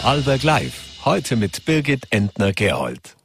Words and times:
Vorarlberg 0.00 0.42
Live. 0.44 1.04
Heute 1.04 1.36
mit 1.36 1.66
Birgit 1.66 2.06
Entner-Gerold. 2.08 3.16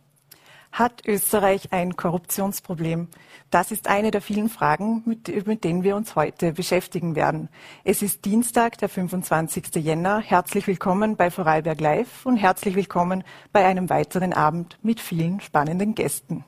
Hat 0.73 1.07
Österreich 1.07 1.71
ein 1.71 1.95
Korruptionsproblem? 1.95 3.07
Das 3.49 3.71
ist 3.71 3.87
eine 3.87 4.11
der 4.11 4.19
vielen 4.19 4.49
Fragen, 4.49 5.01
mit, 5.05 5.47
mit, 5.47 5.63
denen 5.63 5.83
wir 5.83 5.95
uns 5.95 6.17
heute 6.17 6.51
beschäftigen 6.51 7.15
werden. 7.15 7.47
Es 7.85 8.01
ist 8.01 8.25
Dienstag, 8.25 8.77
der 8.79 8.89
25. 8.89 9.73
Jänner. 9.75 10.19
Herzlich 10.19 10.67
willkommen 10.67 11.15
bei 11.15 11.31
Vorarlberg 11.31 11.79
Live 11.79 12.25
und 12.25 12.35
herzlich 12.35 12.75
willkommen 12.75 13.23
bei 13.53 13.63
einem 13.63 13.89
weiteren 13.89 14.33
Abend 14.33 14.77
mit 14.81 14.99
vielen 14.99 15.39
spannenden 15.39 15.95
Gästen. 15.95 16.43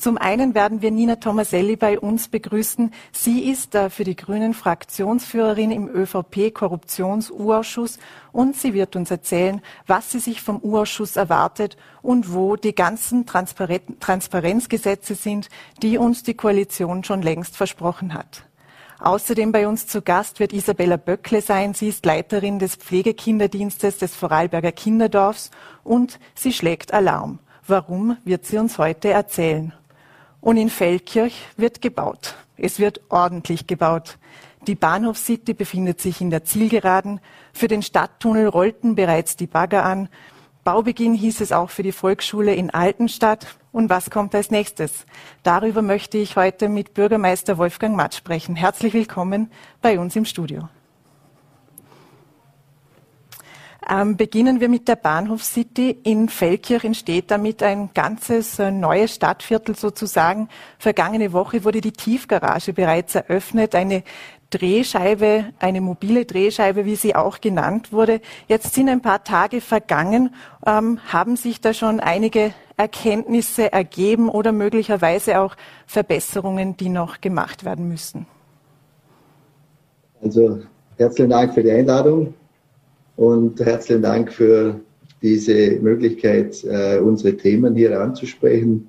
Zum 0.00 0.16
einen 0.16 0.54
werden 0.54 0.80
wir 0.80 0.92
Nina 0.92 1.16
Tomaselli 1.16 1.74
bei 1.74 1.98
uns 1.98 2.28
begrüßen. 2.28 2.92
Sie 3.10 3.50
ist 3.50 3.74
äh, 3.74 3.90
für 3.90 4.04
die 4.04 4.14
Grünen 4.14 4.54
Fraktionsführerin 4.54 5.72
im 5.72 5.88
ÖVP-Korruptions-U-Ausschuss 5.88 7.98
und 8.30 8.54
sie 8.54 8.74
wird 8.74 8.94
uns 8.94 9.10
erzählen, 9.10 9.60
was 9.88 10.12
sie 10.12 10.20
sich 10.20 10.40
vom 10.40 10.60
U-Ausschuss 10.62 11.16
erwartet 11.16 11.76
und 12.00 12.32
wo 12.32 12.54
die 12.54 12.76
ganzen 12.76 13.26
Transparenzgesetze 13.26 15.16
sind, 15.16 15.48
die 15.82 15.98
uns 15.98 16.22
die 16.22 16.34
Koalition 16.34 17.02
schon 17.02 17.20
längst 17.20 17.56
versprochen 17.56 18.14
hat. 18.14 18.44
Außerdem 19.00 19.50
bei 19.50 19.66
uns 19.66 19.88
zu 19.88 20.00
Gast 20.00 20.38
wird 20.38 20.52
Isabella 20.52 20.96
Böckle 20.96 21.42
sein. 21.42 21.74
Sie 21.74 21.88
ist 21.88 22.06
Leiterin 22.06 22.60
des 22.60 22.76
Pflegekinderdienstes 22.76 23.98
des 23.98 24.14
Vorarlberger 24.14 24.70
Kinderdorfs 24.70 25.50
und 25.82 26.20
sie 26.36 26.52
schlägt 26.52 26.94
Alarm. 26.94 27.40
Warum 27.66 28.16
wird 28.24 28.46
sie 28.46 28.58
uns 28.58 28.78
heute 28.78 29.08
erzählen? 29.08 29.72
Und 30.48 30.56
in 30.56 30.70
Feldkirch 30.70 31.44
wird 31.58 31.82
gebaut. 31.82 32.34
Es 32.56 32.78
wird 32.78 33.02
ordentlich 33.10 33.66
gebaut. 33.66 34.16
Die 34.66 34.76
Bahnhof 34.76 35.18
City 35.18 35.52
befindet 35.52 36.00
sich 36.00 36.22
in 36.22 36.30
der 36.30 36.42
Zielgeraden. 36.42 37.20
Für 37.52 37.68
den 37.68 37.82
Stadttunnel 37.82 38.46
rollten 38.48 38.94
bereits 38.94 39.36
die 39.36 39.46
Bagger 39.46 39.84
an. 39.84 40.08
Baubeginn 40.64 41.12
hieß 41.12 41.42
es 41.42 41.52
auch 41.52 41.68
für 41.68 41.82
die 41.82 41.92
Volksschule 41.92 42.54
in 42.54 42.70
Altenstadt. 42.70 43.58
Und 43.72 43.90
was 43.90 44.08
kommt 44.08 44.34
als 44.34 44.50
nächstes? 44.50 45.04
Darüber 45.42 45.82
möchte 45.82 46.16
ich 46.16 46.36
heute 46.36 46.70
mit 46.70 46.94
Bürgermeister 46.94 47.58
Wolfgang 47.58 47.94
Matt 47.94 48.14
sprechen. 48.14 48.56
Herzlich 48.56 48.94
willkommen 48.94 49.50
bei 49.82 50.00
uns 50.00 50.16
im 50.16 50.24
Studio. 50.24 50.70
Ähm, 53.90 54.18
beginnen 54.18 54.60
wir 54.60 54.68
mit 54.68 54.86
der 54.86 54.96
Bahnhof 54.96 55.42
City. 55.42 55.98
In 56.02 56.28
Feldkirch 56.28 56.84
entsteht 56.84 57.30
damit 57.30 57.62
ein 57.62 57.88
ganzes 57.94 58.58
äh, 58.58 58.70
neues 58.70 59.14
Stadtviertel 59.14 59.74
sozusagen. 59.74 60.48
Vergangene 60.78 61.32
Woche 61.32 61.64
wurde 61.64 61.80
die 61.80 61.92
Tiefgarage 61.92 62.74
bereits 62.74 63.14
eröffnet. 63.14 63.74
Eine 63.74 64.02
Drehscheibe, 64.50 65.46
eine 65.58 65.80
mobile 65.80 66.26
Drehscheibe, 66.26 66.84
wie 66.84 66.96
sie 66.96 67.14
auch 67.14 67.40
genannt 67.40 67.90
wurde. 67.90 68.20
Jetzt 68.46 68.74
sind 68.74 68.90
ein 68.90 69.00
paar 69.00 69.24
Tage 69.24 69.62
vergangen. 69.62 70.34
Ähm, 70.66 71.00
haben 71.10 71.36
sich 71.36 71.62
da 71.62 71.72
schon 71.72 71.98
einige 71.98 72.52
Erkenntnisse 72.76 73.72
ergeben 73.72 74.28
oder 74.28 74.52
möglicherweise 74.52 75.40
auch 75.40 75.56
Verbesserungen, 75.86 76.76
die 76.76 76.90
noch 76.90 77.22
gemacht 77.22 77.64
werden 77.64 77.88
müssen? 77.88 78.26
Also 80.22 80.60
herzlichen 80.98 81.30
Dank 81.30 81.54
für 81.54 81.62
die 81.62 81.70
Einladung 81.70 82.34
und 83.18 83.58
herzlichen 83.58 84.02
Dank 84.02 84.32
für 84.32 84.80
diese 85.20 85.72
Möglichkeit, 85.80 86.62
äh, 86.64 86.98
unsere 87.00 87.36
Themen 87.36 87.74
hier 87.74 88.00
anzusprechen. 88.00 88.88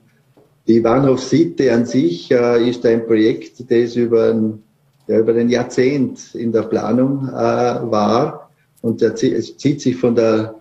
Die 0.68 0.80
Bahnhof 0.80 1.20
City 1.20 1.68
an 1.72 1.88
sich 1.88 2.32
äh, 2.32 2.70
ist 2.70 2.86
ein 2.86 3.08
Projekt, 3.08 3.72
das 3.72 3.96
über 3.96 4.30
ein, 4.30 4.62
ja, 5.08 5.18
über 5.18 5.34
ein 5.34 5.50
Jahrzehnt 5.50 6.36
in 6.36 6.52
der 6.52 6.62
Planung 6.62 7.28
äh, 7.28 7.32
war 7.32 8.52
und 8.82 9.02
es 9.02 9.58
zieht 9.58 9.82
sich 9.82 9.96
von 9.96 10.14
der, 10.14 10.54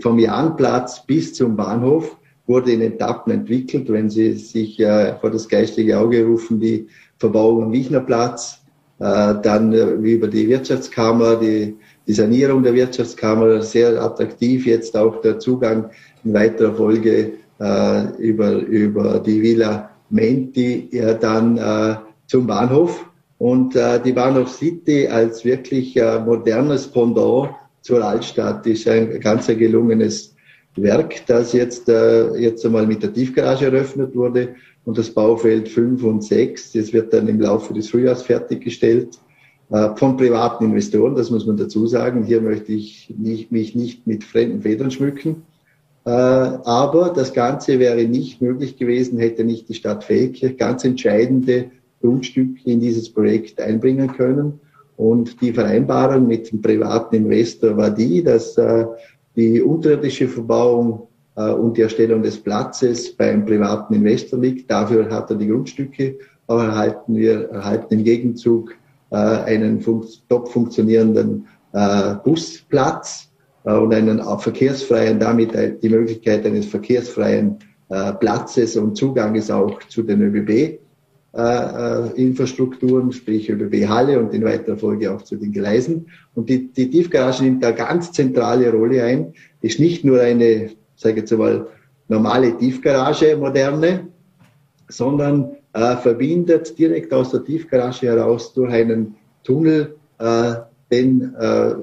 vom 0.00 0.18
Jahnplatz 0.18 1.06
bis 1.06 1.34
zum 1.34 1.54
Bahnhof, 1.54 2.16
wurde 2.48 2.72
in 2.72 2.80
Etappen 2.80 3.32
entwickelt. 3.32 3.88
Wenn 3.92 4.10
Sie 4.10 4.32
sich 4.32 4.80
äh, 4.80 5.14
vor 5.20 5.30
das 5.30 5.48
geistige 5.48 6.00
Auge 6.00 6.24
rufen, 6.24 6.58
die 6.58 6.88
Verbauung 7.18 7.62
am 7.62 7.72
Wichnerplatz, 7.72 8.58
äh, 8.98 9.34
dann 9.40 9.72
äh, 9.72 9.84
über 9.84 10.26
die 10.26 10.48
Wirtschaftskammer, 10.48 11.36
die 11.36 11.76
die 12.06 12.12
Sanierung 12.12 12.62
der 12.62 12.74
Wirtschaftskammer 12.74 13.62
sehr 13.62 14.00
attraktiv, 14.02 14.66
jetzt 14.66 14.96
auch 14.96 15.20
der 15.20 15.38
Zugang 15.38 15.90
in 16.24 16.34
weiterer 16.34 16.74
Folge 16.74 17.32
äh, 17.60 18.04
über, 18.18 18.52
über 18.52 19.20
die 19.20 19.42
Villa 19.42 19.90
Menti 20.10 20.88
ja, 20.92 21.14
dann 21.14 21.56
äh, 21.56 21.96
zum 22.26 22.46
Bahnhof. 22.46 23.06
Und 23.38 23.74
äh, 23.76 24.00
die 24.00 24.12
Bahnhof 24.12 24.50
City 24.50 25.08
als 25.08 25.44
wirklich 25.44 25.96
äh, 25.96 26.20
modernes 26.20 26.86
Pendant 26.86 27.50
zur 27.80 28.02
Altstadt 28.02 28.66
ist 28.66 28.88
ein 28.88 29.20
ganz 29.20 29.46
gelungenes 29.46 30.34
Werk, 30.76 31.26
das 31.26 31.52
jetzt, 31.52 31.88
äh, 31.88 32.34
jetzt 32.36 32.64
einmal 32.64 32.86
mit 32.86 33.02
der 33.02 33.12
Tiefgarage 33.12 33.66
eröffnet 33.66 34.14
wurde 34.14 34.54
und 34.84 34.98
das 34.98 35.10
Baufeld 35.10 35.68
5 35.68 36.02
und 36.02 36.24
6. 36.24 36.72
Das 36.72 36.92
wird 36.92 37.12
dann 37.12 37.28
im 37.28 37.40
Laufe 37.40 37.74
des 37.74 37.90
Frühjahrs 37.90 38.22
fertiggestellt. 38.22 39.18
Äh, 39.70 39.96
von 39.96 40.16
privaten 40.16 40.64
Investoren, 40.64 41.14
das 41.14 41.30
muss 41.30 41.46
man 41.46 41.56
dazu 41.56 41.86
sagen. 41.86 42.24
Hier 42.24 42.40
möchte 42.40 42.72
ich 42.72 43.12
nicht, 43.16 43.50
mich 43.50 43.74
nicht 43.74 44.06
mit 44.06 44.24
fremden 44.24 44.62
Federn 44.62 44.90
schmücken. 44.90 45.42
Äh, 46.04 46.10
aber 46.10 47.12
das 47.14 47.32
Ganze 47.32 47.78
wäre 47.78 48.04
nicht 48.04 48.42
möglich 48.42 48.76
gewesen, 48.76 49.18
hätte 49.18 49.44
nicht 49.44 49.68
die 49.68 49.74
Stadt 49.74 50.04
Feldkirch 50.04 50.58
ganz 50.58 50.84
entscheidende 50.84 51.70
Grundstücke 52.02 52.60
in 52.64 52.80
dieses 52.80 53.10
Projekt 53.10 53.60
einbringen 53.60 54.12
können. 54.12 54.60
Und 54.96 55.40
die 55.40 55.52
Vereinbarung 55.52 56.28
mit 56.28 56.52
dem 56.52 56.60
privaten 56.60 57.16
Investor 57.16 57.76
war 57.76 57.90
die, 57.90 58.22
dass 58.22 58.56
äh, 58.58 58.84
die 59.34 59.60
unterirdische 59.62 60.28
Verbauung 60.28 61.08
und 61.34 61.76
die 61.76 61.82
Erstellung 61.82 62.22
des 62.22 62.38
Platzes 62.38 63.10
beim 63.10 63.44
privaten 63.44 63.92
Investor 63.92 64.38
liegt. 64.38 64.70
Dafür 64.70 65.10
hat 65.10 65.28
er 65.30 65.36
die 65.36 65.48
Grundstücke, 65.48 66.16
aber 66.46 66.66
erhalten 66.66 67.16
wir 67.16 67.48
erhalten 67.48 67.94
im 67.94 68.04
Gegenzug 68.04 68.76
äh, 69.14 69.44
einen 69.44 69.80
top 70.28 70.48
funktionierenden 70.48 71.46
äh, 71.72 72.16
Busplatz 72.24 73.30
äh, 73.64 73.72
und 73.72 73.94
einen 73.94 74.20
verkehrsfreien, 74.40 75.20
damit 75.20 75.52
die 75.82 75.88
Möglichkeit 75.88 76.44
eines 76.44 76.66
verkehrsfreien 76.66 77.58
Platzes 78.18 78.76
und 78.76 78.96
Zuganges 78.96 79.50
auch 79.50 79.78
zu 79.84 80.02
den 80.02 80.22
ÖBB. 80.22 80.80
Infrastrukturen, 82.16 83.12
sprich 83.12 83.50
ÖBB-Halle 83.50 84.18
und 84.18 84.32
in 84.32 84.42
weiterer 84.42 84.76
Folge 84.76 85.12
auch 85.12 85.22
zu 85.22 85.36
den 85.36 85.52
Gleisen. 85.52 86.06
Und 86.34 86.48
die, 86.48 86.72
die 86.72 86.90
Tiefgarage 86.90 87.44
nimmt 87.44 87.62
da 87.62 87.72
ganz 87.72 88.10
zentrale 88.10 88.72
Rolle 88.72 89.04
ein. 89.04 89.34
Ist 89.60 89.80
nicht 89.80 90.04
nur 90.04 90.20
eine, 90.20 90.70
sage 90.96 91.16
ich 91.16 91.30
jetzt 91.30 91.36
mal, 91.36 91.66
normale 92.08 92.56
Tiefgarage, 92.56 93.36
moderne, 93.36 94.08
sondern 94.88 95.56
äh, 95.74 95.96
verbindet 95.96 96.78
direkt 96.78 97.12
aus 97.12 97.30
der 97.30 97.44
Tiefgarage 97.44 98.06
heraus 98.06 98.54
durch 98.54 98.72
einen 98.72 99.16
Tunnel 99.42 99.96
äh, 100.18 100.54
den, 100.90 101.34
äh, 101.34 101.74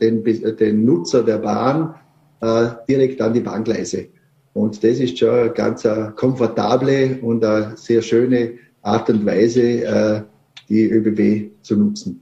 den, 0.00 0.22
den 0.56 0.84
Nutzer 0.84 1.22
der 1.22 1.38
Bahn 1.38 1.94
äh, 2.40 2.68
direkt 2.88 3.20
an 3.20 3.32
die 3.32 3.40
Bahngleise. 3.40 4.06
Und 4.52 4.84
das 4.84 5.00
ist 5.00 5.18
schon 5.18 5.30
eine 5.30 5.50
ganz 5.50 5.84
eine 5.84 6.12
komfortable 6.12 7.18
und 7.22 7.44
eine 7.44 7.76
sehr 7.76 8.02
schöne 8.02 8.52
Art 8.82 9.10
und 9.10 9.26
Weise, 9.26 9.62
äh, 9.62 10.22
die 10.68 10.88
ÖBB 10.88 11.50
zu 11.62 11.76
nutzen. 11.76 12.20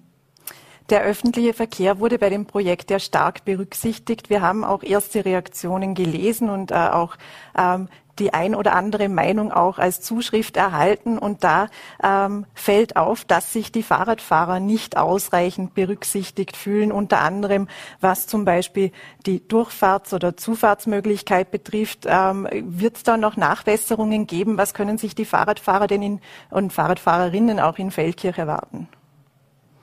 Der 0.90 1.04
öffentliche 1.04 1.54
Verkehr 1.54 2.00
wurde 2.00 2.18
bei 2.18 2.28
dem 2.28 2.44
Projekt 2.46 2.90
ja 2.90 2.98
stark 2.98 3.44
berücksichtigt. 3.44 4.30
Wir 4.30 4.42
haben 4.42 4.64
auch 4.64 4.82
erste 4.82 5.24
Reaktionen 5.24 5.94
gelesen 5.94 6.50
und 6.50 6.70
äh, 6.70 6.74
auch 6.74 7.16
ähm, 7.56 7.88
die 8.18 8.34
ein 8.34 8.54
oder 8.54 8.74
andere 8.74 9.08
Meinung 9.08 9.52
auch 9.52 9.78
als 9.78 10.00
Zuschrift 10.00 10.56
erhalten. 10.56 11.18
Und 11.18 11.44
da 11.44 11.68
ähm, 12.02 12.46
fällt 12.54 12.96
auf, 12.96 13.24
dass 13.24 13.52
sich 13.52 13.72
die 13.72 13.82
Fahrradfahrer 13.82 14.60
nicht 14.60 14.96
ausreichend 14.96 15.74
berücksichtigt 15.74 16.56
fühlen, 16.56 16.92
unter 16.92 17.20
anderem 17.20 17.68
was 18.00 18.26
zum 18.26 18.44
Beispiel 18.44 18.92
die 19.26 19.40
Durchfahrts- 19.40 20.14
oder 20.14 20.36
Zufahrtsmöglichkeit 20.36 21.50
betrifft. 21.50 22.06
Ähm, 22.06 22.48
Wird 22.52 22.96
es 22.96 23.02
da 23.02 23.16
noch 23.16 23.36
Nachbesserungen 23.36 24.26
geben? 24.26 24.58
Was 24.58 24.74
können 24.74 24.98
sich 24.98 25.14
die 25.14 25.24
Fahrradfahrer 25.24 25.86
denn 25.86 26.02
in, 26.02 26.20
und 26.50 26.72
Fahrradfahrerinnen 26.72 27.60
auch 27.60 27.78
in 27.78 27.90
Feldkirch 27.90 28.38
erwarten? 28.38 28.88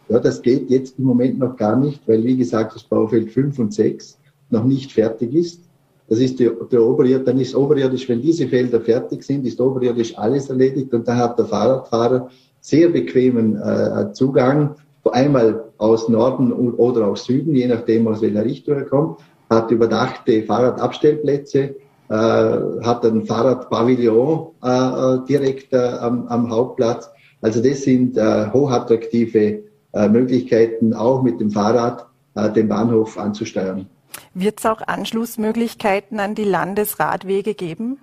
Ja, 0.09 0.19
das 0.19 0.41
geht 0.41 0.69
jetzt 0.71 0.97
im 0.97 1.05
Moment 1.05 1.37
noch 1.37 1.55
gar 1.55 1.75
nicht, 1.75 2.07
weil 2.07 2.23
wie 2.23 2.35
gesagt 2.35 2.73
das 2.73 2.83
Baufeld 2.83 3.31
5 3.31 3.59
und 3.59 3.73
6 3.73 4.17
noch 4.49 4.63
nicht 4.63 4.91
fertig 4.91 5.33
ist. 5.35 5.68
Das 6.09 6.19
ist 6.19 6.39
die, 6.39 6.49
der 6.71 6.81
Oberirdisch, 6.81 7.25
dann 7.25 7.39
ist 7.39 7.55
oberirdisch, 7.55 8.09
wenn 8.09 8.21
diese 8.21 8.47
Felder 8.47 8.81
fertig 8.81 9.23
sind, 9.23 9.45
ist 9.45 9.61
oberirdisch 9.61 10.17
alles 10.17 10.49
erledigt 10.49 10.93
und 10.93 11.07
dann 11.07 11.17
hat 11.17 11.37
der 11.37 11.45
Fahrradfahrer 11.45 12.29
sehr 12.61 12.89
bequemen 12.89 13.55
äh, 13.55 14.11
Zugang, 14.13 14.75
einmal 15.11 15.65
aus 15.77 16.09
Norden 16.09 16.51
oder 16.51 17.07
aus 17.07 17.25
Süden, 17.25 17.55
je 17.55 17.67
nachdem 17.67 18.07
aus 18.07 18.21
welcher 18.21 18.45
Richtung 18.45 18.75
er 18.75 18.85
kommt, 18.85 19.19
hat 19.49 19.71
überdachte 19.71 20.43
Fahrradabstellplätze, 20.43 21.75
äh, 22.09 22.13
hat 22.13 23.05
ein 23.05 23.25
Fahrradpavillon 23.25 24.47
äh, 24.63 24.67
äh, 24.67 25.25
direkt 25.27 25.73
äh, 25.73 25.77
am, 25.77 26.27
am 26.27 26.49
Hauptplatz. 26.49 27.09
Also 27.41 27.61
das 27.61 27.83
sind 27.83 28.17
äh, 28.17 28.51
hochattraktive 28.51 29.63
äh, 29.93 30.09
Möglichkeiten, 30.09 30.93
auch 30.93 31.21
mit 31.23 31.39
dem 31.39 31.51
Fahrrad 31.51 32.05
den 32.55 32.69
Bahnhof 32.69 33.17
anzusteuern. 33.17 33.87
Wird 34.33 34.59
es 34.59 34.65
auch 34.65 34.81
Anschlussmöglichkeiten 34.81 36.19
an 36.19 36.35
die 36.35 36.43
Landesradwege 36.43 37.53
geben? 37.53 37.99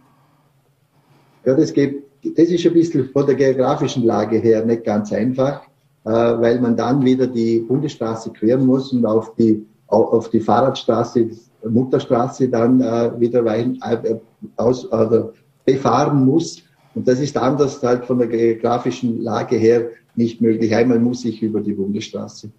Ja, 1.45 1.55
das, 1.55 1.73
gibt, 1.73 2.05
das 2.37 2.49
ist 2.49 2.67
ein 2.67 2.73
bisschen 2.73 3.09
von 3.11 3.27
der 3.27 3.37
geografischen 3.37 4.05
Lage 4.05 4.39
her 4.39 4.65
nicht 4.65 4.85
ganz 4.85 5.13
einfach, 5.13 5.63
äh, 6.05 6.11
weil 6.11 6.61
man 6.61 6.77
dann 6.77 7.05
wieder 7.05 7.27
die 7.27 7.61
Bundesstraße 7.61 8.33
queren 8.33 8.67
muss 8.67 8.93
und 8.93 9.07
auf 9.07 9.35
die, 9.37 9.65
auf 9.87 10.31
die 10.31 10.41
Fahrradstraße, 10.41 11.29
Mutterstraße 11.69 12.49
dann 12.49 12.81
äh, 12.81 13.13
wieder 13.19 13.45
rein, 13.45 13.79
äh, 13.83 14.17
aus, 14.57 14.91
also 14.91 15.33
befahren 15.65 16.25
muss. 16.25 16.63
Und 16.95 17.07
das 17.07 17.21
ist 17.21 17.37
anders 17.37 17.83
halt 17.83 18.05
von 18.05 18.19
der 18.19 18.29
geografischen 18.29 19.23
Lage 19.23 19.57
her 19.57 19.91
nicht 20.17 20.41
möglich. 20.41 20.75
Einmal 20.75 20.99
muss 20.99 21.25
ich 21.25 21.43
über 21.43 21.61
die 21.61 21.75
Bundesstraße. 21.75 22.51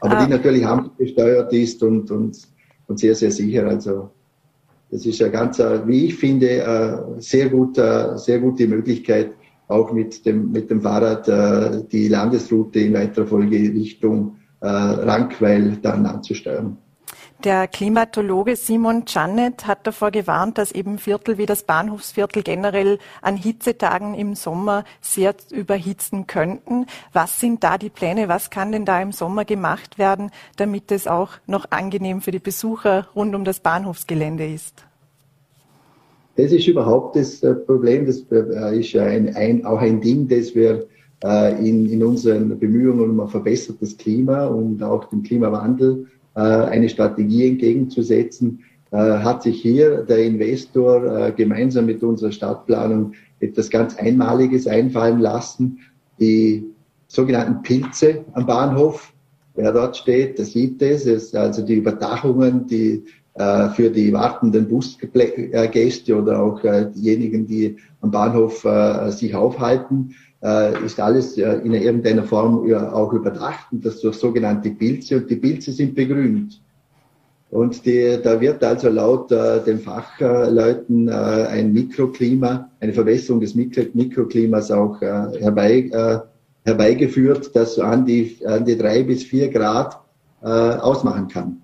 Aber 0.00 0.16
ah. 0.16 0.24
die 0.24 0.30
natürlich 0.30 0.64
gesteuert 0.96 1.52
ist 1.52 1.82
und, 1.82 2.10
und, 2.10 2.38
und 2.88 2.98
sehr, 2.98 3.14
sehr 3.14 3.30
sicher. 3.30 3.66
Also 3.66 4.10
das 4.90 5.04
ist 5.06 5.20
ja 5.20 5.28
ganz, 5.28 5.58
äh, 5.58 5.86
wie 5.86 6.06
ich 6.06 6.16
finde, 6.16 6.48
äh, 6.48 7.20
sehr 7.20 7.48
gut, 7.50 7.76
sehr 7.76 8.38
gute 8.40 8.66
Möglichkeit, 8.66 9.32
auch 9.68 9.92
mit 9.92 10.24
dem, 10.24 10.50
mit 10.50 10.70
dem 10.70 10.80
Fahrrad 10.80 11.28
äh, 11.28 11.84
die 11.92 12.08
Landesroute 12.08 12.80
in 12.80 12.94
weiterer 12.94 13.26
Folge 13.26 13.56
Richtung 13.56 14.34
Rankweil 14.60 15.78
dann 15.80 16.04
anzusteuern. 16.04 16.76
Der 17.44 17.68
Klimatologe 17.68 18.56
Simon 18.56 19.04
Janet 19.06 19.68
hat 19.68 19.86
davor 19.86 20.10
gewarnt, 20.10 20.58
dass 20.58 20.72
eben 20.72 20.98
Viertel 20.98 21.38
wie 21.38 21.46
das 21.46 21.62
Bahnhofsviertel 21.62 22.42
generell 22.42 22.98
an 23.22 23.36
Hitzetagen 23.36 24.14
im 24.14 24.34
Sommer 24.34 24.82
sehr 25.00 25.36
überhitzen 25.52 26.26
könnten. 26.26 26.86
Was 27.12 27.38
sind 27.38 27.62
da 27.62 27.78
die 27.78 27.90
Pläne? 27.90 28.26
Was 28.26 28.50
kann 28.50 28.72
denn 28.72 28.84
da 28.84 29.00
im 29.00 29.12
Sommer 29.12 29.44
gemacht 29.44 29.98
werden, 29.98 30.32
damit 30.56 30.90
es 30.90 31.06
auch 31.06 31.30
noch 31.46 31.66
angenehm 31.70 32.22
für 32.22 32.32
die 32.32 32.40
Besucher 32.40 33.06
rund 33.14 33.36
um 33.36 33.44
das 33.44 33.60
Bahnhofsgelände 33.60 34.44
ist? 34.44 34.84
Das 36.34 36.50
ist 36.50 36.66
überhaupt 36.66 37.14
das 37.14 37.40
äh, 37.44 37.54
Problem. 37.54 38.04
Das 38.04 38.24
äh, 38.32 38.80
ist 38.80 38.92
ja 38.92 39.04
ein, 39.04 39.36
ein, 39.36 39.64
auch 39.64 39.78
ein 39.78 40.00
Ding, 40.00 40.26
das 40.26 40.56
wir 40.56 40.88
äh, 41.22 41.68
in, 41.68 41.88
in 41.88 42.02
unseren 42.02 42.58
Bemühungen 42.58 43.10
um 43.10 43.20
ein 43.20 43.28
verbessertes 43.28 43.96
Klima 43.96 44.46
und 44.46 44.82
auch 44.82 45.04
den 45.04 45.22
Klimawandel 45.22 46.08
eine 46.40 46.88
Strategie 46.88 47.48
entgegenzusetzen, 47.48 48.60
äh, 48.90 48.96
hat 48.96 49.42
sich 49.42 49.60
hier 49.60 50.02
der 50.04 50.24
Investor 50.24 51.04
äh, 51.04 51.32
gemeinsam 51.32 51.86
mit 51.86 52.02
unserer 52.02 52.32
Stadtplanung 52.32 53.12
etwas 53.38 53.68
ganz 53.68 53.96
Einmaliges 53.96 54.66
einfallen 54.66 55.20
lassen. 55.20 55.80
Die 56.18 56.64
sogenannten 57.06 57.62
Pilze 57.62 58.24
am 58.32 58.46
Bahnhof, 58.46 59.12
wer 59.54 59.72
dort 59.72 59.96
steht, 59.98 60.38
der 60.38 60.46
sieht 60.46 60.80
das, 60.80 61.04
ist 61.04 61.36
also 61.36 61.62
die 61.64 61.74
Überdachungen, 61.74 62.66
die 62.66 63.04
für 63.74 63.88
die 63.88 64.12
wartenden 64.12 64.66
Busgäste 64.66 66.20
oder 66.20 66.42
auch 66.42 66.60
diejenigen, 66.60 67.46
die 67.46 67.76
am 68.00 68.10
Bahnhof 68.10 68.66
sich 69.10 69.32
aufhalten, 69.32 70.16
äh, 70.42 70.84
ist 70.84 71.00
alles 71.00 71.36
äh, 71.36 71.54
in 71.64 71.74
irgendeiner 71.74 72.24
Form 72.24 72.66
ja, 72.68 72.92
auch 72.92 73.12
überdacht 73.12 73.72
und 73.72 73.84
das 73.84 74.00
durch 74.00 74.16
sogenannte 74.16 74.70
Pilze 74.70 75.16
und 75.16 75.30
die 75.30 75.36
Pilze 75.36 75.72
sind 75.72 75.94
begrünt. 75.94 76.60
Und 77.50 77.86
die, 77.86 78.18
da 78.22 78.40
wird 78.40 78.62
also 78.62 78.90
laut 78.90 79.32
äh, 79.32 79.62
den 79.64 79.80
Fachleuten 79.80 81.08
äh, 81.08 81.12
ein 81.12 81.72
Mikroklima, 81.72 82.70
eine 82.80 82.92
Verbesserung 82.92 83.40
des 83.40 83.54
Mikro 83.54 83.84
Mikroklimas 83.94 84.70
auch 84.70 85.00
äh, 85.00 85.40
herbei, 85.40 85.88
äh, 85.90 86.18
herbeigeführt, 86.64 87.50
das 87.54 87.76
so 87.76 87.82
an 87.82 88.04
die, 88.04 88.36
an 88.44 88.66
die 88.66 88.76
drei 88.76 89.02
bis 89.02 89.24
vier 89.24 89.48
Grad 89.48 89.98
äh, 90.42 90.46
ausmachen 90.46 91.28
kann. 91.28 91.62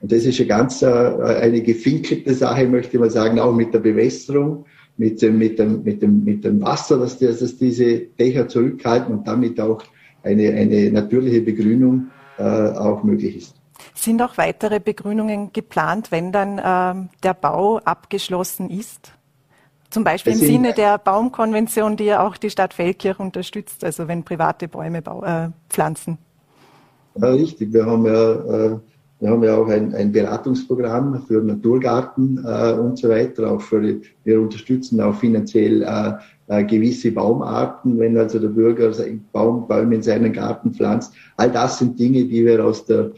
Und 0.00 0.10
das 0.10 0.24
ist 0.24 0.40
eine 0.40 0.48
ganz 0.48 0.82
äh, 0.82 0.86
eine 0.88 1.60
gefinkelte 1.62 2.34
Sache, 2.34 2.66
möchte 2.66 2.96
ich 2.96 3.00
mal 3.00 3.10
sagen, 3.10 3.38
auch 3.38 3.54
mit 3.54 3.72
der 3.72 3.80
Bewässerung 3.80 4.64
mit 5.00 5.22
dem, 5.22 5.38
mit 5.38 5.58
dem, 5.58 5.82
mit 5.82 6.02
dem, 6.02 6.24
mit 6.24 6.44
dem 6.44 6.60
Wasser, 6.60 6.98
dass, 6.98 7.16
die, 7.16 7.26
dass 7.26 7.56
diese 7.56 8.00
Dächer 8.00 8.46
zurückhalten 8.46 9.14
und 9.14 9.26
damit 9.26 9.58
auch 9.58 9.82
eine, 10.22 10.50
eine 10.50 10.92
natürliche 10.92 11.40
Begrünung 11.40 12.08
äh, 12.36 12.42
auch 12.42 13.02
möglich 13.02 13.36
ist. 13.36 13.54
Sind 13.94 14.20
auch 14.20 14.36
weitere 14.36 14.78
Begrünungen 14.78 15.54
geplant, 15.54 16.12
wenn 16.12 16.32
dann 16.32 16.60
ähm, 16.62 17.08
der 17.22 17.32
Bau 17.32 17.78
abgeschlossen 17.78 18.68
ist? 18.68 19.12
Zum 19.88 20.04
Beispiel 20.04 20.34
im 20.34 20.38
Sinne 20.38 20.74
der 20.74 20.98
Baumkonvention, 20.98 21.96
die 21.96 22.04
ja 22.04 22.24
auch 22.24 22.36
die 22.36 22.50
Stadt 22.50 22.74
Feldkirch 22.74 23.18
unterstützt, 23.18 23.82
also 23.82 24.06
wenn 24.06 24.22
private 24.22 24.68
Bäume 24.68 24.98
äh, 24.98 25.48
pflanzen. 25.70 26.18
Ja, 27.14 27.28
richtig. 27.30 27.72
Wir 27.72 27.86
haben 27.86 28.04
ja 28.04 28.32
äh, 28.32 28.78
wir 29.20 29.28
haben 29.28 29.44
ja 29.44 29.56
auch 29.56 29.68
ein, 29.68 29.94
ein 29.94 30.12
Beratungsprogramm 30.12 31.22
für 31.28 31.42
Naturgarten 31.42 32.42
äh, 32.44 32.72
und 32.72 32.98
so 32.98 33.10
weiter. 33.10 33.52
Auch 33.52 33.60
für, 33.60 34.00
wir 34.24 34.40
unterstützen 34.40 35.00
auch 35.00 35.14
finanziell 35.14 35.82
äh, 35.82 36.12
äh, 36.48 36.64
gewisse 36.64 37.12
Baumarten, 37.12 37.98
wenn 37.98 38.16
also 38.16 38.38
der 38.38 38.48
Bürger 38.48 38.92
Baum, 39.32 39.68
Bäume 39.68 39.96
in 39.96 40.02
seinen 40.02 40.32
Garten 40.32 40.72
pflanzt. 40.72 41.12
All 41.36 41.50
das 41.50 41.78
sind 41.78 41.98
Dinge, 41.98 42.24
die 42.24 42.44
wir 42.44 42.64
aus 42.64 42.86
der 42.86 43.12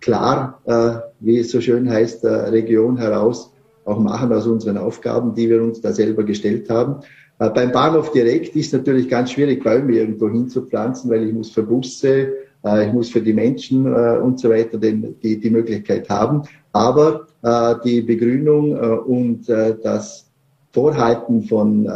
klar, 0.00 0.60
äh, 0.64 1.00
wie 1.20 1.40
es 1.40 1.50
so 1.50 1.60
schön 1.60 1.90
heißt, 1.90 2.22
der 2.22 2.52
Region 2.52 2.96
heraus 2.96 3.52
auch 3.84 3.98
machen 3.98 4.32
aus 4.32 4.46
unseren 4.46 4.78
Aufgaben, 4.78 5.34
die 5.34 5.50
wir 5.50 5.62
uns 5.62 5.80
da 5.80 5.92
selber 5.92 6.22
gestellt 6.22 6.70
haben. 6.70 7.00
Äh, 7.40 7.50
beim 7.50 7.72
Bahnhof 7.72 8.12
direkt 8.12 8.54
ist 8.54 8.72
natürlich 8.72 9.08
ganz 9.08 9.32
schwierig, 9.32 9.64
Bäume 9.64 9.92
irgendwo 9.92 10.28
hinzupflanzen, 10.28 11.10
weil 11.10 11.26
ich 11.26 11.34
muss 11.34 11.50
für 11.50 11.62
Busse 11.62 12.08
äh, 12.08 12.47
ich 12.86 12.92
muss 12.92 13.10
für 13.10 13.20
die 13.20 13.32
Menschen 13.32 13.86
äh, 13.86 14.18
und 14.18 14.38
so 14.40 14.50
weiter 14.50 14.78
den, 14.78 15.16
die, 15.22 15.38
die 15.38 15.50
Möglichkeit 15.50 16.08
haben. 16.08 16.42
Aber 16.72 17.26
äh, 17.42 17.74
die 17.84 18.02
Begrünung 18.02 18.72
und 19.04 19.48
das 19.48 20.30
Vorhalten 20.72 21.42
von, 21.42 21.90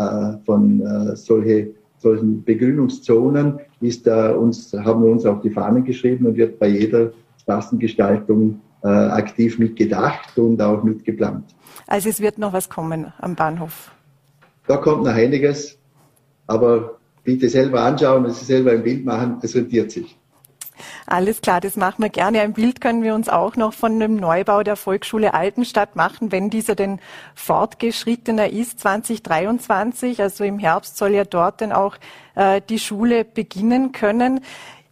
von 0.44 1.14
solche, 1.14 1.70
solchen 1.98 2.42
Begrünungszonen 2.42 3.60
ist 3.80 4.08
uns, 4.08 4.72
haben 4.72 5.04
wir 5.04 5.10
uns 5.10 5.26
auf 5.26 5.40
die 5.42 5.50
Fahnen 5.50 5.84
geschrieben 5.84 6.26
und 6.26 6.36
wird 6.36 6.58
bei 6.58 6.68
jeder 6.68 7.12
Straßengestaltung 7.42 8.60
aktiv 8.82 9.58
mitgedacht 9.58 10.36
und 10.38 10.60
auch 10.60 10.82
mitgeplant. 10.82 11.44
Also 11.86 12.08
es 12.08 12.20
wird 12.20 12.38
noch 12.38 12.52
was 12.52 12.68
kommen 12.68 13.12
am 13.18 13.36
Bahnhof. 13.36 13.92
Da 14.66 14.78
kommt 14.78 15.04
noch 15.04 15.12
einiges, 15.12 15.78
aber 16.46 16.98
bitte 17.24 17.48
selber 17.48 17.82
anschauen, 17.82 18.24
und 18.24 18.34
selber 18.34 18.72
ein 18.72 18.82
Bild 18.82 19.04
machen, 19.04 19.38
es 19.42 19.54
rentiert 19.54 19.90
sich. 19.90 20.16
Alles 21.12 21.42
klar, 21.42 21.60
das 21.60 21.76
machen 21.76 22.02
wir 22.02 22.08
gerne. 22.08 22.40
Ein 22.40 22.54
Bild 22.54 22.80
können 22.80 23.02
wir 23.02 23.14
uns 23.14 23.28
auch 23.28 23.56
noch 23.56 23.74
von 23.74 24.00
dem 24.00 24.16
Neubau 24.16 24.62
der 24.62 24.76
Volksschule 24.76 25.34
Altenstadt 25.34 25.94
machen, 25.94 26.32
wenn 26.32 26.48
dieser 26.48 26.74
denn 26.74 27.00
fortgeschrittener 27.34 28.48
ist, 28.48 28.80
2023. 28.80 30.22
Also 30.22 30.42
im 30.44 30.58
Herbst 30.58 30.96
soll 30.96 31.10
ja 31.10 31.24
dort 31.24 31.60
dann 31.60 31.70
auch 31.70 31.96
äh, 32.34 32.62
die 32.66 32.78
Schule 32.78 33.26
beginnen 33.26 33.92
können. 33.92 34.40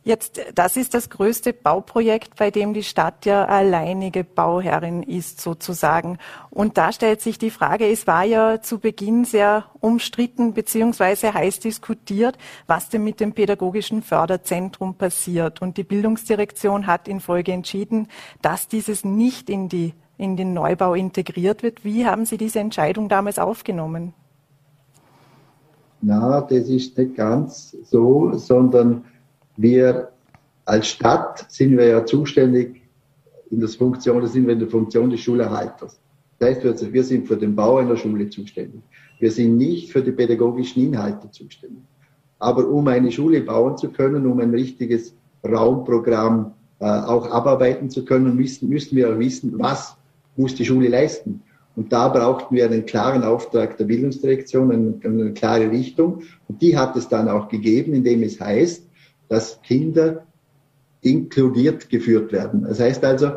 Jetzt, 0.03 0.41
das 0.55 0.79
ist 0.79 0.95
das 0.95 1.11
größte 1.11 1.53
Bauprojekt, 1.53 2.37
bei 2.37 2.51
dem 2.51 2.73
die 2.73 2.83
Stadt 2.83 3.27
ja 3.27 3.45
alleinige 3.45 4.25
Bauherrin 4.25 5.03
ist, 5.03 5.43
sozusagen. 5.43 6.17
Und 6.49 6.79
da 6.79 6.91
stellt 6.91 7.21
sich 7.21 7.37
die 7.37 7.51
Frage, 7.51 7.87
es 7.87 8.07
war 8.07 8.25
ja 8.25 8.63
zu 8.63 8.79
Beginn 8.79 9.27
sehr 9.27 9.67
umstritten 9.81 10.55
beziehungsweise 10.55 11.35
heiß 11.35 11.61
diskutiert, 11.61 12.39
was 12.67 12.89
denn 12.89 13.05
mit 13.05 13.21
dem 13.21 13.35
pädagogischen 13.35 14.01
Förderzentrum 14.01 14.95
passiert. 14.95 15.61
Und 15.61 15.77
die 15.77 15.85
Bildungsdirektion 15.85 16.87
hat 16.87 17.07
in 17.07 17.21
Folge 17.21 17.53
entschieden, 17.53 18.09
dass 18.41 18.69
dieses 18.69 19.05
nicht 19.05 19.51
in 19.51 19.69
die, 19.69 19.93
in 20.17 20.39
den 20.39 20.55
Neubau 20.55 20.95
integriert 20.95 21.63
wird. 21.63 21.85
Wie 21.85 22.07
haben 22.07 22.25
Sie 22.25 22.39
diese 22.39 22.61
Entscheidung 22.61 23.11
damals 23.11 23.39
aufgenommen? 23.39 24.15
Na, 26.01 26.41
das 26.41 26.71
ist 26.71 26.97
nicht 26.97 27.17
ganz 27.17 27.77
so, 27.85 28.33
sondern 28.33 29.05
wir 29.57 30.11
als 30.65 30.89
Stadt 30.89 31.47
sind 31.49 31.77
wir 31.77 31.87
ja 31.87 32.05
zuständig 32.05 32.83
in 33.51 33.61
der 33.61 33.69
Funktion, 33.69 34.27
sind 34.27 34.47
wir 34.47 34.53
in 34.53 34.61
der 34.61 34.69
Funktion 34.69 35.11
des 35.11 35.21
Schulerhalters. 35.21 36.01
Das 36.39 36.65
heißt, 36.65 36.93
wir 36.93 37.05
sind 37.05 37.27
für 37.27 37.37
den 37.37 37.55
Bau 37.55 37.79
einer 37.79 37.97
Schule 37.97 38.29
zuständig. 38.31 38.81
Wir 39.19 39.31
sind 39.31 39.57
nicht 39.57 39.93
für 39.93 40.03
die 40.03 40.13
pädagogischen 40.13 40.83
Inhalte 40.83 41.31
zuständig. 41.31 41.83
Aber 42.39 42.67
um 42.67 42.89
eine 42.89 43.13
Schule 43.13 43.43
bauen 43.43 43.77
zu 43.77 43.91
können, 43.91 44.27
um 44.27 44.41
ein 44.41 44.51
richtiges 44.51 45.15
Raumprogramm 45.45 46.55
äh, 46.79 46.87
auch 46.87 47.31
abarbeiten 47.31 47.91
zu 47.91 48.05
können, 48.05 48.35
müssen, 48.35 48.69
müssen 48.71 48.97
wir 48.97 49.19
wissen, 49.19 49.59
was 49.59 49.97
muss 50.37 50.55
die 50.55 50.65
Schule 50.65 50.89
leisten. 50.89 51.43
Und 51.77 51.93
da 51.93 52.09
brauchten 52.09 52.55
wir 52.55 52.65
einen 52.65 52.87
klaren 52.87 53.23
Auftrag 53.23 53.77
der 53.77 53.85
Bildungsdirektion, 53.85 54.73
eine, 54.73 54.95
eine 55.05 55.33
klare 55.33 55.71
Richtung. 55.71 56.23
Und 56.49 56.63
die 56.63 56.77
hat 56.77 56.97
es 56.97 57.09
dann 57.09 57.29
auch 57.29 57.49
gegeben, 57.49 57.93
indem 57.93 58.23
es 58.23 58.41
heißt, 58.41 58.87
dass 59.31 59.63
Kinder 59.63 60.27
inkludiert 61.01 61.89
geführt 61.89 62.33
werden. 62.33 62.65
Das 62.65 62.81
heißt 62.81 63.03
also, 63.05 63.33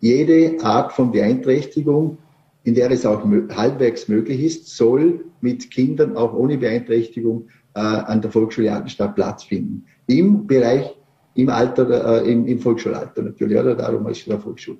jede 0.00 0.62
Art 0.62 0.92
von 0.92 1.10
Beeinträchtigung, 1.10 2.18
in 2.64 2.74
der 2.74 2.90
es 2.90 3.06
auch 3.06 3.24
halbwegs 3.56 4.08
möglich 4.08 4.42
ist, 4.42 4.76
soll 4.76 5.24
mit 5.40 5.70
Kindern 5.70 6.16
auch 6.16 6.34
ohne 6.34 6.58
Beeinträchtigung 6.58 7.48
äh, 7.74 7.80
an 7.80 8.20
der 8.20 8.30
Volksschule 8.30 8.72
Altenstadt 8.72 9.14
Platz 9.14 9.44
finden. 9.44 9.86
Im 10.06 10.46
Bereich, 10.46 10.94
im 11.34 11.48
Alter, 11.48 12.22
äh, 12.22 12.30
im, 12.30 12.46
im 12.46 12.58
Volksschulalter 12.58 13.22
natürlich, 13.22 13.58
oder 13.58 13.76
darum 13.76 14.06
ist 14.08 14.26
es 14.26 14.42
Volksschule. 14.42 14.78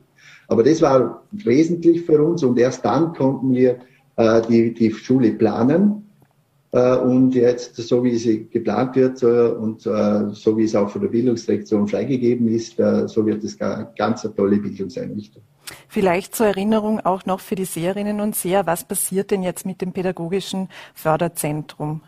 Aber 0.49 0.65
das 0.65 0.83
war 0.83 1.23
wesentlich 1.31 2.03
für 2.03 2.21
uns 2.23 2.43
und 2.43 2.59
erst 2.59 2.85
dann 2.85 3.13
konnten 3.13 3.53
wir 3.53 3.79
äh, 4.17 4.43
die, 4.49 4.75
die 4.75 4.93
Schule 4.93 5.33
planen. 5.33 6.08
Äh, 6.79 6.97
und 6.99 7.35
jetzt, 7.35 7.77
so 7.77 8.05
wie 8.05 8.17
sie 8.17 8.49
geplant 8.49 8.95
wird 8.95 9.23
und 9.23 9.85
äh, 9.87 10.31
so 10.33 10.57
wie 10.57 10.65
es 10.65 10.77
auch 10.77 10.89
von 10.89 11.03
der 11.03 11.09
Bildungsdirektion 11.09 11.89
freigegeben 11.89 12.47
ist, 12.49 12.79
äh, 12.79 13.09
so 13.09 13.27
wird 13.27 13.43
es 13.43 13.59
ganz 13.59 14.25
eine 14.25 14.35
tolle 14.35 14.59
Bildungseinrichtung. 14.59 15.43
Vielleicht 15.89 16.37
zur 16.37 16.47
Erinnerung 16.47 17.01
auch 17.01 17.27
noch 17.27 17.41
für 17.41 17.57
die 17.57 17.65
Seherinnen 17.65 18.21
und 18.21 18.37
Seher, 18.37 18.67
was 18.67 18.85
passiert 18.85 19.31
denn 19.31 19.43
jetzt 19.43 19.67
mit 19.67 19.81
dem 19.81 19.93
pädagogischen 19.93 20.69
Förderzentrum? 20.95 22.03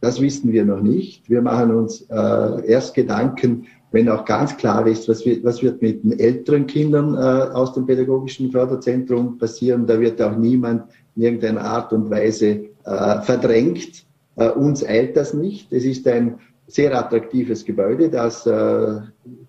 Das 0.00 0.20
wissen 0.20 0.52
wir 0.52 0.64
noch 0.64 0.80
nicht. 0.80 1.28
Wir 1.28 1.42
machen 1.42 1.74
uns 1.74 2.02
erst 2.02 2.94
Gedanken, 2.94 3.66
wenn 3.90 4.08
auch 4.08 4.24
ganz 4.24 4.56
klar 4.56 4.86
ist, 4.86 5.08
was 5.08 5.26
wird, 5.26 5.42
was 5.42 5.60
wird 5.60 5.82
mit 5.82 6.04
den 6.04 6.16
älteren 6.16 6.68
Kindern 6.68 7.16
aus 7.16 7.74
dem 7.74 7.84
pädagogischen 7.84 8.52
Förderzentrum 8.52 9.38
passieren. 9.38 9.88
Da 9.88 9.98
wird 9.98 10.22
auch 10.22 10.36
niemand 10.36 10.84
in 11.16 11.22
irgendeiner 11.22 11.62
Art 11.62 11.92
und 11.92 12.08
Weise 12.10 12.68
verdrängt. 13.22 14.06
Äh, 14.36 14.50
uns 14.50 14.84
eilt 14.84 15.16
das 15.16 15.34
nicht. 15.34 15.72
Es 15.72 15.84
ist 15.84 16.06
ein 16.06 16.38
sehr 16.68 16.96
attraktives 16.96 17.64
Gebäude, 17.64 18.10
das 18.10 18.46
äh, 18.46 19.00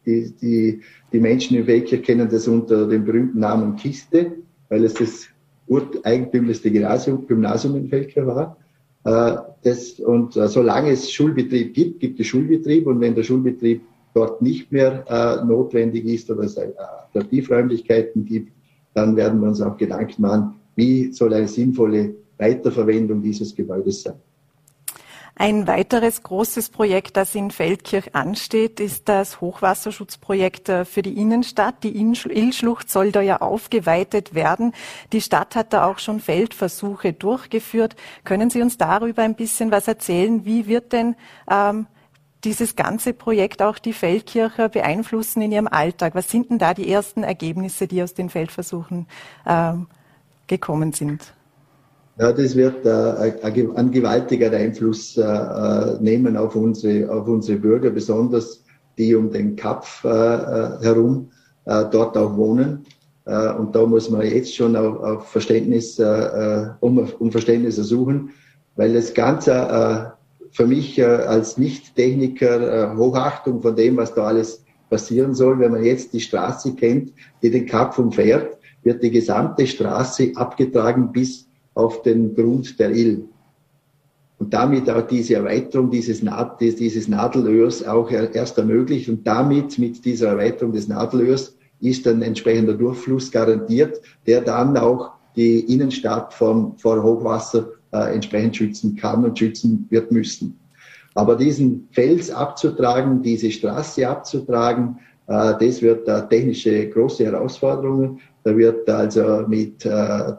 die, 0.06 0.34
die, 0.42 0.82
die 1.12 1.20
Menschen 1.20 1.58
in 1.58 1.68
Welcher 1.68 1.98
kennen 1.98 2.30
das 2.30 2.48
unter 2.48 2.88
dem 2.88 3.04
berühmten 3.04 3.40
Namen 3.40 3.76
Kiste, 3.76 4.32
weil 4.70 4.86
es 4.86 4.94
das 4.94 5.28
ureigentümlichste 5.68 6.72
Gymnasium, 6.72 7.76
in 7.76 7.92
Welcher 7.92 8.26
war. 8.26 8.58
Äh, 9.04 9.38
das, 9.64 10.00
und 10.00 10.36
äh, 10.38 10.48
solange 10.48 10.92
es 10.92 11.12
Schulbetrieb 11.12 11.74
gibt, 11.74 12.00
gibt 12.00 12.20
es 12.20 12.28
Schulbetrieb 12.28 12.88
und 12.88 13.02
wenn 13.02 13.16
der 13.16 13.24
Schulbetrieb 13.24 13.82
dort 14.14 14.42
nicht 14.42 14.72
mehr 14.72 15.06
äh, 15.08 15.46
notwendig 15.46 16.06
ist 16.06 16.32
oder 16.32 16.44
es 16.44 16.58
Alternativräumlichkeiten 16.58 18.26
gibt, 18.26 18.54
dann 18.94 19.16
werden 19.16 19.42
wir 19.42 19.50
uns 19.50 19.62
auch 19.62 19.78
Gedanken 19.78 20.22
machen, 20.22 20.56
wie 20.76 21.12
soll 21.12 21.34
eine 21.34 21.48
sinnvolle 21.48 22.16
Weiterverwendung 22.40 23.22
dieses 23.22 23.56
Gebäudes 23.56 24.02
sein. 24.04 24.16
Ein 25.42 25.68
weiteres 25.68 26.22
großes 26.22 26.70
Projekt, 26.70 27.16
das 27.16 27.34
in 27.34 27.50
Feldkirch 27.50 28.14
ansteht, 28.14 28.82
ist 28.82 29.08
das 29.08 29.40
Hochwasserschutzprojekt 29.40 30.68
äh, 30.68 30.84
für 30.84 31.02
die 31.02 31.18
Innenstadt. 31.18 31.82
Die 31.86 31.96
Illschlucht 31.96 32.90
soll 32.90 33.14
da 33.14 33.22
ja 33.22 33.38
aufgeweitet 33.40 34.34
werden. 34.34 34.74
Die 35.14 35.22
Stadt 35.22 35.56
hat 35.56 35.72
da 35.72 35.86
auch 35.86 36.00
schon 36.00 36.20
Feldversuche 36.20 37.14
durchgeführt. 37.14 37.96
Können 38.26 38.50
Sie 38.50 38.62
uns 38.62 38.78
darüber 38.78 39.24
ein 39.24 39.36
bisschen 39.36 39.72
was 39.72 39.88
erzählen? 39.88 40.44
Wie 40.44 40.68
wird 40.68 40.92
denn 40.92 41.16
ähm, 41.50 41.88
dieses 42.44 42.76
ganze 42.76 43.14
Projekt 43.14 43.62
auch 43.62 43.80
die 43.80 43.94
Feldkircher 43.94 44.68
beeinflussen 44.68 45.42
in 45.42 45.54
ihrem 45.54 45.68
Alltag? 45.70 46.16
Was 46.16 46.30
sind 46.30 46.50
denn 46.50 46.58
da 46.58 46.74
die 46.74 46.92
ersten 46.92 47.24
Ergebnisse, 47.24 47.88
die 47.88 48.04
aus 48.04 48.14
den 48.14 48.30
Feldversuchen 48.30 49.08
ähm, 49.48 49.88
gekommen 50.48 50.92
sind? 50.92 51.34
Ja, 52.20 52.34
das 52.34 52.54
wird 52.54 52.86
äh, 52.86 53.70
einen 53.76 53.92
gewaltigen 53.92 54.54
Einfluss 54.54 55.16
äh, 55.16 55.22
äh, 55.22 56.02
nehmen 56.02 56.36
auf 56.36 56.54
unsere, 56.54 57.10
auf 57.10 57.30
unsere 57.30 57.58
Bürger, 57.58 57.92
besonders 57.92 58.62
die 58.98 59.16
um 59.16 59.32
den 59.32 59.56
Kapf 59.56 60.04
äh, 60.04 60.10
herum 60.10 61.32
dort 61.66 62.18
auch 62.18 62.36
wohnen. 62.36 62.84
Und 63.26 63.76
da 63.76 63.86
muss 63.86 64.10
man 64.10 64.26
jetzt 64.26 64.56
schon 64.56 64.76
auf, 64.76 65.28
Verständnis, 65.28 66.02
um, 66.80 67.08
Verständnis 67.30 67.78
ersuchen, 67.78 68.32
weil 68.76 68.94
das 68.94 69.14
Ganze 69.14 70.14
für 70.50 70.66
mich 70.66 71.04
als 71.06 71.60
Nicht-Techniker 71.60 72.98
Hochachtung 72.98 73.62
von 73.62 73.76
dem, 73.76 73.98
was 73.98 74.16
da 74.16 74.24
alles 74.24 74.64
passieren 74.90 75.36
soll. 75.36 75.60
Wenn 75.60 75.74
man 75.74 75.84
jetzt 75.84 76.12
die 76.14 76.22
Straße 76.22 76.74
kennt, 76.74 77.14
die 77.44 77.52
den 77.52 77.68
Kapf 77.68 78.00
umfährt, 78.00 78.58
wird 78.82 79.04
die 79.04 79.12
gesamte 79.12 79.68
Straße 79.68 80.32
abgetragen 80.34 81.12
bis 81.12 81.49
auf 81.80 82.02
den 82.02 82.36
Grund 82.36 82.80
der 82.80 82.92
Ill. 82.92 83.24
Und 84.38 84.54
damit 84.54 84.90
auch 84.90 85.06
diese 85.08 85.36
Erweiterung 85.36 85.90
dieses, 85.92 86.22
dieses 86.60 87.08
Nadelöhrs 87.08 87.86
auch 87.86 88.10
erst 88.12 88.58
ermöglicht. 88.58 89.10
Und 89.10 89.26
damit, 89.28 89.78
mit 89.78 90.04
dieser 90.06 90.30
Erweiterung 90.30 90.74
des 90.74 90.88
Nadelöhrs, 90.88 91.56
ist 91.82 92.08
ein 92.08 92.22
entsprechender 92.22 92.74
Durchfluss 92.74 93.32
garantiert, 93.32 94.02
der 94.28 94.42
dann 94.42 94.78
auch 94.78 95.12
die 95.36 95.60
Innenstadt 95.74 96.34
vom, 96.34 96.78
vor 96.78 97.02
Hochwasser 97.02 97.70
äh, 97.92 98.14
entsprechend 98.14 98.58
schützen 98.58 98.96
kann 98.96 99.24
und 99.24 99.40
schützen 99.40 99.86
wird 99.90 100.12
müssen. 100.12 100.60
Aber 101.16 101.36
diesen 101.36 101.88
Fels 101.92 102.30
abzutragen, 102.32 103.22
diese 103.22 103.52
Straße 103.52 104.08
abzutragen, 104.08 105.00
äh, 105.28 105.54
das 105.60 105.82
wird 105.82 106.08
eine 106.10 106.28
technische 106.28 106.90
große 106.90 107.26
Herausforderung. 107.26 108.20
Da 108.44 108.58
wird 108.58 108.90
also 108.90 109.46
mit 109.48 109.86
äh, 109.86 109.90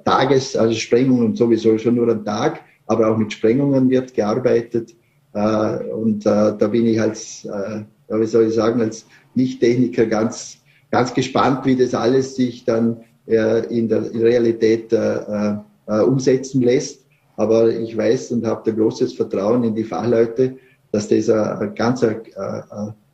Tages, 0.04 0.56
also 0.56 0.74
Sprengungen 0.74 1.36
sowieso 1.36 1.76
schon 1.78 1.96
nur 1.96 2.08
am 2.08 2.24
Tag, 2.24 2.60
aber 2.86 3.10
auch 3.10 3.16
mit 3.16 3.32
Sprengungen 3.32 3.90
wird 3.90 4.14
gearbeitet. 4.14 4.94
Äh, 5.32 5.84
und 5.92 6.24
äh, 6.26 6.56
da 6.58 6.66
bin 6.68 6.86
ich 6.86 7.00
als, 7.00 7.44
äh, 7.44 7.82
wie 8.08 8.26
soll 8.26 8.46
ich 8.46 8.54
sagen, 8.54 8.80
als 8.80 9.06
Nicht-Techniker 9.34 10.06
ganz, 10.06 10.58
ganz 10.90 11.12
gespannt, 11.14 11.66
wie 11.66 11.76
das 11.76 11.94
alles 11.94 12.36
sich 12.36 12.64
dann 12.64 12.98
äh, 13.26 13.66
in 13.66 13.88
der 13.88 14.12
Realität 14.14 14.92
äh, 14.92 15.56
äh, 15.86 16.00
umsetzen 16.00 16.62
lässt. 16.62 17.06
Aber 17.36 17.68
ich 17.70 17.96
weiß 17.96 18.32
und 18.32 18.46
habe 18.46 18.62
da 18.64 18.76
großes 18.76 19.12
Vertrauen 19.14 19.64
in 19.64 19.74
die 19.74 19.84
Fachleute, 19.84 20.56
dass 20.92 21.08
das 21.08 21.30
eine 21.30 21.72
ganz 21.74 22.02
äh, 22.02 22.16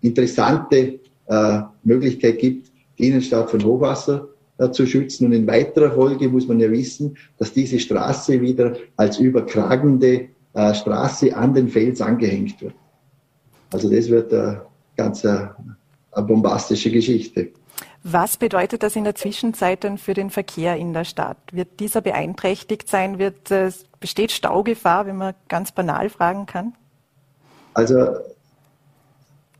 interessante 0.00 1.00
äh, 1.26 1.60
Möglichkeit 1.84 2.38
gibt, 2.38 2.72
die 2.98 3.08
Innenstadt 3.08 3.50
von 3.50 3.62
Hochwasser 3.62 4.28
äh, 4.30 4.35
zu 4.72 4.86
schützen. 4.86 5.26
Und 5.26 5.32
in 5.32 5.46
weiterer 5.46 5.92
Folge 5.92 6.28
muss 6.28 6.48
man 6.48 6.60
ja 6.60 6.70
wissen, 6.70 7.16
dass 7.38 7.52
diese 7.52 7.78
Straße 7.78 8.40
wieder 8.40 8.76
als 8.96 9.18
überkragende 9.18 10.28
äh, 10.54 10.74
Straße 10.74 11.36
an 11.36 11.54
den 11.54 11.68
Fels 11.68 12.00
angehängt 12.00 12.60
wird. 12.60 12.74
Also 13.72 13.90
das 13.90 14.08
wird 14.08 14.32
eine 14.32 14.62
ganz 14.96 15.24
eine, 15.24 15.54
eine 16.12 16.26
bombastische 16.26 16.90
Geschichte. 16.90 17.50
Was 18.02 18.36
bedeutet 18.36 18.82
das 18.82 18.94
in 18.94 19.04
der 19.04 19.16
Zwischenzeit 19.16 19.82
denn 19.82 19.98
für 19.98 20.14
den 20.14 20.30
Verkehr 20.30 20.76
in 20.76 20.92
der 20.92 21.04
Stadt? 21.04 21.38
Wird 21.52 21.80
dieser 21.80 22.00
beeinträchtigt 22.00 22.88
sein? 22.88 23.18
Wird, 23.18 23.50
äh, 23.50 23.70
besteht 24.00 24.30
Staugefahr, 24.30 25.06
wenn 25.06 25.16
man 25.16 25.34
ganz 25.48 25.72
banal 25.72 26.08
fragen 26.08 26.46
kann? 26.46 26.74
Also 27.74 27.96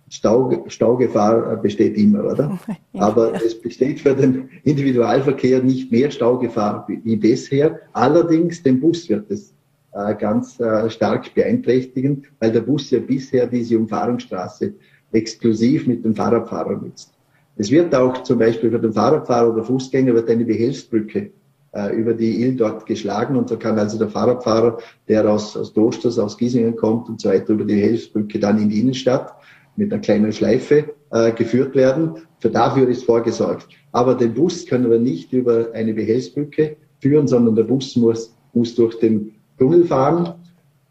Stau, 0.08 0.64
Staugefahr 0.68 1.56
besteht 1.56 1.96
immer, 1.96 2.25
oder? 2.25 2.58
Aber 2.94 3.34
es 3.34 3.60
besteht 3.60 4.00
für 4.00 4.14
den 4.14 4.48
Individualverkehr 4.62 5.62
nicht 5.62 5.90
mehr 5.90 6.10
Staugefahr 6.10 6.86
wie 6.88 7.16
bisher. 7.16 7.80
Allerdings 7.92 8.62
den 8.62 8.80
Bus 8.80 9.08
wird 9.08 9.30
es 9.30 9.52
äh, 9.92 10.14
ganz 10.14 10.60
äh, 10.60 10.88
stark 10.90 11.34
beeinträchtigen, 11.34 12.25
weil 12.38 12.52
der 12.52 12.60
Bus 12.60 12.90
ja 12.90 13.00
bisher 13.00 13.46
diese 13.46 13.78
Umfahrungsstraße 13.78 14.75
exklusiv 15.12 15.86
mit 15.86 16.04
dem 16.04 16.14
Fahrradfahrer 16.14 16.76
nutzt. 16.76 17.12
Es 17.56 17.70
wird 17.70 17.94
auch 17.94 18.22
zum 18.22 18.38
Beispiel 18.38 18.70
für 18.70 18.78
den 18.78 18.92
Fahrradfahrer 18.92 19.54
oder 19.54 19.64
Fußgänger 19.64 20.12
wird 20.12 20.28
eine 20.28 20.44
Behelfsbrücke 20.44 21.30
äh, 21.72 21.96
über 21.96 22.12
die 22.12 22.42
Ill 22.42 22.56
dort 22.56 22.84
geschlagen 22.84 23.36
und 23.36 23.50
da 23.50 23.56
kann 23.56 23.78
also 23.78 23.98
der 23.98 24.08
Fahrradfahrer, 24.08 24.78
der 25.08 25.28
aus, 25.28 25.56
aus 25.56 25.72
Dosters, 25.72 26.18
aus 26.18 26.36
Giesingen 26.36 26.76
kommt 26.76 27.08
und 27.08 27.20
so 27.20 27.30
weiter, 27.30 27.54
über 27.54 27.64
die 27.64 27.75
Behelfsbrücke 27.75 28.38
dann 28.38 28.60
in 28.60 28.68
die 28.68 28.80
Innenstadt 28.80 29.35
mit 29.76 29.92
einer 29.92 30.00
kleinen 30.00 30.33
Schleife 30.33 30.95
äh, 31.11 31.33
geführt 31.33 31.75
werden. 31.75 32.16
Für 32.40 32.50
dafür 32.50 32.88
ist 32.88 33.04
vorgesorgt. 33.04 33.68
Aber 33.92 34.14
den 34.14 34.35
Bus 34.35 34.66
können 34.66 34.90
wir 34.90 34.99
nicht 34.99 35.33
über 35.33 35.68
eine 35.73 35.95
Behelfsbrücke 35.95 36.76
führen, 37.00 37.28
sondern 37.28 37.54
der 37.54 37.64
Bus 37.64 37.97
muss, 37.97 38.35
muss 38.52 38.75
durch 38.75 38.99
den 38.99 39.35
Tunnel 39.59 39.85
fahren, 39.85 40.35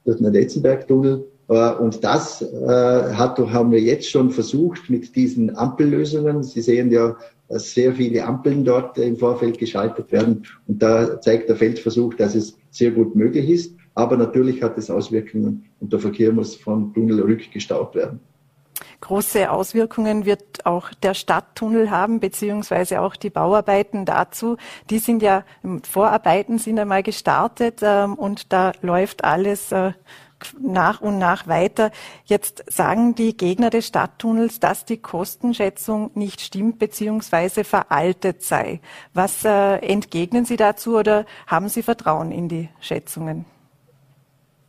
durch 0.06 0.18
den 0.18 0.32
Letzenberg-Tunnel. 0.32 1.26
Äh, 1.50 1.72
und 1.74 2.04
das 2.04 2.42
äh, 2.42 2.68
hat, 2.68 3.38
haben 3.40 3.72
wir 3.72 3.82
jetzt 3.82 4.10
schon 4.10 4.32
versucht 4.32 4.90
mit 4.90 5.16
diesen 5.16 5.56
Ampellösungen. 5.56 6.44
Sie 6.44 6.62
sehen 6.62 6.92
ja, 6.92 7.16
dass 7.48 7.74
sehr 7.74 7.94
viele 7.94 8.26
Ampeln 8.26 8.66
dort 8.66 8.98
im 8.98 9.18
Vorfeld 9.18 9.58
geschaltet 9.60 10.12
werden. 10.12 10.44
Und 10.68 10.82
da 10.82 11.22
zeigt 11.22 11.50
der 11.50 11.56
Feldversuch, 11.56 12.16
dass 12.16 12.36
es 12.36 12.58
sehr 12.72 12.92
gut 12.92 13.16
möglich 13.16 13.50
ist. 13.50 13.76
Aber 13.94 14.18
natürlich 14.18 14.62
hat 14.62 14.78
es 14.78 14.90
Auswirkungen 14.90 15.66
und 15.80 15.94
der 15.94 16.00
Verkehr 16.00 16.32
muss 16.34 16.56
vom 16.56 16.94
Tunnel 16.94 17.22
rückgestaut 17.22 17.96
werden. 17.96 18.20
Große 19.02 19.52
Auswirkungen 19.52 20.26
wird 20.26 20.66
auch 20.66 20.90
der 21.04 21.14
Stadttunnel 21.14 21.92
haben, 21.92 22.20
beziehungsweise 22.20 23.02
auch 23.02 23.16
die 23.16 23.30
Bauarbeiten 23.30 24.06
dazu. 24.06 24.58
Die 24.90 25.00
sind 25.00 25.22
ja, 25.22 25.44
Vorarbeiten 25.84 26.58
sind 26.58 26.80
einmal 26.80 27.04
gestartet 27.04 27.80
ähm, 27.82 28.16
und 28.16 28.52
da 28.52 28.72
läuft 28.82 29.24
alles 29.24 29.72
äh, 29.72 29.92
nach 30.60 31.02
und 31.02 31.18
nach 31.18 31.48
weiter. 31.48 31.92
Jetzt 32.26 32.64
sagen 32.68 33.16
die 33.16 33.36
Gegner 33.36 33.70
des 33.70 33.88
Stadttunnels, 33.88 34.60
dass 34.60 34.86
die 34.86 34.98
Kostenschätzung 34.98 36.12
nicht 36.14 36.42
stimmt 36.42 36.80
beziehungsweise 36.80 37.64
veraltet 37.64 38.44
sei. 38.44 38.82
Was 39.14 39.46
äh, 39.46 39.78
entgegnen 39.78 40.46
Sie 40.46 40.58
dazu 40.58 40.98
oder 40.98 41.26
haben 41.48 41.70
Sie 41.70 41.84
Vertrauen 41.84 42.32
in 42.32 42.50
die 42.50 42.70
Schätzungen? 42.80 43.46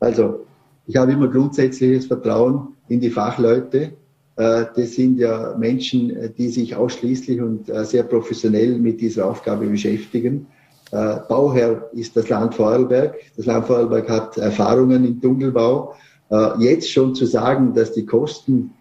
Also, 0.01 0.47
ich 0.87 0.97
habe 0.97 1.13
immer 1.13 1.29
grundsätzliches 1.29 2.07
Vertrauen 2.07 2.77
in 2.89 3.01
die 3.01 3.11
Fachleute 3.11 3.93
das 4.37 4.93
sind 4.93 5.19
ja 5.19 5.57
Menschen, 5.59 6.35
die 6.37 6.49
sich 6.49 6.77
ausschließlich 6.77 7.41
und 7.41 7.71
äh, 7.71 7.87
sehr 7.87 8.03
professionell 8.03 8.79
mit 8.79 9.01
dieser 9.01 9.31
Aufgabe 9.31 9.67
beschäftigen. 9.67 10.47
Äh, 10.93 11.17
Bauherr 11.27 11.89
ist 11.95 12.15
das 12.17 12.29
Land 12.29 12.55
Vorarlberg. 12.55 13.17
Das 13.37 13.47
Land 13.47 13.67
Vorarlberg 13.67 14.09
hat 14.11 14.37
Erfahrungen 14.37 15.05
im 15.05 15.21
Dunkelbau. 15.21 15.95
Jetzt 16.59 16.91
schon 16.91 17.15
zu 17.15 17.25
sagen, 17.25 17.73
dass 17.73 17.93
die 17.93 18.05
Kosten 18.05 18.73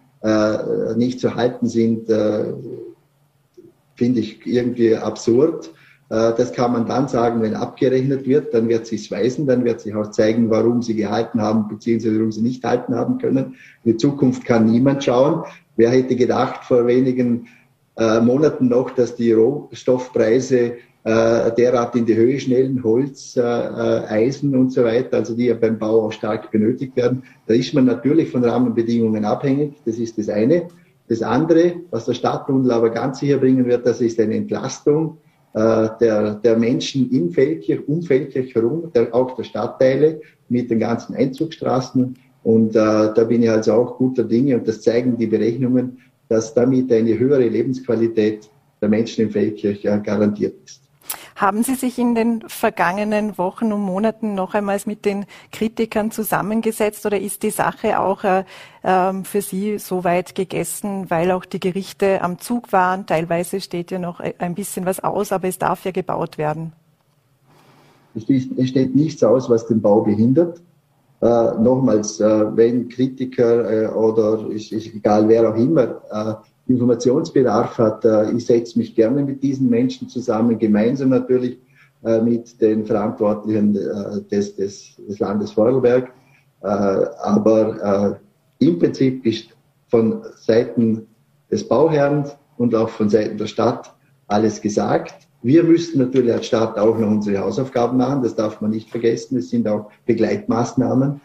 nicht 0.96 1.20
zu 1.20 1.32
halten 1.32 1.68
sind, 1.68 2.08
finde 2.08 4.20
ich 4.20 4.44
irgendwie 4.44 4.96
absurd. 4.96 5.70
Das 6.08 6.52
kann 6.52 6.72
man 6.72 6.86
dann 6.86 7.08
sagen, 7.08 7.42
wenn 7.42 7.54
abgerechnet 7.54 8.26
wird, 8.26 8.54
dann 8.54 8.68
wird 8.68 8.86
sich 8.86 9.10
weisen, 9.10 9.46
dann 9.46 9.64
wird 9.64 9.80
sich 9.80 9.92
auch 9.96 10.12
zeigen, 10.12 10.50
warum 10.50 10.80
sie 10.80 10.94
gehalten 10.94 11.42
haben, 11.42 11.66
beziehungsweise 11.66 12.16
warum 12.16 12.30
sie 12.30 12.42
nicht 12.42 12.62
halten 12.62 12.94
haben 12.94 13.18
können. 13.18 13.56
In 13.82 13.92
die 13.92 13.96
Zukunft 13.96 14.44
kann 14.44 14.66
niemand 14.66 15.02
schauen. 15.02 15.42
Wer 15.76 15.90
hätte 15.90 16.14
gedacht 16.14 16.64
vor 16.64 16.86
wenigen 16.86 17.48
äh, 17.96 18.20
Monaten 18.20 18.68
noch, 18.68 18.90
dass 18.90 19.16
die 19.16 19.32
Rohstoffpreise 19.32 20.74
äh, 21.06 21.52
derart 21.52 21.94
in 21.94 22.04
die 22.04 22.16
Höhe 22.16 22.38
schnellen, 22.40 22.82
Holz, 22.82 23.36
äh, 23.36 23.40
äh, 23.40 24.06
Eisen 24.08 24.56
und 24.56 24.72
so 24.72 24.84
weiter, 24.84 25.18
also 25.18 25.36
die 25.36 25.46
ja 25.46 25.54
beim 25.54 25.78
Bau 25.78 26.06
auch 26.06 26.12
stark 26.12 26.50
benötigt 26.50 26.96
werden. 26.96 27.22
Da 27.46 27.54
ist 27.54 27.74
man 27.74 27.84
natürlich 27.84 28.30
von 28.30 28.44
Rahmenbedingungen 28.44 29.24
abhängig. 29.24 29.74
Das 29.84 29.98
ist 29.98 30.18
das 30.18 30.28
eine. 30.28 30.68
Das 31.08 31.22
andere, 31.22 31.74
was 31.90 32.06
der 32.06 32.14
Stadtbund 32.14 32.68
aber 32.70 32.90
ganz 32.90 33.20
sicher 33.20 33.38
bringen 33.38 33.66
wird, 33.66 33.86
das 33.86 34.00
ist 34.00 34.18
eine 34.18 34.34
Entlastung 34.34 35.18
äh, 35.56 35.88
der, 36.00 36.34
der 36.34 36.58
Menschen 36.58 37.10
in 37.10 37.30
Feldkirch, 37.30 37.88
um 37.88 38.02
Feldkirch 38.02 38.54
herum, 38.54 38.92
der, 38.94 39.14
auch 39.14 39.34
der 39.36 39.44
Stadtteile 39.44 40.20
mit 40.50 40.70
den 40.70 40.80
ganzen 40.80 41.14
Einzugsstraßen. 41.14 42.14
Und 42.42 42.70
äh, 42.70 42.74
da 42.74 43.24
bin 43.24 43.42
ich 43.42 43.48
also 43.48 43.72
auch 43.72 43.96
guter 43.96 44.24
Dinge 44.24 44.58
und 44.58 44.68
das 44.68 44.82
zeigen 44.82 45.16
die 45.16 45.26
Berechnungen, 45.26 45.98
dass 46.28 46.52
damit 46.52 46.92
eine 46.92 47.18
höhere 47.18 47.48
Lebensqualität 47.48 48.50
der 48.82 48.90
Menschen 48.90 49.24
in 49.24 49.30
Feldkirch 49.30 49.82
äh, 49.86 49.98
garantiert 50.04 50.56
ist. 50.62 50.82
Haben 51.36 51.62
Sie 51.62 51.74
sich 51.74 51.98
in 51.98 52.14
den 52.14 52.40
vergangenen 52.48 53.36
Wochen 53.36 53.70
und 53.70 53.82
Monaten 53.82 54.34
noch 54.34 54.54
einmal 54.54 54.80
mit 54.86 55.04
den 55.04 55.26
Kritikern 55.52 56.10
zusammengesetzt 56.10 57.04
oder 57.04 57.20
ist 57.20 57.42
die 57.42 57.50
Sache 57.50 58.00
auch 58.00 58.24
äh, 58.24 58.44
ähm, 58.82 59.26
für 59.26 59.42
Sie 59.42 59.78
so 59.78 60.02
weit 60.02 60.34
gegessen, 60.34 61.10
weil 61.10 61.30
auch 61.30 61.44
die 61.44 61.60
Gerichte 61.60 62.22
am 62.22 62.38
Zug 62.38 62.72
waren? 62.72 63.04
Teilweise 63.04 63.60
steht 63.60 63.90
ja 63.90 63.98
noch 63.98 64.20
ein 64.20 64.54
bisschen 64.54 64.86
was 64.86 65.04
aus, 65.04 65.30
aber 65.30 65.46
es 65.46 65.58
darf 65.58 65.84
ja 65.84 65.90
gebaut 65.90 66.38
werden. 66.38 66.72
Es 68.14 68.22
steht 68.22 68.96
nichts 68.96 69.22
aus, 69.22 69.50
was 69.50 69.66
den 69.66 69.82
Bau 69.82 70.00
behindert. 70.00 70.62
Äh, 71.20 71.26
nochmals, 71.60 72.18
äh, 72.18 72.56
wenn 72.56 72.88
Kritiker 72.88 73.84
äh, 73.84 73.88
oder 73.88 74.48
ist, 74.50 74.72
ist 74.72 74.94
egal 74.94 75.28
wer 75.28 75.50
auch 75.50 75.56
immer 75.56 76.00
äh, 76.10 76.34
Informationsbedarf 76.68 77.78
hat. 77.78 78.04
Äh, 78.04 78.32
ich 78.32 78.46
setze 78.46 78.78
mich 78.78 78.94
gerne 78.94 79.22
mit 79.22 79.42
diesen 79.42 79.68
Menschen 79.68 80.08
zusammen, 80.08 80.58
gemeinsam 80.58 81.10
natürlich 81.10 81.58
äh, 82.04 82.20
mit 82.20 82.60
den 82.60 82.84
Verantwortlichen 82.84 83.76
äh, 83.76 84.22
des, 84.30 84.56
des, 84.56 84.96
des 84.96 85.18
Landes 85.18 85.52
Vorarlberg. 85.52 86.12
Aber 86.62 88.18
im 88.58 88.78
Prinzip 88.78 89.24
ist 89.24 89.50
von 89.86 90.22
Seiten 90.34 91.06
des 91.48 91.68
Bauherrn 91.68 92.24
und 92.56 92.74
auch 92.74 92.88
von 92.88 93.08
Seiten 93.08 93.36
der 93.38 93.46
Stadt 93.46 93.94
alles 94.26 94.60
gesagt. 94.60 95.28
Wir 95.42 95.62
müssten 95.62 96.00
natürlich 96.00 96.32
als 96.32 96.46
Stadt 96.46 96.76
auch 96.76 96.98
noch 96.98 97.08
unsere 97.08 97.38
Hausaufgaben 97.38 97.98
machen, 97.98 98.22
das 98.22 98.34
darf 98.34 98.60
man 98.60 98.70
nicht 98.70 98.90
vergessen. 98.90 99.36
Es 99.36 99.50
sind 99.50 99.68
auch 99.68 99.90
Begleitmaßnahmen, 100.06 101.20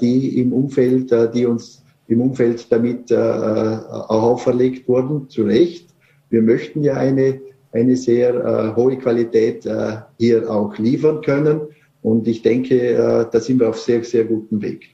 die 0.00 0.40
im 0.40 0.52
Umfeld, 0.52 1.14
die 1.32 1.46
uns 1.46 1.81
im 2.12 2.20
Umfeld 2.20 2.70
damit 2.70 3.10
äh, 3.10 3.14
äh, 3.14 3.18
auch 3.18 4.22
auferlegt 4.22 4.88
wurden, 4.88 5.28
zu 5.28 5.44
Recht. 5.44 5.88
Wir 6.30 6.42
möchten 6.42 6.82
ja 6.82 6.94
eine, 6.94 7.40
eine 7.72 7.96
sehr 7.96 8.34
äh, 8.34 8.76
hohe 8.76 8.96
Qualität 8.98 9.66
äh, 9.66 9.96
hier 10.18 10.50
auch 10.50 10.76
liefern 10.78 11.22
können. 11.22 11.62
Und 12.02 12.26
ich 12.28 12.42
denke, 12.42 12.74
äh, 12.74 13.26
da 13.30 13.40
sind 13.40 13.60
wir 13.60 13.68
auf 13.68 13.78
sehr, 13.78 14.02
sehr 14.04 14.24
gutem 14.24 14.60
Weg. 14.60 14.90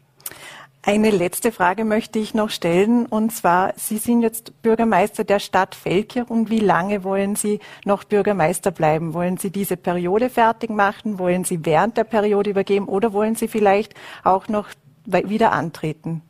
Eine 0.83 1.11
letzte 1.11 1.53
Frage 1.53 1.85
möchte 1.85 2.19
ich 2.19 2.35
noch 2.35 2.51
stellen. 2.51 3.05
Und 3.07 3.33
zwar, 3.33 3.75
Sie 3.77 3.99
sind 3.99 4.23
jetzt 4.23 4.63
Bürgermeister 4.63 5.25
der 5.25 5.39
Stadt 5.39 5.75
Feldkirch. 5.75 6.31
Und 6.31 6.51
wie 6.51 6.61
lange 6.61 7.05
wollen 7.05 7.37
Sie 7.37 7.59
noch 7.85 8.05
Bürgermeister 8.05 8.71
bleiben? 8.71 9.13
Wollen 9.13 9.37
Sie 9.37 9.51
diese 9.51 9.77
Periode 9.77 10.31
fertig 10.31 10.71
machen? 10.71 11.19
Wollen 11.19 11.45
Sie 11.45 11.67
während 11.67 11.97
der 11.97 12.05
Periode 12.05 12.51
übergeben? 12.51 12.87
Oder 12.87 13.13
wollen 13.13 13.35
Sie 13.35 13.49
vielleicht 13.49 13.95
auch 14.25 14.49
noch 14.49 14.69
wieder 15.05 15.53
antreten? 15.53 16.23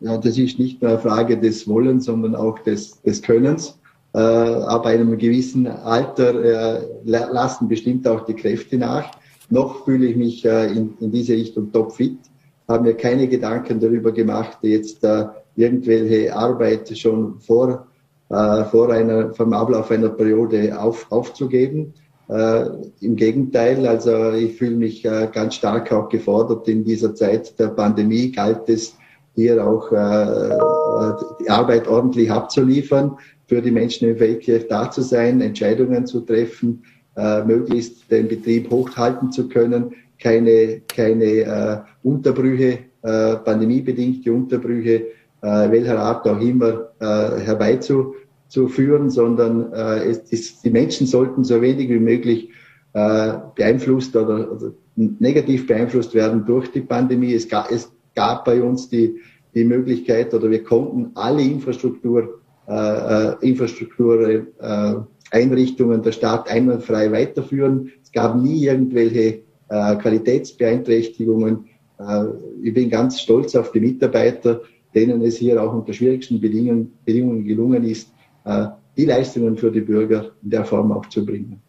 Ja, 0.00 0.18
das 0.18 0.36
ist 0.36 0.58
nicht 0.58 0.82
nur 0.82 0.90
eine 0.92 1.00
Frage 1.00 1.38
des 1.38 1.66
Wollens, 1.66 2.04
sondern 2.04 2.34
auch 2.34 2.58
des, 2.60 3.00
des 3.02 3.22
Könnens. 3.22 3.78
Äh, 4.14 4.18
aber 4.18 4.86
einem 4.86 5.18
gewissen 5.18 5.66
Alter 5.66 6.78
äh, 6.78 6.80
lassen 7.04 7.68
bestimmt 7.68 8.06
auch 8.08 8.24
die 8.24 8.34
Kräfte 8.34 8.78
nach. 8.78 9.10
Noch 9.50 9.84
fühle 9.84 10.06
ich 10.06 10.16
mich 10.16 10.44
äh, 10.44 10.72
in, 10.72 10.94
in 11.00 11.10
diese 11.12 11.34
Richtung 11.34 11.70
topfit, 11.70 12.18
habe 12.66 12.84
mir 12.84 12.94
keine 12.94 13.28
Gedanken 13.28 13.78
darüber 13.78 14.12
gemacht, 14.12 14.58
jetzt 14.62 15.04
äh, 15.04 15.26
irgendwelche 15.54 16.34
Arbeit 16.34 16.96
schon 16.96 17.38
vor, 17.40 17.86
äh, 18.30 18.64
vor 18.64 18.90
einer, 18.90 19.32
vom 19.34 19.52
Ablauf 19.52 19.90
einer 19.90 20.08
Periode 20.08 20.78
auf, 20.78 21.06
aufzugeben. 21.10 21.94
Äh, 22.28 22.64
Im 23.00 23.16
Gegenteil, 23.16 23.86
also 23.86 24.32
ich 24.32 24.56
fühle 24.56 24.76
mich 24.76 25.04
äh, 25.04 25.28
ganz 25.32 25.54
stark 25.54 25.92
auch 25.92 26.08
gefordert. 26.08 26.66
In 26.68 26.84
dieser 26.84 27.14
Zeit 27.14 27.58
der 27.58 27.68
Pandemie 27.68 28.32
galt 28.32 28.68
es, 28.68 28.96
hier 29.36 29.64
auch 29.64 29.92
äh, 29.92 31.14
die 31.40 31.48
Arbeit 31.48 31.86
ordentlich 31.86 32.30
abzuliefern, 32.30 33.16
für 33.46 33.62
die 33.62 33.70
Menschen 33.70 34.08
in 34.08 34.16
Feldkirch 34.16 34.66
da 34.68 34.90
zu 34.90 35.02
sein, 35.02 35.40
Entscheidungen 35.40 36.06
zu 36.06 36.22
treffen, 36.22 36.82
äh, 37.16 37.44
möglichst 37.44 38.10
den 38.10 38.28
Betrieb 38.28 38.70
hochhalten 38.70 39.30
zu 39.30 39.48
können, 39.48 39.94
keine, 40.18 40.80
keine 40.88 41.24
äh, 41.24 41.78
Unterbrüche, 42.02 42.78
äh, 43.02 43.36
pandemiebedingte 43.36 44.32
Unterbrüche, 44.32 45.06
äh, 45.42 45.70
welcher 45.70 45.98
Art 45.98 46.26
auch 46.26 46.40
immer, 46.40 46.88
äh, 46.98 47.40
herbeizuführen, 47.40 49.10
sondern 49.10 49.72
äh, 49.72 50.08
es, 50.08 50.22
es, 50.30 50.62
die 50.62 50.70
Menschen 50.70 51.06
sollten 51.06 51.44
so 51.44 51.60
wenig 51.60 51.88
wie 51.90 52.00
möglich 52.00 52.50
äh, 52.94 53.34
beeinflusst 53.54 54.16
oder, 54.16 54.50
oder 54.50 54.72
negativ 54.96 55.66
beeinflusst 55.66 56.14
werden 56.14 56.46
durch 56.46 56.72
die 56.72 56.80
Pandemie. 56.80 57.34
Es, 57.34 57.46
es 57.70 57.92
gab 58.16 58.44
bei 58.44 58.60
uns 58.60 58.88
die, 58.88 59.20
die 59.54 59.64
Möglichkeit 59.64 60.34
oder 60.34 60.50
wir 60.50 60.64
konnten 60.64 61.12
alle 61.14 61.42
Infrastruktur, 61.42 62.40
äh, 62.66 62.72
äh, 62.72 63.48
Infrastruktur 63.48 64.28
äh, 64.28 64.94
Einrichtungen 65.30 66.02
der 66.02 66.12
Stadt 66.12 66.50
einwandfrei 66.50 67.12
weiterführen. 67.12 67.92
Es 68.02 68.10
gab 68.10 68.36
nie 68.36 68.64
irgendwelche 68.64 69.42
äh, 69.68 69.96
Qualitätsbeeinträchtigungen. 69.96 71.66
Äh, 71.98 72.24
ich 72.62 72.74
bin 72.74 72.90
ganz 72.90 73.20
stolz 73.20 73.54
auf 73.54 73.72
die 73.72 73.80
Mitarbeiter, 73.80 74.62
denen 74.94 75.22
es 75.22 75.36
hier 75.36 75.62
auch 75.62 75.72
unter 75.72 75.92
schwierigsten 75.92 76.40
Bedingungen, 76.40 76.92
Bedingungen 77.04 77.44
gelungen 77.44 77.84
ist, 77.84 78.08
äh, 78.44 78.66
die 78.96 79.04
Leistungen 79.04 79.56
für 79.56 79.70
die 79.70 79.82
Bürger 79.82 80.30
in 80.42 80.50
der 80.50 80.64
Form 80.64 80.90
auch 80.92 81.06
zu 81.06 81.24
bringen. 81.24 81.60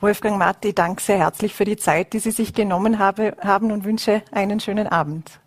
Wolfgang 0.00 0.38
Matti, 0.38 0.74
danke 0.74 1.02
sehr 1.02 1.18
herzlich 1.18 1.54
für 1.54 1.64
die 1.64 1.76
Zeit, 1.76 2.12
die 2.12 2.18
Sie 2.18 2.30
sich 2.30 2.52
genommen 2.52 2.98
habe, 2.98 3.34
haben 3.40 3.72
und 3.72 3.84
wünsche 3.84 4.22
einen 4.30 4.60
schönen 4.60 4.86
Abend. 4.86 5.40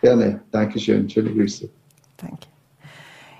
Gerne, 0.00 0.40
Dankeschön, 0.50 1.08
schöne 1.08 1.32
Grüße. 1.32 1.68
Danke. 2.16 2.46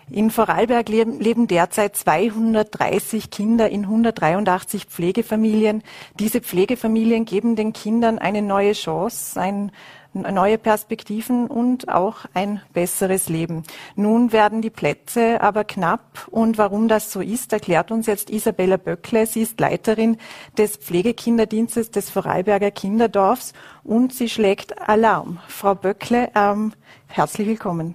In 0.09 0.31
Vorarlberg 0.31 0.89
leben 0.89 1.49
derzeit 1.49 1.97
230 1.97 3.31
Kinder 3.31 3.69
in 3.69 3.83
183 3.83 4.85
Pflegefamilien. 4.85 5.83
Diese 6.21 6.41
Pflegefamilien 6.41 7.25
geben 7.25 7.57
den 7.57 7.73
Kindern 7.73 8.21
eine 8.21 8.41
neue 8.41 8.73
Chance, 8.73 9.41
ein, 9.41 9.73
neue 10.23 10.59
Perspektiven 10.59 11.47
und 11.47 11.89
auch 11.89 12.27
ein 12.35 12.61
besseres 12.73 13.29
Leben. 13.29 13.63
Nun 13.95 14.33
werden 14.33 14.63
die 14.63 14.71
Plätze 14.71 15.41
aber 15.41 15.65
knapp 15.65 16.29
und 16.31 16.59
warum 16.59 16.89
das 16.89 17.13
so 17.13 17.21
ist, 17.21 17.53
erklärt 17.53 17.91
uns 17.91 18.07
jetzt 18.07 18.31
Isabella 18.31 18.77
Böckle. 18.77 19.27
Sie 19.27 19.43
ist 19.43 19.61
Leiterin 19.61 20.19
des 20.57 20.77
Pflegekinderdienstes 20.77 21.91
des 21.91 22.11
Vorarlberger 22.11 22.71
Kinderdorfs 22.71 23.53
und 23.85 24.13
sie 24.13 24.29
schlägt 24.29 24.89
Alarm. 24.89 25.39
Frau 25.49 25.75
Böckle, 25.75 26.31
ähm, 26.35 26.73
herzlich 27.07 27.47
willkommen. 27.49 27.95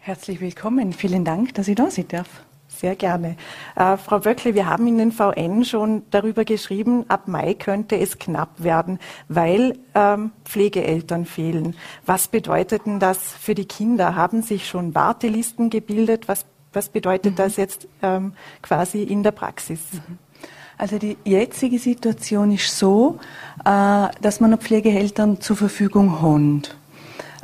Herzlich 0.00 0.40
willkommen. 0.40 0.92
Vielen 0.92 1.24
Dank, 1.24 1.54
dass 1.54 1.66
ich 1.68 1.76
da 1.76 1.90
sein 1.90 2.08
darf. 2.08 2.28
Sehr 2.76 2.96
gerne. 2.96 3.36
Äh, 3.76 3.96
Frau 3.96 4.18
Böckle, 4.18 4.54
wir 4.54 4.68
haben 4.68 4.86
in 4.86 4.98
den 4.98 5.12
VN 5.12 5.64
schon 5.64 6.02
darüber 6.10 6.44
geschrieben, 6.44 7.04
ab 7.08 7.28
Mai 7.28 7.54
könnte 7.54 7.96
es 7.96 8.18
knapp 8.18 8.50
werden, 8.62 8.98
weil 9.28 9.78
ähm, 9.94 10.32
Pflegeeltern 10.44 11.24
fehlen. 11.24 11.76
Was 12.04 12.28
bedeutet 12.28 12.86
denn 12.86 12.98
das 12.98 13.18
für 13.18 13.54
die 13.54 13.66
Kinder? 13.66 14.16
Haben 14.16 14.42
sich 14.42 14.68
schon 14.68 14.94
Wartelisten 14.94 15.70
gebildet? 15.70 16.26
Was, 16.26 16.46
was 16.72 16.88
bedeutet 16.88 17.32
mhm. 17.32 17.36
das 17.36 17.56
jetzt 17.56 17.86
ähm, 18.02 18.32
quasi 18.60 19.02
in 19.02 19.22
der 19.22 19.32
Praxis? 19.32 19.80
Mhm. 19.92 20.18
Also 20.76 20.98
die 20.98 21.16
jetzige 21.24 21.78
Situation 21.78 22.50
ist 22.50 22.76
so, 22.76 23.20
äh, 23.64 24.08
dass 24.20 24.40
man 24.40 24.50
noch 24.50 24.58
Pflegeeltern 24.58 25.40
zur 25.40 25.56
Verfügung 25.56 26.20
hat. 26.20 26.76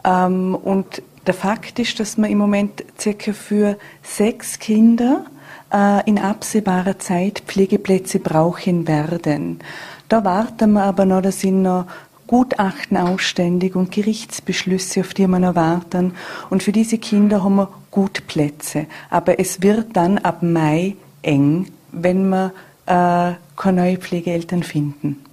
Ähm, 0.05 0.57
und 0.57 1.03
der 1.31 1.35
Fakt 1.35 1.79
ist, 1.79 2.01
dass 2.01 2.17
wir 2.17 2.27
im 2.27 2.39
Moment 2.39 2.83
circa 2.99 3.33
für 3.33 3.79
sechs 4.03 4.59
Kinder 4.59 5.27
äh, 5.73 6.05
in 6.09 6.19
absehbarer 6.19 6.99
Zeit 6.99 7.45
Pflegeplätze 7.47 8.19
brauchen 8.19 8.89
werden. 8.89 9.61
Da 10.09 10.25
warten 10.25 10.73
wir 10.73 10.83
aber 10.83 11.05
noch, 11.05 11.23
da 11.23 11.31
sind 11.31 11.63
noch 11.63 11.87
Gutachten 12.27 12.97
ausständig 12.97 13.77
und 13.77 13.93
Gerichtsbeschlüsse, 13.93 15.03
auf 15.03 15.15
die 15.15 15.29
wir 15.29 15.39
noch 15.39 15.55
warten. 15.55 16.15
Und 16.51 16.65
für 16.65 16.73
diese 16.73 16.99
Kinder 16.99 17.45
haben 17.45 17.55
wir 17.55 17.69
gut 17.93 18.27
Plätze. 18.27 18.87
Aber 19.09 19.39
es 19.39 19.63
wird 19.63 19.97
dann 19.97 20.19
ab 20.19 20.43
Mai 20.43 20.97
eng, 21.23 21.69
wenn 21.93 22.29
wir 22.29 22.53
äh, 22.87 23.35
keine 23.57 23.83
neuen 23.83 23.99
Pflegeeltern 23.99 24.65
finden. 24.65 25.25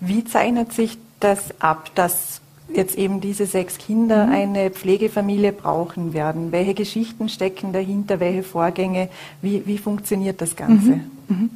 Wie 0.00 0.24
zeichnet 0.24 0.72
sich 0.72 0.96
das 1.20 1.60
ab, 1.60 1.90
dass 1.94 2.40
jetzt 2.72 2.96
eben 2.96 3.20
diese 3.20 3.46
sechs 3.46 3.78
Kinder 3.78 4.26
mhm. 4.26 4.32
eine 4.32 4.70
Pflegefamilie 4.70 5.52
brauchen 5.52 6.12
werden? 6.12 6.52
Welche 6.52 6.74
Geschichten 6.74 7.28
stecken 7.28 7.72
dahinter? 7.72 8.20
Welche 8.20 8.42
Vorgänge? 8.42 9.08
Wie, 9.42 9.66
wie 9.66 9.78
funktioniert 9.78 10.40
das 10.40 10.56
Ganze? 10.56 10.90
Mhm. 10.90 11.00
Mhm. 11.28 11.50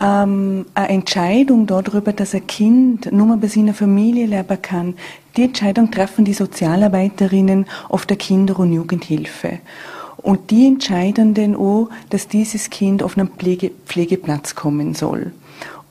Ähm, 0.00 0.66
eine 0.74 0.88
Entscheidung 0.88 1.66
darüber, 1.66 2.12
dass 2.12 2.34
ein 2.34 2.46
Kind 2.46 3.12
nur 3.12 3.26
mal 3.26 3.36
bei 3.36 3.46
seiner 3.46 3.74
Familie 3.74 4.26
leben 4.26 4.60
kann, 4.60 4.94
die 5.36 5.44
Entscheidung 5.44 5.90
treffen 5.90 6.24
die 6.24 6.34
Sozialarbeiterinnen 6.34 7.66
auf 7.88 8.04
der 8.04 8.16
Kinder- 8.16 8.58
und 8.58 8.72
Jugendhilfe. 8.72 9.60
Und 10.18 10.50
die 10.50 10.66
entscheiden 10.66 11.34
dann 11.34 11.56
auch, 11.56 11.88
dass 12.10 12.28
dieses 12.28 12.70
Kind 12.70 13.02
auf 13.02 13.16
einen 13.16 13.28
Pflege 13.28 13.70
Pflegeplatz 13.86 14.54
kommen 14.54 14.94
soll. 14.94 15.32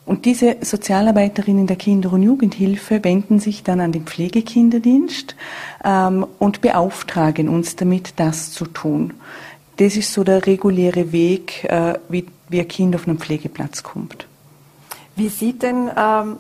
Und 0.06 0.26
diese 0.26 0.58
Sozialarbeiterinnen 0.62 1.68
der 1.68 1.76
Kinder- 1.76 2.12
und 2.12 2.24
Jugendhilfe 2.24 3.04
wenden 3.04 3.40
sich 3.40 3.64
dann 3.64 3.80
an 3.80 3.92
den 3.92 4.04
Pflegekinderdienst 4.04 5.36
ähm, 5.84 6.26
und 6.40 6.62
beauftragen 6.62 7.48
uns 7.48 7.76
damit, 7.76 8.14
das 8.16 8.52
zu 8.52 8.66
tun. 8.66 9.14
Das 9.78 9.96
ist 9.96 10.12
so 10.14 10.24
der 10.24 10.46
reguläre 10.46 11.12
Weg, 11.12 11.64
äh, 11.66 11.94
wie, 12.10 12.26
wie 12.50 12.60
ein 12.60 12.68
Kind 12.68 12.96
auf 12.96 13.08
einen 13.08 13.20
Pflegeplatz 13.20 13.84
kommt. 13.84 14.28
Wie 15.16 15.30
sieht 15.30 15.62
denn 15.62 15.90
ähm, 15.96 16.38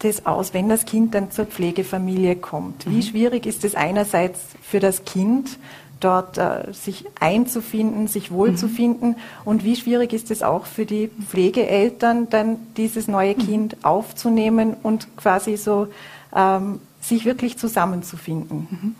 das 0.00 0.26
aus, 0.26 0.52
wenn 0.52 0.68
das 0.68 0.84
Kind 0.84 1.14
dann 1.14 1.30
zur 1.30 1.46
Pflegefamilie 1.46 2.36
kommt? 2.36 2.86
Wie 2.86 2.96
mhm. 2.96 3.02
schwierig 3.02 3.46
ist 3.46 3.64
es 3.64 3.74
einerseits 3.74 4.40
für 4.62 4.80
das 4.80 5.04
Kind, 5.04 5.58
dort 6.04 6.38
äh, 6.38 6.72
sich 6.72 7.04
einzufinden, 7.20 8.08
sich 8.08 8.30
wohlzufinden? 8.30 9.10
Mhm. 9.10 9.16
Und 9.44 9.64
wie 9.64 9.76
schwierig 9.76 10.12
ist 10.12 10.30
es 10.30 10.42
auch 10.42 10.66
für 10.66 10.86
die 10.86 11.08
Pflegeeltern, 11.28 12.28
dann 12.30 12.56
dieses 12.76 13.08
neue. 13.08 13.34
Kind 13.34 13.76
mhm. 13.76 13.84
aufzunehmen 13.84 14.76
und 14.82 15.16
quasi 15.16 15.56
so 15.56 15.88
ähm, 16.34 16.80
sich 17.00 17.24
wirklich 17.24 17.58
zusammenzufinden? 17.58 18.96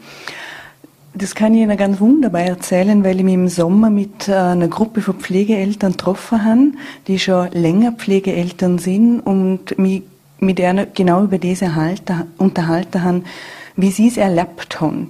Das 1.15 1.35
kann 1.35 1.55
ich 1.55 1.61
Ihnen 1.61 1.77
ganz 1.77 2.01
wunderbar 2.01 2.43
erzählen, 2.43 3.05
weil 3.05 3.19
ich 3.19 3.25
mich 3.25 3.35
im 3.35 3.49
Sommer 3.49 3.91
mit 3.91 4.29
äh, 4.29 4.35
einer 4.35 4.69
Gruppe 4.69 5.03
von 5.03 5.19
Pflegeeltern 5.19 5.93
getroffen 5.93 6.45
habe, 6.45 6.73
die 7.07 7.19
schon 7.19 7.51
länger 7.53 7.93
Pflegeeltern 7.93 8.79
sind 8.79 9.21
und 9.21 9.79
mich 9.79 10.03
mit 10.39 10.59
ihnen 10.59 10.89
genau 10.95 11.23
über 11.23 11.39
diese 11.39 11.71
unterhalten 12.39 13.05
haben, 13.05 13.25
wie 13.77 13.91
sie 13.91 14.09
es 14.09 14.17
erlebt 14.17 14.81
haben. 14.81 15.09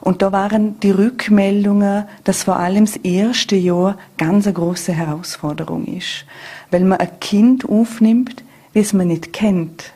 Und 0.00 0.22
da 0.22 0.32
waren 0.32 0.80
die 0.80 0.90
Rückmeldungen, 0.90 2.04
dass 2.24 2.44
vor 2.44 2.56
allem 2.56 2.86
das 2.86 2.96
erste 2.96 3.56
Jahr 3.56 3.98
ganz 4.16 4.46
eine 4.46 4.54
große 4.54 4.92
Herausforderung 4.92 5.84
ist. 5.86 6.24
Weil 6.70 6.84
man 6.84 6.98
ein 7.00 7.20
Kind 7.20 7.68
aufnimmt, 7.68 8.42
das 8.74 8.92
man 8.92 9.08
nicht 9.08 9.32
kennt. 9.32 9.92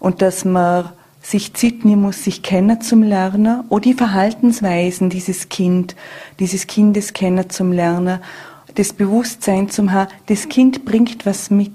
Und 0.00 0.22
dass 0.22 0.44
man 0.44 0.90
sich 1.22 1.54
Zeit 1.54 1.84
nehmen 1.84 2.02
muss, 2.02 2.24
sich 2.24 2.42
kennen 2.42 2.80
zum 2.82 3.02
Lernen 3.02 3.64
oder 3.70 3.82
die 3.82 3.94
Verhaltensweisen 3.94 5.08
dieses 5.08 5.48
Kind, 5.48 5.96
dieses 6.38 6.66
Kindes 6.66 7.14
kennen 7.14 7.48
zum 7.48 7.72
Lernen, 7.72 8.20
das 8.74 8.92
Bewusstsein 8.92 9.70
zum 9.70 9.92
haben, 9.92 10.10
das 10.26 10.48
Kind 10.48 10.84
bringt 10.84 11.24
was 11.24 11.50
mit. 11.50 11.72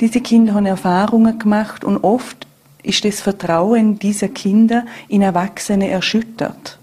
Diese 0.00 0.20
Kinder 0.20 0.54
haben 0.54 0.64
Erfahrungen 0.64 1.38
gemacht 1.38 1.84
und 1.84 1.98
oft 1.98 2.46
ist 2.82 3.04
das 3.04 3.20
Vertrauen 3.20 3.98
dieser 3.98 4.28
Kinder 4.28 4.86
in 5.08 5.20
Erwachsene 5.20 5.90
erschüttert. 5.90 6.79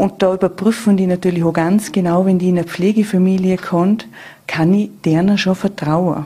Und 0.00 0.22
da 0.22 0.32
überprüfen 0.32 0.96
die 0.96 1.06
natürlich 1.06 1.44
auch 1.44 1.52
ganz 1.52 1.92
genau, 1.92 2.24
wenn 2.24 2.38
die 2.38 2.48
in 2.48 2.56
eine 2.56 2.66
Pflegefamilie 2.66 3.58
kommt, 3.58 4.08
kann 4.46 4.72
ich 4.72 4.88
denen 5.04 5.36
schon 5.36 5.54
vertrauen. 5.54 6.24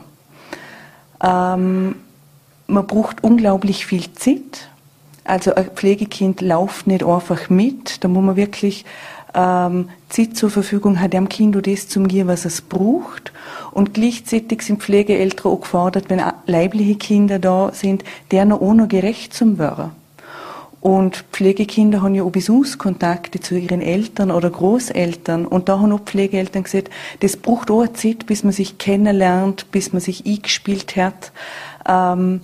Ähm, 1.21 1.95
man 2.67 2.87
braucht 2.87 3.21
unglaublich 3.21 3.85
viel 3.85 4.13
Zeit. 4.13 4.69
Also 5.25 5.55
ein 5.55 5.71
Pflegekind 5.71 6.39
läuft 6.39 6.87
nicht 6.87 7.03
einfach 7.03 7.49
mit. 7.49 8.01
Da 8.01 8.07
muss 8.07 8.23
man 8.23 8.37
wirklich 8.37 8.85
ähm, 9.33 9.89
Zeit 10.07 10.37
zur 10.37 10.51
Verfügung 10.51 11.01
haben, 11.01 11.09
dem 11.09 11.27
Kind 11.27 11.67
das 11.67 11.89
zu 11.89 12.01
geben, 12.03 12.29
was 12.29 12.45
es 12.45 12.61
braucht. 12.61 13.33
Und 13.71 13.93
gleichzeitig 13.93 14.61
sind 14.61 14.83
Pflegeeltern 14.83 15.51
auch 15.51 15.59
gefordert, 15.59 16.05
wenn 16.07 16.21
leibliche 16.45 16.95
Kinder 16.95 17.39
da 17.39 17.71
sind, 17.73 18.05
deren 18.31 18.53
auch 18.53 18.73
noch 18.73 18.87
gerecht 18.87 19.33
zu 19.33 19.57
werden. 19.57 19.91
Und 20.85 21.25
Pflegekinder 21.31 22.03
haben 22.03 22.13
ja 22.13 22.21
auch 22.21 22.29
Besuchskontakte 22.29 23.39
zu 23.39 23.57
ihren 23.57 23.81
Eltern 23.81 24.29
oder 24.29 24.51
Großeltern. 24.51 25.47
Und 25.47 25.67
da 25.67 25.79
haben 25.79 25.91
auch 25.91 26.01
Pflegeeltern 26.01 26.61
gesagt, 26.61 26.91
das 27.21 27.37
braucht 27.37 27.71
auch 27.71 27.79
eine 27.79 27.93
Zeit, 27.93 28.27
bis 28.27 28.43
man 28.43 28.53
sich 28.53 28.77
kennenlernt, 28.77 29.71
bis 29.71 29.93
man 29.93 29.99
sich 29.99 30.27
eingespielt 30.27 30.95
hat. 30.95 31.31
Ähm, 31.89 32.41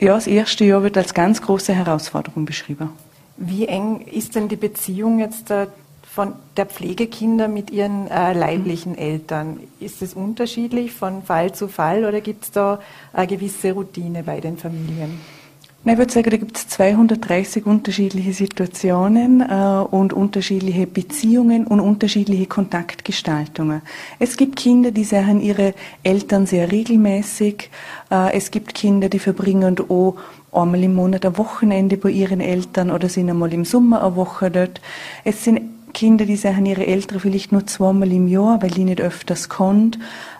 ja, 0.00 0.14
das 0.14 0.26
erste 0.26 0.64
Jahr 0.64 0.82
wird 0.82 0.96
als 0.96 1.14
ganz 1.14 1.40
große 1.40 1.72
Herausforderung 1.72 2.44
beschrieben. 2.44 2.90
Wie 3.36 3.68
eng 3.68 4.00
ist 4.00 4.34
denn 4.34 4.48
die 4.48 4.56
Beziehung 4.56 5.20
jetzt 5.20 5.52
äh, 5.52 5.68
von 6.02 6.32
der 6.56 6.66
Pflegekinder 6.66 7.46
mit 7.46 7.70
ihren 7.70 8.08
äh, 8.08 8.32
leiblichen 8.32 8.94
mhm. 8.94 8.98
Eltern? 8.98 9.60
Ist 9.78 10.02
es 10.02 10.12
unterschiedlich 10.12 10.90
von 10.90 11.22
Fall 11.22 11.54
zu 11.54 11.68
Fall 11.68 12.04
oder 12.04 12.20
gibt 12.20 12.46
es 12.46 12.50
da 12.50 12.80
eine 13.12 13.28
gewisse 13.28 13.74
Routine 13.74 14.24
bei 14.24 14.40
den 14.40 14.58
Familien? 14.58 15.37
Ich 15.84 15.96
würde 15.96 16.12
sagen, 16.12 16.30
da 16.30 16.36
gibt 16.36 16.56
es 16.56 16.68
230 16.68 17.64
unterschiedliche 17.64 18.32
Situationen 18.32 19.40
äh, 19.40 19.84
und 19.90 20.12
unterschiedliche 20.12 20.86
Beziehungen 20.86 21.66
und 21.66 21.80
unterschiedliche 21.80 22.46
Kontaktgestaltungen. 22.46 23.82
Es 24.18 24.36
gibt 24.36 24.56
Kinder, 24.56 24.90
die 24.90 25.04
sehen 25.04 25.40
ihre 25.40 25.74
Eltern 26.02 26.46
sehr 26.46 26.70
regelmäßig. 26.72 27.70
Äh, 28.10 28.36
es 28.36 28.50
gibt 28.50 28.74
Kinder, 28.74 29.08
die 29.08 29.20
verbringen 29.20 29.78
auch 29.88 30.16
einmal 30.52 30.82
im 30.82 30.94
Monat 30.94 31.24
ein 31.24 31.38
Wochenende 31.38 31.96
bei 31.96 32.10
ihren 32.10 32.40
Eltern 32.40 32.90
oder 32.90 33.08
sind 33.08 33.30
einmal 33.30 33.52
im 33.52 33.64
Sommer 33.64 34.04
eine 34.04 34.16
Woche 34.16 34.50
dort. 34.50 34.80
Es 35.24 35.44
sind 35.44 35.60
Kinder, 35.94 36.26
die 36.26 36.36
sehen 36.36 36.66
ihre 36.66 36.86
Eltern 36.86 37.20
vielleicht 37.20 37.52
nur 37.52 37.66
zweimal 37.66 38.12
im 38.12 38.26
Jahr, 38.26 38.60
weil 38.60 38.70
die 38.70 38.84
nicht 38.84 39.00
öfters 39.00 39.48
kommt. 39.48 39.98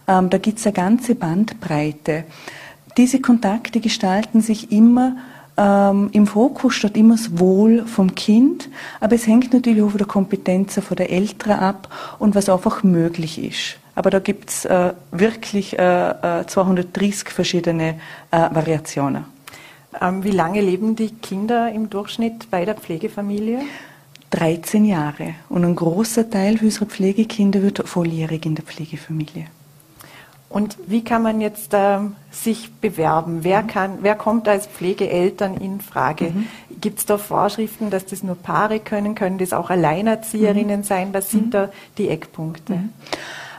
Ähm, 0.08 0.30
da 0.30 0.38
gibt 0.38 0.58
es 0.58 0.66
eine 0.66 0.74
ganze 0.74 1.14
Bandbreite. 1.14 2.24
Diese 2.98 3.20
Kontakte 3.20 3.80
gestalten 3.80 4.42
sich 4.42 4.70
immer 4.70 5.16
ähm, 5.58 6.10
Im 6.12 6.28
Fokus 6.28 6.74
steht 6.74 6.96
immer 6.96 7.16
das 7.16 7.36
Wohl 7.38 7.84
vom 7.84 8.14
Kind, 8.14 8.68
aber 9.00 9.16
es 9.16 9.26
hängt 9.26 9.52
natürlich 9.52 9.82
auch 9.82 9.90
von 9.90 9.98
der 9.98 10.06
Kompetenz 10.06 10.80
der 10.96 11.10
Eltern 11.10 11.58
ab 11.58 11.88
und 12.20 12.36
was 12.36 12.48
einfach 12.48 12.84
möglich 12.84 13.42
ist. 13.42 13.76
Aber 13.96 14.10
da 14.10 14.20
gibt's 14.20 14.64
äh, 14.64 14.92
wirklich 15.10 15.76
äh, 15.76 16.44
230 16.46 17.26
äh, 17.26 17.30
verschiedene 17.30 17.98
äh, 18.30 18.36
Variationen. 18.52 19.24
Ähm, 20.00 20.22
wie 20.22 20.30
lange 20.30 20.60
leben 20.60 20.94
die 20.94 21.10
Kinder 21.10 21.72
im 21.72 21.90
Durchschnitt 21.90 22.48
bei 22.52 22.64
der 22.64 22.76
Pflegefamilie? 22.76 23.62
13 24.30 24.84
Jahre. 24.84 25.34
Und 25.48 25.64
ein 25.64 25.74
großer 25.74 26.30
Teil 26.30 26.60
unserer 26.62 26.86
Pflegekinder 26.86 27.62
wird 27.62 27.88
volljährig 27.88 28.46
in 28.46 28.54
der 28.54 28.64
Pflegefamilie. 28.64 29.46
Und 30.50 30.78
wie 30.86 31.04
kann 31.04 31.22
man 31.22 31.40
jetzt 31.42 31.74
äh, 31.74 31.98
sich 32.30 32.72
bewerben? 32.72 33.40
Wer, 33.42 33.62
mhm. 33.62 33.66
kann, 33.66 33.98
wer 34.00 34.14
kommt 34.14 34.48
als 34.48 34.66
Pflegeeltern 34.66 35.58
in 35.58 35.80
Frage? 35.80 36.30
Mhm. 36.30 36.46
Gibt 36.80 37.00
es 37.00 37.06
da 37.06 37.18
Vorschriften, 37.18 37.90
dass 37.90 38.06
das 38.06 38.22
nur 38.22 38.34
Paare 38.34 38.80
können? 38.80 39.14
Können 39.14 39.38
das 39.38 39.52
auch 39.52 39.68
Alleinerzieherinnen 39.68 40.80
mhm. 40.80 40.84
sein? 40.84 41.08
Was 41.12 41.30
sind 41.30 41.46
mhm. 41.46 41.50
da 41.50 41.68
die 41.98 42.08
Eckpunkte? 42.08 42.74
Mhm. 42.74 42.88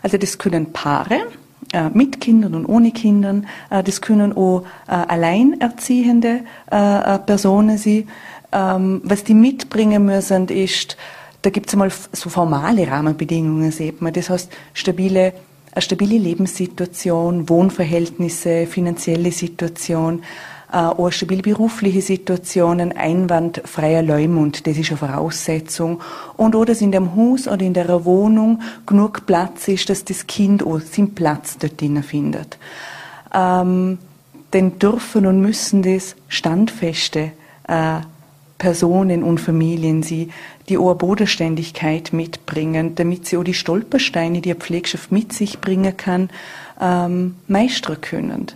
Also 0.01 0.17
das 0.17 0.39
können 0.39 0.73
Paare 0.73 1.27
äh, 1.73 1.89
mit 1.89 2.21
Kindern 2.21 2.55
und 2.55 2.65
ohne 2.65 2.91
Kindern. 2.91 3.45
Äh, 3.69 3.83
das 3.83 4.01
können 4.01 4.35
auch 4.35 4.63
äh, 4.87 4.91
alleinerziehende 4.91 6.41
äh, 6.71 7.15
äh, 7.15 7.19
Personen 7.19 7.77
sein. 7.77 8.07
Ähm, 8.51 9.01
was 9.03 9.23
die 9.23 9.35
mitbringen 9.35 10.05
müssen, 10.05 10.47
ist, 10.47 10.97
da 11.43 11.51
gibt 11.51 11.67
es 11.67 11.73
einmal 11.73 11.91
so 12.11 12.29
formale 12.31 12.87
Rahmenbedingungen, 12.87 13.71
sieht 13.71 14.01
man. 14.01 14.11
Das 14.11 14.31
heißt, 14.31 14.51
stabile 14.73 15.33
eine 15.71 15.81
stabile 15.81 16.17
Lebenssituation, 16.17 17.49
Wohnverhältnisse, 17.49 18.65
finanzielle 18.67 19.31
Situation, 19.31 20.23
äh, 20.71 20.77
auch 20.77 20.99
eine 20.99 21.11
stabile 21.11 21.41
berufliche 21.41 22.01
Situation, 22.01 22.79
ein 22.79 22.95
einwandfreier 22.95 24.03
Leumund, 24.03 24.67
das 24.67 24.77
ist 24.77 24.89
eine 24.89 24.97
Voraussetzung. 24.97 26.01
Und 26.37 26.55
oder 26.55 26.67
dass 26.67 26.81
in 26.81 26.91
dem 26.91 27.15
Haus 27.15 27.47
oder 27.47 27.61
in 27.61 27.73
der 27.73 28.05
Wohnung 28.05 28.61
genug 28.85 29.25
Platz 29.25 29.67
ist, 29.67 29.89
dass 29.89 30.05
das 30.05 30.27
Kind 30.27 30.63
auch 30.63 30.79
seinen 30.79 31.15
Platz 31.15 31.57
dort 31.57 31.81
drinnen 31.81 32.03
findet. 32.03 32.57
Ähm, 33.33 33.97
denn 34.53 34.79
dürfen 34.79 35.25
und 35.25 35.41
müssen 35.41 35.83
das 35.83 36.15
standfeste 36.27 37.31
äh, 37.67 37.99
Personen 38.57 39.23
und 39.23 39.39
Familien 39.39 40.03
sie 40.03 40.29
die 40.69 40.77
hohe 40.77 40.95
Bodenständigkeit 40.95 42.13
mitbringen, 42.13 42.95
damit 42.95 43.25
sie 43.25 43.37
auch 43.37 43.43
die 43.43 43.53
Stolpersteine, 43.53 44.41
die 44.41 44.51
eine 44.51 44.59
Pflegschaft 44.59 45.11
mit 45.11 45.33
sich 45.33 45.59
bringen 45.59 45.97
kann, 45.97 46.29
ähm, 46.79 47.35
meistern 47.47 47.99
können. 48.01 48.47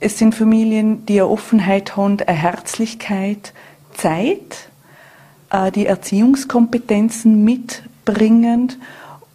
Es 0.00 0.18
sind 0.18 0.34
Familien, 0.34 1.04
die 1.06 1.20
eine 1.20 1.28
Offenheit 1.28 1.96
haben, 1.96 2.18
eine 2.20 2.36
Herzlichkeit, 2.36 3.52
Zeit, 3.94 4.68
äh, 5.50 5.70
die 5.72 5.86
Erziehungskompetenzen 5.86 7.44
mitbringen 7.44 8.74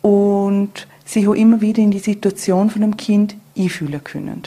und 0.01 0.87
sich 1.05 1.27
auch 1.27 1.33
immer 1.33 1.61
wieder 1.61 1.83
in 1.83 1.91
die 1.91 1.99
Situation 1.99 2.69
von 2.69 2.83
einem 2.83 2.97
Kind 2.97 3.35
einfühlen 3.57 4.03
können. 4.03 4.43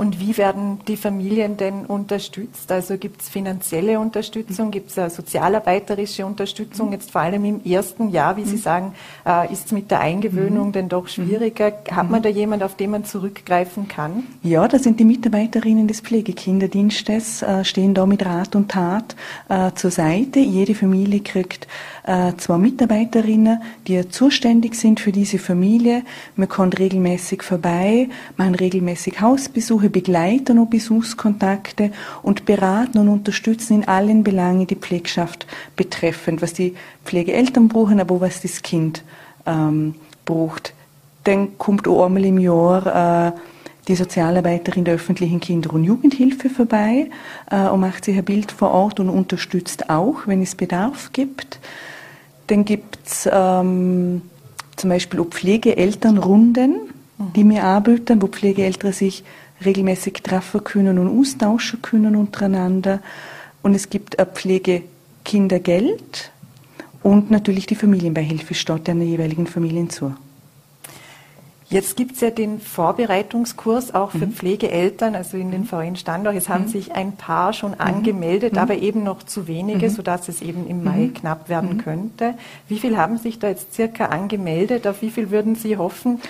Und 0.00 0.18
wie 0.18 0.38
werden 0.38 0.80
die 0.88 0.96
Familien 0.96 1.58
denn 1.58 1.84
unterstützt? 1.84 2.72
Also 2.72 2.96
gibt 2.96 3.20
es 3.20 3.28
finanzielle 3.28 4.00
Unterstützung, 4.00 4.70
gibt 4.70 4.96
es 4.96 5.14
sozialarbeiterische 5.14 6.24
Unterstützung? 6.24 6.86
Mhm. 6.86 6.92
Jetzt 6.94 7.10
vor 7.10 7.20
allem 7.20 7.44
im 7.44 7.62
ersten 7.66 8.08
Jahr, 8.08 8.38
wie 8.38 8.46
Sie 8.46 8.56
mhm. 8.56 8.60
sagen, 8.60 8.94
äh, 9.26 9.52
ist 9.52 9.66
es 9.66 9.72
mit 9.72 9.90
der 9.90 10.00
Eingewöhnung 10.00 10.68
mhm. 10.68 10.72
denn 10.72 10.88
doch 10.88 11.06
schwieriger. 11.06 11.74
Hat 11.90 12.08
man 12.08 12.22
da 12.22 12.30
jemand, 12.30 12.62
auf 12.62 12.76
den 12.76 12.92
man 12.92 13.04
zurückgreifen 13.04 13.88
kann? 13.88 14.22
Ja, 14.42 14.66
da 14.68 14.78
sind 14.78 15.00
die 15.00 15.04
Mitarbeiterinnen 15.04 15.86
des 15.86 16.00
Pflegekinderdienstes, 16.00 17.42
äh, 17.42 17.62
stehen 17.66 17.92
da 17.92 18.06
mit 18.06 18.24
Rat 18.24 18.56
und 18.56 18.70
Tat 18.70 19.14
äh, 19.50 19.72
zur 19.74 19.90
Seite. 19.90 20.38
Jede 20.38 20.74
Familie 20.74 21.20
kriegt 21.20 21.68
äh, 22.04 22.32
zwei 22.38 22.56
Mitarbeiterinnen, 22.56 23.60
die 23.86 24.08
zuständig 24.08 24.76
sind 24.76 24.98
für 24.98 25.12
diese 25.12 25.38
Familie. 25.38 26.04
Man 26.36 26.48
kommt 26.48 26.78
regelmäßig 26.78 27.42
vorbei, 27.42 28.08
machen 28.38 28.54
regelmäßig 28.54 29.20
Hausbesuche, 29.20 29.89
begleiten 29.90 30.58
und 30.58 30.70
Besuchskontakte 30.70 31.92
und 32.22 32.44
beraten 32.44 32.98
und 32.98 33.08
unterstützen 33.08 33.82
in 33.82 33.88
allen 33.88 34.22
Belangen 34.24 34.66
die 34.66 34.76
Pflegschaft 34.76 35.46
betreffend, 35.76 36.42
was 36.42 36.52
die 36.52 36.74
Pflegeeltern 37.04 37.68
brauchen, 37.68 38.00
aber 38.00 38.20
was 38.20 38.42
das 38.42 38.62
Kind 38.62 39.02
ähm, 39.46 39.94
braucht. 40.24 40.74
Dann 41.24 41.58
kommt 41.58 41.86
auch 41.86 42.06
einmal 42.06 42.24
im 42.24 42.38
Jahr 42.38 43.28
äh, 43.28 43.32
die 43.88 43.96
Sozialarbeiterin 43.96 44.84
der 44.84 44.94
öffentlichen 44.94 45.40
Kinder- 45.40 45.72
und 45.72 45.84
Jugendhilfe 45.84 46.48
vorbei 46.48 47.10
äh, 47.50 47.68
und 47.68 47.80
macht 47.80 48.04
sich 48.04 48.16
ein 48.16 48.24
Bild 48.24 48.52
vor 48.52 48.70
Ort 48.70 49.00
und 49.00 49.08
unterstützt 49.08 49.90
auch, 49.90 50.26
wenn 50.26 50.42
es 50.42 50.54
Bedarf 50.54 51.10
gibt. 51.12 51.58
Dann 52.46 52.64
gibt 52.64 52.98
es 53.04 53.28
ähm, 53.30 54.22
zum 54.76 54.90
Beispiel 54.90 55.20
auch 55.20 55.26
Pflegeelternrunden, 55.26 56.72
mhm. 57.18 57.32
die 57.34 57.48
wir 57.48 57.64
anbieten, 57.64 58.22
wo 58.22 58.26
Pflegeeltern 58.26 58.92
sich 58.92 59.24
regelmäßig 59.64 60.14
treffen 60.22 60.64
können 60.64 60.98
und 60.98 61.20
austauschen 61.20 61.82
können 61.82 62.16
untereinander. 62.16 63.00
Und 63.62 63.74
es 63.74 63.90
gibt 63.90 64.18
ein 64.18 64.26
Pflegekindergeld 64.26 66.32
und 67.02 67.30
natürlich 67.30 67.66
die 67.66 67.74
Familienbeihilfe 67.74 68.54
steht 68.54 68.86
den 68.86 69.02
jeweiligen 69.02 69.46
Familien 69.46 69.90
zu. 69.90 70.14
Jetzt 71.70 71.96
gibt 71.96 72.16
es 72.16 72.20
ja 72.20 72.30
den 72.30 72.58
Vorbereitungskurs 72.58 73.94
auch 73.94 74.10
für 74.10 74.26
mhm. 74.26 74.32
Pflegeeltern, 74.32 75.14
also 75.14 75.36
in 75.36 75.52
den 75.52 75.64
Verein 75.64 75.94
Standort. 75.94 76.34
Es 76.34 76.48
haben 76.48 76.64
mhm. 76.64 76.68
sich 76.68 76.92
ein 76.92 77.12
paar 77.12 77.52
schon 77.52 77.72
mhm. 77.72 77.80
angemeldet, 77.80 78.54
mhm. 78.54 78.58
aber 78.58 78.74
eben 78.74 79.04
noch 79.04 79.22
zu 79.22 79.46
wenige, 79.46 79.86
mhm. 79.86 79.92
sodass 79.92 80.28
es 80.28 80.42
eben 80.42 80.66
im 80.66 80.82
Mai 80.82 80.98
mhm. 80.98 81.14
knapp 81.14 81.48
werden 81.48 81.78
könnte. 81.78 82.34
Wie 82.66 82.80
viel 82.80 82.96
haben 82.96 83.18
sich 83.18 83.38
da 83.38 83.48
jetzt 83.48 83.72
circa 83.72 84.06
angemeldet? 84.06 84.88
Auf 84.88 85.00
wie 85.00 85.10
viel 85.10 85.30
würden 85.30 85.54
Sie 85.54 85.76
hoffen? 85.76 86.20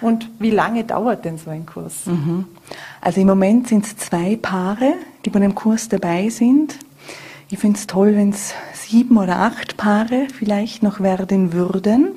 Und 0.00 0.28
wie 0.38 0.52
lange 0.52 0.84
dauert 0.84 1.24
denn 1.24 1.38
so 1.38 1.50
ein 1.50 1.66
Kurs? 1.66 2.04
Also 3.00 3.20
im 3.20 3.26
Moment 3.26 3.68
sind 3.68 3.84
es 3.84 3.96
zwei 3.96 4.36
Paare, 4.36 4.94
die 5.24 5.30
bei 5.30 5.40
dem 5.40 5.54
Kurs 5.54 5.88
dabei 5.88 6.28
sind. 6.30 6.76
Ich 7.50 7.58
finde 7.58 7.78
es 7.78 7.86
toll, 7.86 8.16
wenn 8.16 8.30
es 8.30 8.54
sieben 8.72 9.16
oder 9.16 9.38
acht 9.38 9.76
Paare 9.76 10.26
vielleicht 10.36 10.82
noch 10.82 11.00
werden 11.00 11.52
würden. 11.52 12.08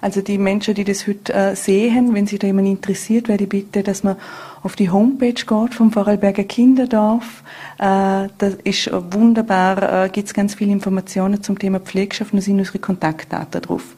Also 0.00 0.20
die 0.20 0.38
Menschen, 0.38 0.74
die 0.74 0.84
das 0.84 1.06
heute 1.06 1.32
äh, 1.32 1.54
sehen, 1.54 2.14
wenn 2.14 2.26
sich 2.26 2.38
da 2.38 2.48
jemand 2.48 2.66
interessiert, 2.66 3.28
werde 3.28 3.44
ich 3.44 3.50
bitte, 3.50 3.82
dass 3.82 4.02
man 4.02 4.16
auf 4.62 4.74
die 4.74 4.90
Homepage 4.90 5.32
geht 5.34 5.74
vom 5.74 5.92
Vorarlberger 5.92 6.44
Kinderdorf. 6.44 7.42
Äh, 7.78 8.28
das 8.38 8.54
ist 8.64 8.90
wunderbar, 8.92 10.06
äh, 10.06 10.08
gibt 10.08 10.26
es 10.26 10.34
ganz 10.34 10.54
viele 10.54 10.72
Informationen 10.72 11.42
zum 11.42 11.58
Thema 11.58 11.78
Pflegschaft 11.78 12.32
und 12.32 12.38
da 12.38 12.42
sind 12.42 12.58
unsere 12.58 12.80
Kontaktdaten 12.80 13.62
drauf. 13.62 13.94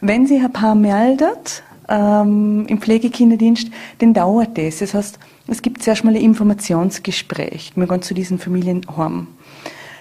Wenn 0.00 0.26
sich 0.26 0.42
ein 0.42 0.52
Paar 0.52 0.74
meldet 0.74 1.62
ähm, 1.88 2.66
im 2.68 2.80
Pflegekinderdienst, 2.80 3.70
dann 3.98 4.14
dauert 4.14 4.58
das. 4.58 4.78
Das 4.78 4.94
heißt, 4.94 5.18
es 5.48 5.62
gibt 5.62 5.82
zuerst 5.82 6.04
mal 6.04 6.14
ein 6.14 6.20
Informationsgespräch. 6.20 7.72
Wir 7.76 7.86
gehen 7.86 8.02
zu 8.02 8.14
diesen 8.14 8.38
Familien 8.38 8.82
heim. 8.96 9.28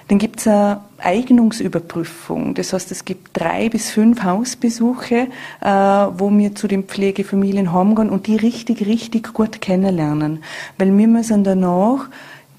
Dann 0.08 0.20
gibt 0.20 0.40
es 0.40 0.48
eine 0.48 0.82
Eignungsüberprüfung. 1.00 2.54
Das 2.54 2.74
heißt, 2.74 2.92
es 2.92 3.06
gibt 3.06 3.30
drei 3.34 3.70
bis 3.70 3.90
fünf 3.90 4.24
Hausbesuche, 4.24 5.28
äh, 5.62 5.68
wo 5.68 6.30
wir 6.30 6.54
zu 6.54 6.68
den 6.68 6.84
Pflegefamilien 6.84 7.74
heimgehen 7.74 8.12
und 8.12 8.28
die 8.28 8.36
richtig, 8.36 8.86
richtig 8.86 9.34
gut 9.34 9.62
kennenlernen. 9.62 10.44
Weil 10.78 10.96
wir 10.96 11.08
müssen 11.08 11.44
danach 11.44 12.08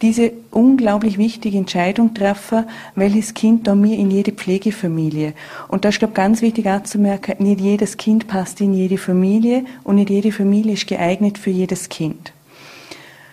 diese 0.02 0.32
unglaublich 0.50 1.18
wichtige 1.18 1.58
Entscheidung 1.58 2.14
treffen, 2.14 2.64
welches 2.94 3.34
Kind 3.34 3.66
da 3.66 3.74
mir 3.74 3.96
in 3.96 4.10
jede 4.10 4.32
Pflegefamilie. 4.32 5.32
Und 5.68 5.84
da 5.84 5.88
ist, 5.88 5.98
glaube 5.98 6.14
ganz 6.14 6.42
wichtig 6.42 6.66
anzumerken, 6.66 7.36
nicht 7.38 7.60
jedes 7.60 7.96
Kind 7.96 8.26
passt 8.26 8.60
in 8.60 8.74
jede 8.74 8.98
Familie 8.98 9.64
und 9.84 9.96
nicht 9.96 10.10
jede 10.10 10.32
Familie 10.32 10.74
ist 10.74 10.86
geeignet 10.86 11.38
für 11.38 11.50
jedes 11.50 11.88
Kind. 11.88 12.32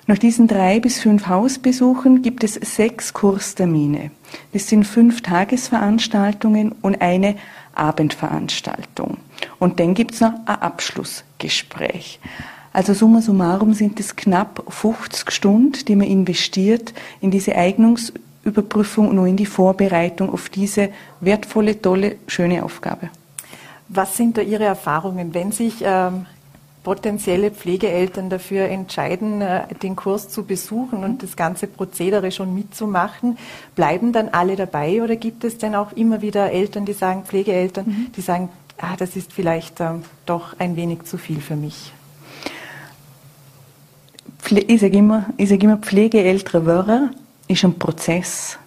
Nach 0.06 0.18
diesen 0.18 0.48
drei 0.48 0.82
bis 0.82 1.00
fünf 1.00 1.28
Hausbesuchen 1.28 2.22
gibt 2.22 2.44
es 2.44 2.56
sechs 2.56 3.14
Kurstermine. 3.14 4.12
Das 4.52 4.68
sind 4.68 4.84
fünf 4.86 5.22
Tagesveranstaltungen 5.22 6.74
und 6.82 7.02
eine 7.02 7.36
Abendveranstaltung. 7.74 9.18
Und 9.60 9.80
dann 9.80 9.94
gibt 9.94 10.16
es 10.16 10.22
noch 10.22 10.34
ein 10.46 10.62
Abschlussgespräch. 10.62 12.20
Also 12.74 12.96
summa 12.96 13.22
summarum 13.22 13.74
sind 13.74 14.00
es 14.00 14.16
knapp 14.16 14.64
50 14.68 15.30
Stunden, 15.32 15.86
die 15.88 15.96
man 15.96 16.08
investiert 16.08 16.94
in 17.22 17.30
diese 17.30 17.56
Eignungsüberprüfung 17.56 19.10
und 19.10 19.28
in 19.28 19.38
die 19.38 19.46
Vorbereitung 19.46 20.34
auf 20.34 20.50
diese 20.50 20.90
wertvolle, 21.20 21.80
tolle, 21.80 22.16
schöne 22.28 22.64
Aufgabe. 22.64 23.10
Was 23.90 24.18
sind 24.18 24.38
da 24.38 24.42
Ihre 24.42 24.64
Erfahrungen, 24.64 25.36
wenn 25.36 25.52
sich 25.52 25.84
ähm, 25.84 26.26
potenzielle 26.84 27.52
Pflegeeltern 27.52 28.32
dafür 28.32 28.66
entscheiden, 28.66 29.42
äh, 29.42 29.68
den 29.84 29.96
Kurs 29.96 30.30
zu 30.30 30.44
besuchen 30.44 31.04
und 31.04 31.22
das 31.22 31.36
ganze 31.36 31.68
Prozedere 31.68 32.32
schon 32.32 32.56
mitzumachen, 32.56 33.38
bleiben 33.76 34.14
dann 34.14 34.30
alle 34.30 34.56
dabei 34.56 35.04
oder 35.04 35.16
gibt 35.16 35.44
es 35.44 35.60
denn 35.60 35.76
auch 35.76 35.92
immer 35.92 36.24
wieder 36.24 36.52
Eltern, 36.52 36.86
die 36.86 36.94
sagen, 36.94 37.24
Pflegeeltern, 37.24 37.86
mhm. 37.86 38.12
die 38.16 38.22
sagen, 38.22 38.50
ah, 38.80 38.96
das 38.98 39.16
ist 39.16 39.32
vielleicht 39.32 39.80
äh, 39.80 39.92
doch 40.26 40.56
ein 40.58 40.76
wenig 40.76 41.04
zu 41.04 41.20
viel 41.20 41.40
für 41.40 41.56
mich? 41.56 41.94
Ich 44.50 44.82
sage 44.82 44.98
immer, 44.98 45.26
sage 45.40 45.64
immer, 45.66 45.78
Pflegeeltern 45.78 46.66
werden 46.66 47.10
ist 47.48 47.64
ein 47.64 47.78
Prozess. 47.80 48.58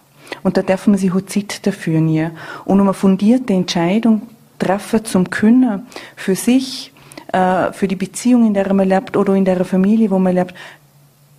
Und 0.43 0.57
da 0.57 0.61
darf 0.61 0.87
man 0.87 0.97
sich 0.97 1.11
auch 1.13 1.21
Zeit 1.21 1.65
dafür 1.65 2.01
nehmen. 2.01 2.31
Und 2.65 2.79
um 2.79 2.87
eine 2.87 2.93
fundierte 2.93 3.53
Entscheidung 3.53 4.23
treffen 4.59 5.05
zum 5.05 5.29
können, 5.29 5.87
für 6.15 6.35
sich, 6.35 6.91
äh, 7.31 7.71
für 7.71 7.87
die 7.87 7.95
Beziehung, 7.95 8.45
in 8.45 8.53
der 8.53 8.73
man 8.73 8.87
lebt 8.87 9.15
oder 9.15 9.33
in 9.35 9.45
der 9.45 9.63
Familie, 9.65 10.09
wo 10.09 10.19
man 10.19 10.35
lebt, 10.35 10.53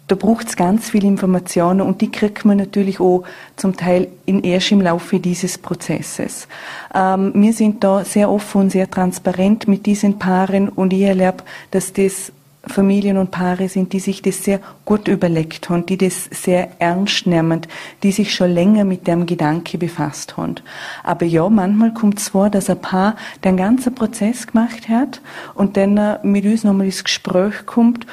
da 0.09 0.15
braucht 0.15 0.49
es 0.49 0.57
ganz 0.57 0.89
viele 0.89 1.07
Informationen 1.07 1.83
und 1.83 2.01
die 2.01 2.11
kriegt 2.11 2.47
man 2.47 2.57
natürlich 2.57 2.99
auch 2.99 3.25
zum 3.57 3.77
Teil 3.77 4.09
in 4.25 4.43
erst 4.43 4.73
im 4.73 4.81
Laufe 4.81 5.21
dieses 5.21 5.59
Prozesses. 5.59 6.49
Ähm, 6.95 7.33
wir 7.35 7.53
sind 7.53 7.85
da 7.85 8.05
sehr 8.05 8.31
offen 8.31 8.63
und 8.63 8.71
sehr 8.71 8.91
transparent 8.91 9.69
mit 9.69 9.85
diesen 9.85 10.19
Paaren 10.19 10.71
und 10.71 10.95
ich 10.95 11.03
erlebe, 11.03 11.45
dass 11.71 11.93
das 11.93 12.33
Familien 12.67 13.17
und 13.19 13.31
Paare 13.31 13.69
sind, 13.69 13.93
die 13.93 14.01
sich 14.01 14.21
das 14.21 14.43
sehr 14.43 14.61
gut 14.85 15.09
überlegt 15.09 15.71
haben, 15.71 15.87
die 15.87 15.97
das 15.97 16.25
sehr 16.25 16.71
ernst 16.81 17.27
nehmen, 17.27 17.63
die 18.03 18.13
sich 18.13 18.35
schon 18.35 18.51
länger 18.51 18.85
mit 18.85 19.07
dem 19.07 19.27
Gedanke 19.27 19.79
befasst 19.79 20.37
haben. 20.37 20.57
Aber 21.05 21.25
ja, 21.25 21.49
manchmal 21.49 21.95
kommt 21.95 22.19
es 22.19 22.31
vor, 22.31 22.51
dass 22.51 22.69
ein 22.69 22.81
Paar 22.81 23.17
den 23.45 23.57
ganzen 23.57 23.95
Prozess 23.95 24.47
gemacht 24.47 24.89
hat 24.89 25.21
und 25.55 25.77
dann 25.77 25.97
äh, 25.97 26.19
mit 26.23 26.45
uns 26.45 26.65
nochmal 26.65 26.87
ins 26.87 27.05
Gespräch 27.05 27.65
kommt 27.65 28.07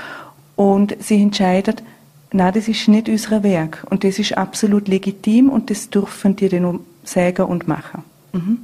und 0.56 1.02
sich 1.04 1.22
entscheidet, 1.22 1.84
na, 2.32 2.52
das 2.52 2.68
ist 2.68 2.88
nicht 2.88 3.10
unser 3.10 3.44
Werk 3.44 3.86
und 3.90 4.04
das 4.04 4.20
ist 4.20 4.38
absolut 4.38 4.88
legitim 4.88 5.50
und 5.50 5.70
das 5.70 5.90
dürfen 5.90 6.36
die 6.36 6.50
dann 6.50 6.80
sagen 7.04 7.46
und 7.46 7.68
machen. 7.68 8.04
Mhm. 8.34 8.60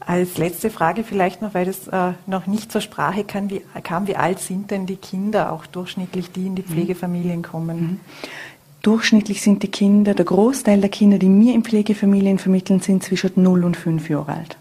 Als 0.00 0.38
letzte 0.38 0.70
Frage 0.70 1.04
vielleicht 1.04 1.42
noch, 1.42 1.54
weil 1.54 1.66
das 1.66 1.86
äh, 1.88 2.12
noch 2.26 2.46
nicht 2.46 2.72
zur 2.72 2.80
Sprache 2.80 3.24
kam 3.24 3.50
wie, 3.50 3.62
kam, 3.82 4.06
wie 4.06 4.16
alt 4.16 4.38
sind 4.40 4.70
denn 4.70 4.86
die 4.86 4.96
Kinder 4.96 5.52
auch 5.52 5.66
durchschnittlich, 5.66 6.32
die 6.32 6.46
in 6.46 6.54
die 6.54 6.62
mhm. 6.62 6.66
Pflegefamilien 6.66 7.42
kommen? 7.42 7.80
Mhm. 7.80 8.00
Durchschnittlich 8.82 9.42
sind 9.42 9.62
die 9.62 9.68
Kinder, 9.68 10.14
der 10.14 10.24
Großteil 10.24 10.80
der 10.80 10.88
Kinder, 10.88 11.18
die 11.18 11.28
mir 11.28 11.54
in 11.54 11.64
Pflegefamilien 11.64 12.38
vermitteln, 12.38 12.80
sind 12.80 13.02
zwischen 13.02 13.42
0 13.42 13.64
und 13.64 13.76
5 13.76 14.08
Jahre 14.08 14.32
alt. 14.32 14.56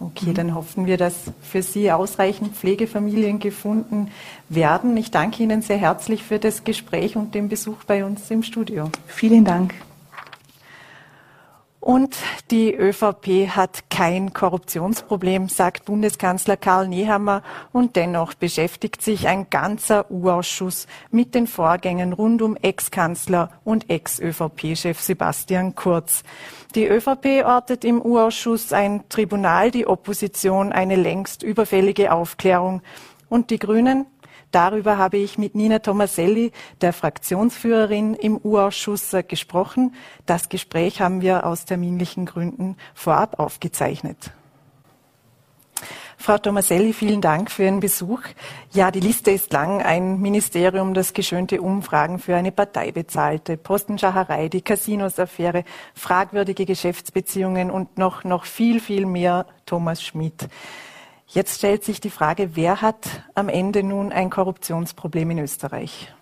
Okay, 0.00 0.30
mhm. 0.30 0.34
dann 0.34 0.54
hoffen 0.54 0.86
wir, 0.86 0.96
dass 0.96 1.14
für 1.40 1.62
Sie 1.62 1.92
ausreichend 1.92 2.56
Pflegefamilien 2.56 3.38
gefunden 3.38 4.08
werden. 4.48 4.96
Ich 4.96 5.12
danke 5.12 5.42
Ihnen 5.42 5.62
sehr 5.62 5.78
herzlich 5.78 6.24
für 6.24 6.40
das 6.40 6.64
Gespräch 6.64 7.16
und 7.16 7.34
den 7.34 7.48
Besuch 7.48 7.84
bei 7.86 8.04
uns 8.04 8.30
im 8.30 8.42
Studio. 8.42 8.90
Vielen 9.06 9.44
Dank. 9.44 9.72
Und 11.84 12.16
die 12.50 12.74
ÖVP 12.74 13.50
hat 13.54 13.90
kein 13.90 14.32
Korruptionsproblem, 14.32 15.50
sagt 15.50 15.84
Bundeskanzler 15.84 16.56
Karl 16.56 16.88
Nehammer. 16.88 17.42
Und 17.72 17.94
dennoch 17.96 18.32
beschäftigt 18.32 19.02
sich 19.02 19.28
ein 19.28 19.50
ganzer 19.50 20.10
U-Ausschuss 20.10 20.86
mit 21.10 21.34
den 21.34 21.46
Vorgängen 21.46 22.14
rund 22.14 22.40
um 22.40 22.56
Ex-Kanzler 22.56 23.50
und 23.64 23.90
Ex-ÖVP-Chef 23.90 24.98
Sebastian 24.98 25.74
Kurz. 25.74 26.22
Die 26.74 26.86
ÖVP 26.86 27.44
ortet 27.44 27.84
im 27.84 28.00
U-Ausschuss 28.00 28.72
ein 28.72 29.06
Tribunal, 29.10 29.70
die 29.70 29.86
Opposition 29.86 30.72
eine 30.72 30.96
längst 30.96 31.42
überfällige 31.42 32.14
Aufklärung. 32.14 32.80
Und 33.28 33.50
die 33.50 33.58
Grünen 33.58 34.06
Darüber 34.54 34.98
habe 34.98 35.16
ich 35.16 35.36
mit 35.36 35.56
Nina 35.56 35.80
Tomaselli, 35.80 36.52
der 36.80 36.92
Fraktionsführerin 36.92 38.14
im 38.14 38.36
U-Ausschuss, 38.36 39.12
äh, 39.12 39.24
gesprochen. 39.24 39.96
Das 40.26 40.48
Gespräch 40.48 41.00
haben 41.00 41.22
wir 41.22 41.44
aus 41.44 41.64
terminlichen 41.64 42.24
Gründen 42.24 42.76
vorab 42.94 43.40
aufgezeichnet. 43.40 44.30
Frau 46.16 46.38
Tomaselli, 46.38 46.92
vielen 46.92 47.20
Dank 47.20 47.50
für 47.50 47.64
Ihren 47.64 47.80
Besuch. 47.80 48.20
Ja, 48.72 48.92
die 48.92 49.00
Liste 49.00 49.32
ist 49.32 49.52
lang. 49.52 49.82
Ein 49.82 50.20
Ministerium, 50.20 50.94
das 50.94 51.14
geschönte 51.14 51.60
Umfragen 51.60 52.20
für 52.20 52.36
eine 52.36 52.52
Partei 52.52 52.92
bezahlte, 52.92 53.56
Postenschacherei, 53.56 54.48
die 54.48 54.62
Casinos-Affäre, 54.62 55.64
fragwürdige 55.94 56.64
Geschäftsbeziehungen 56.64 57.72
und 57.72 57.98
noch, 57.98 58.22
noch 58.22 58.44
viel, 58.44 58.78
viel 58.78 59.04
mehr 59.04 59.46
Thomas 59.66 60.00
Schmidt. 60.00 60.48
Jetzt 61.26 61.58
stellt 61.58 61.84
sich 61.84 62.00
die 62.00 62.10
Frage, 62.10 62.54
wer 62.54 62.80
hat 62.80 63.24
am 63.34 63.48
Ende 63.48 63.82
nun 63.82 64.12
ein 64.12 64.30
Korruptionsproblem 64.30 65.30
in 65.32 65.38
Österreich? 65.40 66.12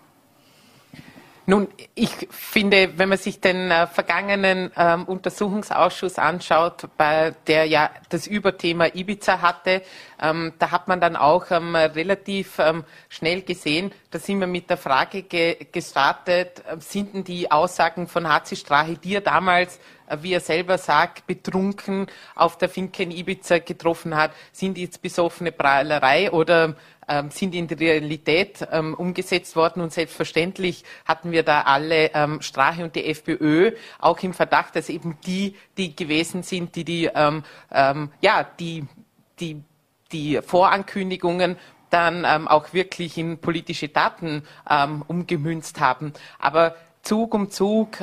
Nun, 1.45 1.67
ich 1.93 2.29
finde, 2.29 2.97
wenn 2.97 3.09
man 3.09 3.17
sich 3.17 3.41
den 3.41 3.69
äh, 3.69 3.85
vergangenen 3.85 4.71
ähm, 4.77 5.03
Untersuchungsausschuss 5.03 6.17
anschaut, 6.17 6.87
bei 6.95 7.35
der 7.47 7.65
ja 7.65 7.89
das 8.07 8.27
Überthema 8.27 8.87
Ibiza 8.93 9.41
hatte, 9.41 9.81
ähm, 10.21 10.53
da 10.57 10.71
hat 10.71 10.87
man 10.87 11.01
dann 11.01 11.17
auch 11.17 11.51
ähm, 11.51 11.75
relativ 11.75 12.59
ähm, 12.59 12.85
schnell 13.09 13.41
gesehen, 13.41 13.91
da 14.11 14.19
sind 14.19 14.39
wir 14.39 14.47
mit 14.47 14.69
der 14.69 14.77
Frage 14.77 15.23
ge 15.23 15.67
gestartet, 15.69 16.63
äh, 16.65 16.77
sind 16.79 17.13
denn 17.13 17.23
die 17.25 17.51
Aussagen 17.51 18.07
von 18.07 18.31
Hazi 18.31 18.55
Strahi, 18.55 18.95
die 18.95 19.15
er 19.15 19.21
damals 19.21 19.81
wie 20.21 20.33
er 20.33 20.39
selber 20.39 20.77
sagt, 20.77 21.25
betrunken 21.27 22.07
auf 22.35 22.57
der 22.57 22.69
Finke 22.69 23.03
in 23.03 23.11
Ibiza 23.11 23.59
getroffen 23.59 24.15
hat, 24.15 24.31
sind 24.51 24.77
jetzt 24.77 25.01
besoffene 25.01 25.51
Prahlerei 25.51 26.31
oder 26.31 26.75
ähm, 27.07 27.31
sind 27.31 27.55
in 27.55 27.67
die 27.67 27.73
Realität 27.73 28.67
ähm, 28.71 28.93
umgesetzt 28.93 29.55
worden 29.55 29.81
und 29.81 29.91
selbstverständlich 29.91 30.83
hatten 31.05 31.31
wir 31.31 31.43
da 31.43 31.61
alle 31.61 32.11
ähm, 32.13 32.41
Strache 32.41 32.83
und 32.83 32.95
die 32.95 33.05
FPÖ 33.05 33.71
auch 33.99 34.19
im 34.19 34.33
Verdacht, 34.33 34.75
dass 34.75 34.89
eben 34.89 35.17
die, 35.25 35.55
die 35.77 35.95
gewesen 35.95 36.43
sind, 36.43 36.75
die 36.75 36.83
die, 36.83 37.09
ähm, 37.13 37.43
ähm, 37.71 38.09
ja, 38.21 38.45
die, 38.59 38.85
die, 39.39 39.61
die 40.11 40.39
Vorankündigungen 40.41 41.57
dann 41.89 42.25
ähm, 42.27 42.47
auch 42.47 42.73
wirklich 42.73 43.17
in 43.17 43.37
politische 43.37 43.91
Taten 43.91 44.43
umgemünzt 45.07 45.79
haben. 45.79 46.13
Aber 46.39 46.75
Zug 47.03 47.35
um 47.35 47.51
Zug 47.51 48.01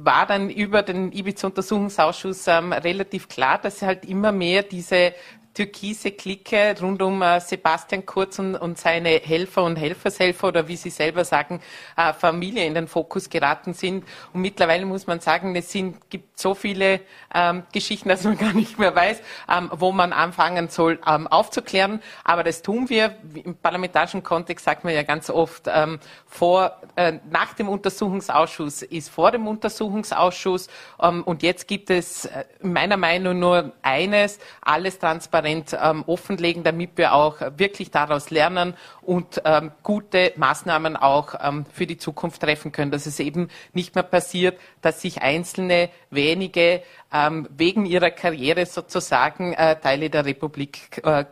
war 0.00 0.26
dann 0.26 0.48
über 0.48 0.82
den 0.82 1.10
Ibiza-Untersuchungsausschuss 1.10 2.46
ähm, 2.46 2.72
relativ 2.72 3.26
klar, 3.26 3.58
dass 3.58 3.82
halt 3.82 4.04
immer 4.04 4.30
mehr 4.30 4.62
diese 4.62 5.12
türkise 5.58 6.12
Clique 6.12 6.76
rund 6.80 7.02
um 7.02 7.20
äh, 7.20 7.40
Sebastian 7.40 8.06
Kurz 8.06 8.38
und, 8.38 8.54
und, 8.54 8.78
seine 8.78 9.08
Helfer 9.08 9.64
und 9.64 9.74
Helfershelfer 9.74 10.48
oder 10.48 10.68
wie 10.68 10.76
Sie 10.76 10.90
selber 10.90 11.24
sagen, 11.24 11.60
äh, 11.96 12.12
Familie 12.12 12.64
in 12.64 12.74
den 12.74 12.86
Fokus 12.86 13.28
geraten 13.28 13.74
sind. 13.74 14.04
Und 14.32 14.42
mittlerweile 14.42 14.86
muss 14.86 15.08
man 15.08 15.18
sagen, 15.18 15.56
es 15.56 15.72
sind, 15.72 16.08
gibt 16.10 16.38
so 16.38 16.54
viele 16.54 17.00
ähm, 17.34 17.64
Geschichten, 17.72 18.08
dass 18.08 18.22
man 18.22 18.38
gar 18.38 18.52
nicht 18.52 18.78
mehr 18.78 18.94
weiß, 18.94 19.20
ähm, 19.52 19.68
wo 19.72 19.90
man 19.90 20.12
anfangen 20.12 20.68
soll 20.68 21.00
ähm, 21.04 21.26
aufzuklären. 21.26 22.02
Aber 22.22 22.44
das 22.44 22.62
tun 22.62 22.88
wir. 22.88 23.16
Im 23.34 23.56
parlamentarischen 23.56 24.22
Kontext 24.22 24.64
sagt 24.64 24.84
man 24.84 24.94
ja 24.94 25.02
ganz 25.02 25.28
oft, 25.28 25.64
ähm, 25.66 25.98
vor, 26.24 26.80
äh, 26.94 27.14
nach 27.30 27.54
dem 27.54 27.68
Untersuchungsausschuss 27.68 28.82
ist 28.82 29.08
vor 29.08 29.32
dem 29.32 29.48
Untersuchungsausschuss. 29.48 30.68
Ähm, 31.02 31.24
und 31.24 31.42
jetzt 31.42 31.66
gibt 31.66 31.90
es 31.90 32.26
äh, 32.26 32.44
meiner 32.62 32.96
Meinung 32.96 33.40
nur 33.40 33.72
eines, 33.82 34.38
alles 34.60 35.00
transparent 35.00 35.47
transparent 35.48 35.76
ähm, 35.80 36.04
offenlegen, 36.06 36.62
damit 36.62 36.90
wir 36.96 37.14
auch 37.14 37.40
wirklich 37.56 37.90
daraus 37.90 38.30
lernen 38.30 38.74
und 39.02 39.40
ähm, 39.44 39.72
gute 39.82 40.32
Maßnahmen 40.36 40.96
auch 40.96 41.34
ähm, 41.40 41.64
für 41.72 41.86
die 41.86 41.96
Zukunft 41.96 42.42
treffen 42.42 42.72
können, 42.72 42.90
dass 42.90 43.06
es 43.06 43.20
eben 43.20 43.48
nicht 43.72 43.94
mehr 43.94 44.04
passiert, 44.04 44.58
dass 44.82 45.02
sich 45.02 45.22
einzelne 45.22 45.90
wenige 46.10 46.82
ähm, 47.12 47.48
wegen 47.56 47.86
ihrer 47.86 48.10
Karriere 48.10 48.66
sozusagen 48.66 49.52
äh, 49.54 49.78
Teile 49.80 50.10
der 50.10 50.24
Republik 50.24 51.00
äh, 51.04 51.24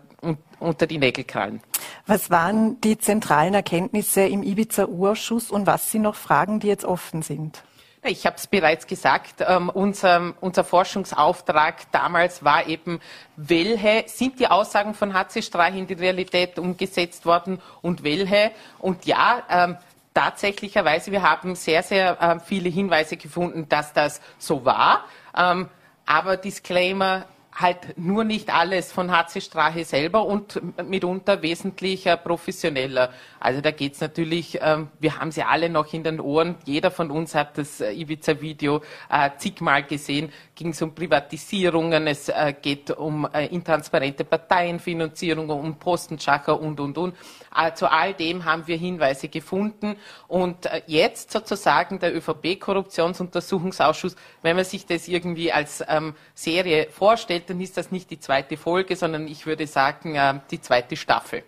unter 0.58 0.86
die 0.86 0.98
Nägel 0.98 1.24
krallen. 1.24 1.60
Was 2.06 2.30
waren 2.30 2.80
die 2.80 2.98
zentralen 2.98 3.54
Erkenntnisse 3.54 4.22
im 4.22 4.42
Ibiza-Urschuss 4.42 5.50
und 5.50 5.66
was 5.66 5.90
sind 5.92 6.02
noch 6.02 6.14
Fragen, 6.14 6.60
die 6.60 6.68
jetzt 6.68 6.84
offen 6.84 7.22
sind? 7.22 7.62
Ich 8.08 8.24
habe 8.24 8.36
es 8.36 8.46
bereits 8.46 8.86
gesagt, 8.86 9.44
ähm, 9.46 9.68
unser, 9.68 10.34
unser, 10.40 10.62
Forschungsauftrag 10.62 11.90
damals 11.90 12.44
war 12.44 12.66
eben, 12.66 13.00
welche 13.36 14.04
sind 14.06 14.38
die 14.38 14.46
Aussagen 14.46 14.94
von 14.94 15.12
HC 15.12 15.42
Streich 15.42 15.74
in 15.74 15.86
die 15.86 15.94
Realität 15.94 16.58
umgesetzt 16.58 17.26
worden 17.26 17.60
und 17.82 18.04
welche? 18.04 18.52
Und 18.78 19.06
ja, 19.06 19.42
ähm, 19.50 19.76
tatsächlicherweise, 20.14 21.10
wir 21.10 21.22
haben 21.22 21.56
sehr, 21.56 21.82
sehr 21.82 22.20
äh, 22.20 22.38
viele 22.38 22.68
Hinweise 22.68 23.16
gefunden, 23.16 23.68
dass 23.68 23.92
das 23.92 24.20
so 24.38 24.64
war. 24.64 25.04
Ähm, 25.36 25.68
aber 26.06 26.36
Disclaimer, 26.36 27.24
halt 27.56 27.96
nur 27.96 28.24
nicht 28.24 28.54
alles 28.54 28.92
von 28.92 29.10
HC 29.10 29.40
Strache 29.40 29.84
selber 29.84 30.26
und 30.26 30.60
mitunter 30.86 31.40
wesentlich 31.40 32.04
professioneller. 32.22 33.10
Also 33.40 33.62
da 33.62 33.70
geht's 33.70 34.00
natürlich, 34.00 34.58
ähm, 34.60 34.88
wir 35.00 35.18
haben 35.18 35.32
sie 35.32 35.42
alle 35.42 35.70
noch 35.70 35.92
in 35.94 36.04
den 36.04 36.20
Ohren, 36.20 36.56
jeder 36.66 36.90
von 36.90 37.10
uns 37.10 37.34
hat 37.34 37.56
das 37.56 37.80
äh, 37.80 37.92
Ibiza-Video 37.92 38.82
äh, 39.08 39.30
zigmal 39.38 39.84
gesehen, 39.84 40.30
ging 40.54 40.68
es 40.68 40.82
um 40.82 40.94
Privatisierungen, 40.94 42.06
es 42.06 42.28
äh, 42.28 42.54
geht 42.60 42.90
um 42.90 43.26
intransparente 43.26 44.24
Parteienfinanzierung, 44.24 45.48
um 45.48 45.78
Postenschacher 45.78 46.60
und, 46.60 46.78
und, 46.78 46.98
und. 46.98 47.14
Äh, 47.56 47.74
zu 47.74 47.90
all 47.90 48.14
dem 48.14 48.44
haben 48.44 48.66
wir 48.66 48.76
Hinweise 48.76 49.28
gefunden 49.28 49.96
und 50.28 50.68
jetzt 50.86 51.30
sozusagen 51.30 51.98
der 51.98 52.16
ÖVP-Korruptionsuntersuchungsausschuss, 52.16 54.16
wenn 54.42 54.56
man 54.56 54.64
sich 54.64 54.86
das 54.86 55.08
irgendwie 55.08 55.52
als 55.52 55.84
ähm, 55.88 56.14
Serie 56.34 56.88
vorstellt, 56.90 57.48
dann 57.48 57.60
ist 57.60 57.76
das 57.76 57.90
nicht 57.90 58.10
die 58.10 58.20
zweite 58.20 58.56
Folge, 58.56 58.96
sondern 58.96 59.28
ich 59.28 59.46
würde 59.46 59.66
sagen, 59.66 60.14
äh, 60.14 60.40
die 60.50 60.60
zweite 60.60 60.96
Staffel. 60.96 61.42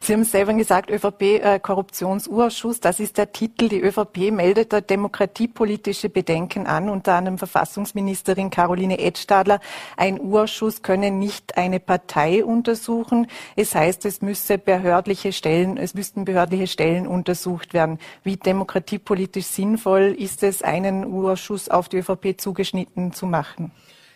Sie 0.00 0.12
haben 0.12 0.24
selber 0.24 0.54
gesagt, 0.54 0.90
ÖVP-Korruptionsausschuss, 0.90 2.78
äh, 2.78 2.80
das 2.80 3.00
ist 3.00 3.18
der 3.18 3.32
Titel. 3.32 3.68
Die 3.68 3.80
ÖVP 3.80 4.30
meldet 4.30 4.72
da 4.72 4.80
demokratiepolitische 4.80 6.08
Bedenken 6.08 6.66
an, 6.66 6.88
unter 6.88 7.14
anderem 7.14 7.38
Verfassungsministerin 7.38 8.50
Caroline 8.50 8.98
Edstadler. 8.98 9.60
Ein 9.96 10.20
Urschuss 10.20 10.82
könne 10.82 11.10
nicht 11.10 11.56
eine 11.56 11.80
Partei 11.80 12.44
untersuchen. 12.44 13.26
Es 13.56 13.74
heißt, 13.74 14.04
es 14.04 14.22
müsse 14.22 14.58
behördliche 14.58 15.32
Stellen, 15.42 15.76
es 15.76 15.94
müssten 15.94 16.24
behördliche 16.24 16.68
Stellen 16.68 17.08
untersucht 17.08 17.74
werden. 17.74 17.98
Wie 18.22 18.36
demokratiepolitisch 18.36 19.46
sinnvoll 19.46 20.14
ist 20.16 20.44
es, 20.44 20.62
einen 20.62 21.04
Urschuss 21.04 21.68
auf 21.68 21.88
die 21.88 21.96
ÖVP 21.96 22.40
zugeschnitten 22.40 23.12
zu 23.12 23.26
machen? 23.26 23.72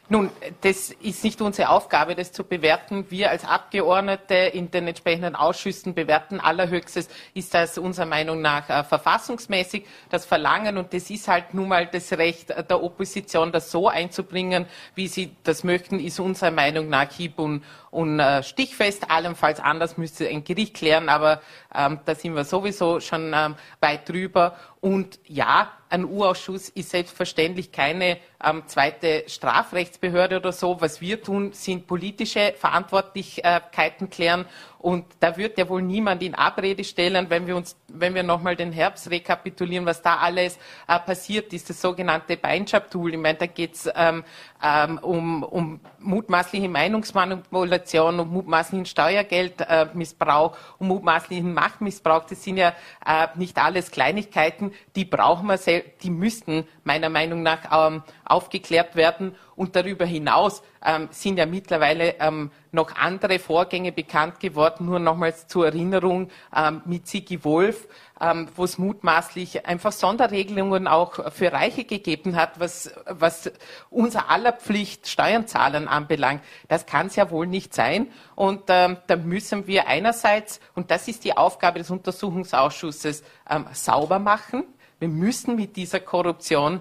Nun, 0.08 0.30
das 0.60 0.90
ist 0.90 1.24
nicht 1.24 1.40
unsere 1.40 1.68
Aufgabe, 1.68 2.14
das 2.14 2.30
zu 2.30 2.44
bewerten. 2.44 3.10
Wir 3.10 3.30
als 3.30 3.44
Abgeordnete 3.44 4.34
in 4.34 4.70
den 4.70 4.86
entsprechenden 4.86 5.34
Ausschüssen 5.34 5.94
bewerten 5.94 6.38
allerhöchstes, 6.38 7.08
ist 7.34 7.52
das 7.54 7.76
unserer 7.76 8.06
Meinung 8.06 8.40
nach 8.40 8.70
äh, 8.70 8.84
verfassungsmäßig, 8.84 9.84
das 10.08 10.24
Verlangen. 10.24 10.78
Und 10.78 10.94
das 10.94 11.10
ist 11.10 11.26
halt 11.26 11.54
nun 11.54 11.68
mal 11.68 11.86
das 11.86 12.12
Recht 12.12 12.50
der 12.50 12.82
Opposition, 12.84 13.50
das 13.50 13.72
so 13.72 13.88
einzubringen, 13.88 14.66
wie 14.94 15.08
sie 15.08 15.34
das 15.42 15.64
möchten, 15.64 15.98
ist 15.98 16.20
unserer 16.20 16.52
Meinung 16.52 16.88
nach 16.88 17.10
hieb- 17.10 17.40
und, 17.40 17.64
und 17.90 18.20
äh, 18.20 18.44
stichfest. 18.44 19.10
Allenfalls 19.10 19.58
anders 19.58 19.96
müsste 19.98 20.28
ein 20.28 20.44
Gericht 20.44 20.74
klären, 20.74 21.08
aber 21.08 21.40
ähm, 21.74 21.98
da 22.04 22.14
sind 22.14 22.34
wir 22.36 22.44
sowieso 22.44 23.00
schon 23.00 23.32
ähm, 23.34 23.56
weit 23.80 24.08
drüber. 24.08 24.54
Und 24.86 25.18
ja, 25.26 25.72
ein 25.88 26.04
U-Ausschuss 26.04 26.68
ist 26.68 26.90
selbstverständlich 26.90 27.72
keine 27.72 28.18
ähm, 28.40 28.62
zweite 28.68 29.24
Strafrechtsbehörde 29.26 30.36
oder 30.36 30.52
so. 30.52 30.80
Was 30.80 31.00
wir 31.00 31.20
tun, 31.20 31.52
sind 31.52 31.88
politische 31.88 32.54
Verantwortlichkeiten 32.56 34.10
klären 34.10 34.44
Und 34.78 35.04
da 35.20 35.36
wird 35.36 35.58
ja 35.58 35.68
wohl 35.68 35.82
niemand 35.82 36.22
in 36.22 36.34
Abrede 36.34 36.84
stellen, 36.84 37.28
wenn 37.30 37.46
wir 37.46 37.56
uns, 37.56 37.76
wenn 37.88 38.14
wir 38.14 38.22
nochmal 38.22 38.56
den 38.56 38.72
Herbst 38.72 39.10
rekapitulieren, 39.10 39.86
was 39.86 40.02
da 40.02 40.16
alles 40.16 40.58
äh, 40.86 40.98
passiert 40.98 41.52
ist, 41.52 41.70
das 41.70 41.80
sogenannte 41.80 42.36
Beinschab-Tool. 42.36 43.14
Ich 43.14 43.20
meine, 43.20 43.38
da 43.38 43.46
geht 43.46 43.74
es 43.74 43.90
ähm, 43.94 44.24
ähm, 44.62 44.98
um, 44.98 45.42
um 45.42 45.80
mutmaßliche 45.98 46.68
Meinungsmanipulation, 46.68 48.20
um 48.20 48.28
mutmaßlichen 48.30 48.86
Steuergeldmissbrauch, 48.86 50.52
äh, 50.54 50.58
um 50.78 50.88
mutmaßlichen 50.88 51.52
Machtmissbrauch. 51.52 52.24
Das 52.24 52.42
sind 52.42 52.58
ja 52.58 52.74
äh, 53.04 53.28
nicht 53.34 53.58
alles 53.58 53.90
Kleinigkeiten, 53.90 54.72
die 54.94 55.04
brauchen 55.04 55.48
wir, 55.48 55.58
die 56.02 56.10
müssten 56.10 56.66
meiner 56.84 57.08
Meinung 57.08 57.42
nach 57.42 57.88
ähm, 57.88 58.02
aufgeklärt 58.24 58.96
werden. 58.96 59.34
Und 59.56 59.74
darüber 59.74 60.04
hinaus 60.04 60.62
ähm, 60.84 61.08
sind 61.10 61.38
ja 61.38 61.46
mittlerweile 61.46 62.16
ähm, 62.20 62.50
noch 62.72 62.94
andere 62.94 63.38
Vorgänge 63.38 63.90
bekannt 63.90 64.38
geworden. 64.38 64.84
Nur 64.84 64.98
nochmals 64.98 65.48
zur 65.48 65.64
Erinnerung 65.64 66.30
ähm, 66.54 66.82
mit 66.84 67.08
Sigi 67.08 67.42
Wolf, 67.42 67.88
ähm, 68.20 68.48
wo 68.54 68.64
es 68.64 68.76
mutmaßlich 68.76 69.66
einfach 69.66 69.92
Sonderregelungen 69.92 70.86
auch 70.86 71.32
für 71.32 71.52
Reiche 71.52 71.84
gegeben 71.84 72.36
hat, 72.36 72.60
was, 72.60 72.92
was 73.06 73.50
unser 73.88 74.28
aller 74.30 74.52
Pflicht 74.52 75.08
Steuernzahlern 75.08 75.88
anbelangt. 75.88 76.42
Das 76.68 76.84
kann 76.84 77.06
es 77.06 77.16
ja 77.16 77.30
wohl 77.30 77.46
nicht 77.46 77.74
sein. 77.74 78.08
Und 78.34 78.64
ähm, 78.68 78.98
da 79.06 79.16
müssen 79.16 79.66
wir 79.66 79.88
einerseits, 79.88 80.60
und 80.74 80.90
das 80.90 81.08
ist 81.08 81.24
die 81.24 81.34
Aufgabe 81.34 81.78
des 81.78 81.90
Untersuchungsausschusses, 81.90 83.24
ähm, 83.48 83.64
sauber 83.72 84.18
machen 84.18 84.64
wir 84.98 85.08
müssen 85.08 85.56
mit 85.56 85.76
dieser 85.76 86.00
Korruption 86.00 86.80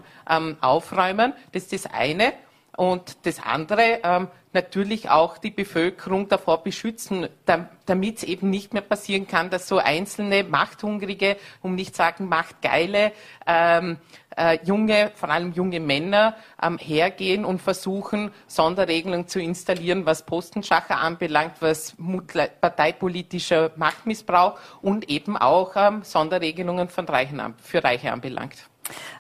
aufräumen. 0.61 1.33
Das 1.51 1.63
ist 1.63 1.73
das 1.73 1.93
eine. 1.93 2.33
Und 2.77 3.25
das 3.25 3.41
andere, 3.41 3.99
ähm, 4.03 4.27
natürlich 4.51 5.09
auch 5.09 5.37
die 5.37 5.51
Bevölkerung 5.51 6.27
davor 6.27 6.63
beschützen, 6.63 7.27
damit 7.85 8.17
es 8.17 8.23
eben 8.23 8.49
nicht 8.49 8.73
mehr 8.73 8.81
passieren 8.81 9.27
kann, 9.27 9.49
dass 9.49 9.67
so 9.67 9.77
einzelne 9.77 10.43
machthungrige, 10.43 11.37
um 11.61 11.75
nicht 11.75 11.95
sagen 11.95 12.27
machtgeile, 12.27 13.11
ähm, 13.45 13.97
äh, 14.35 14.57
junge, 14.65 15.11
vor 15.15 15.29
allem 15.29 15.53
junge 15.53 15.79
Männer 15.79 16.35
ähm, 16.61 16.77
hergehen 16.77 17.45
und 17.45 17.61
versuchen, 17.61 18.31
Sonderregelungen 18.47 19.27
zu 19.27 19.39
installieren, 19.39 20.05
was 20.05 20.25
Postenschacher 20.25 20.99
anbelangt, 20.99 21.61
was 21.61 21.95
parteipolitischer 22.61 23.71
Machtmissbrauch 23.75 24.57
und 24.81 25.09
eben 25.09 25.37
auch 25.37 25.73
ähm, 25.75 26.01
Sonderregelungen 26.03 26.89
von 26.89 27.05
Reichen, 27.05 27.41
für 27.61 27.83
Reiche 27.83 28.11
anbelangt. 28.11 28.69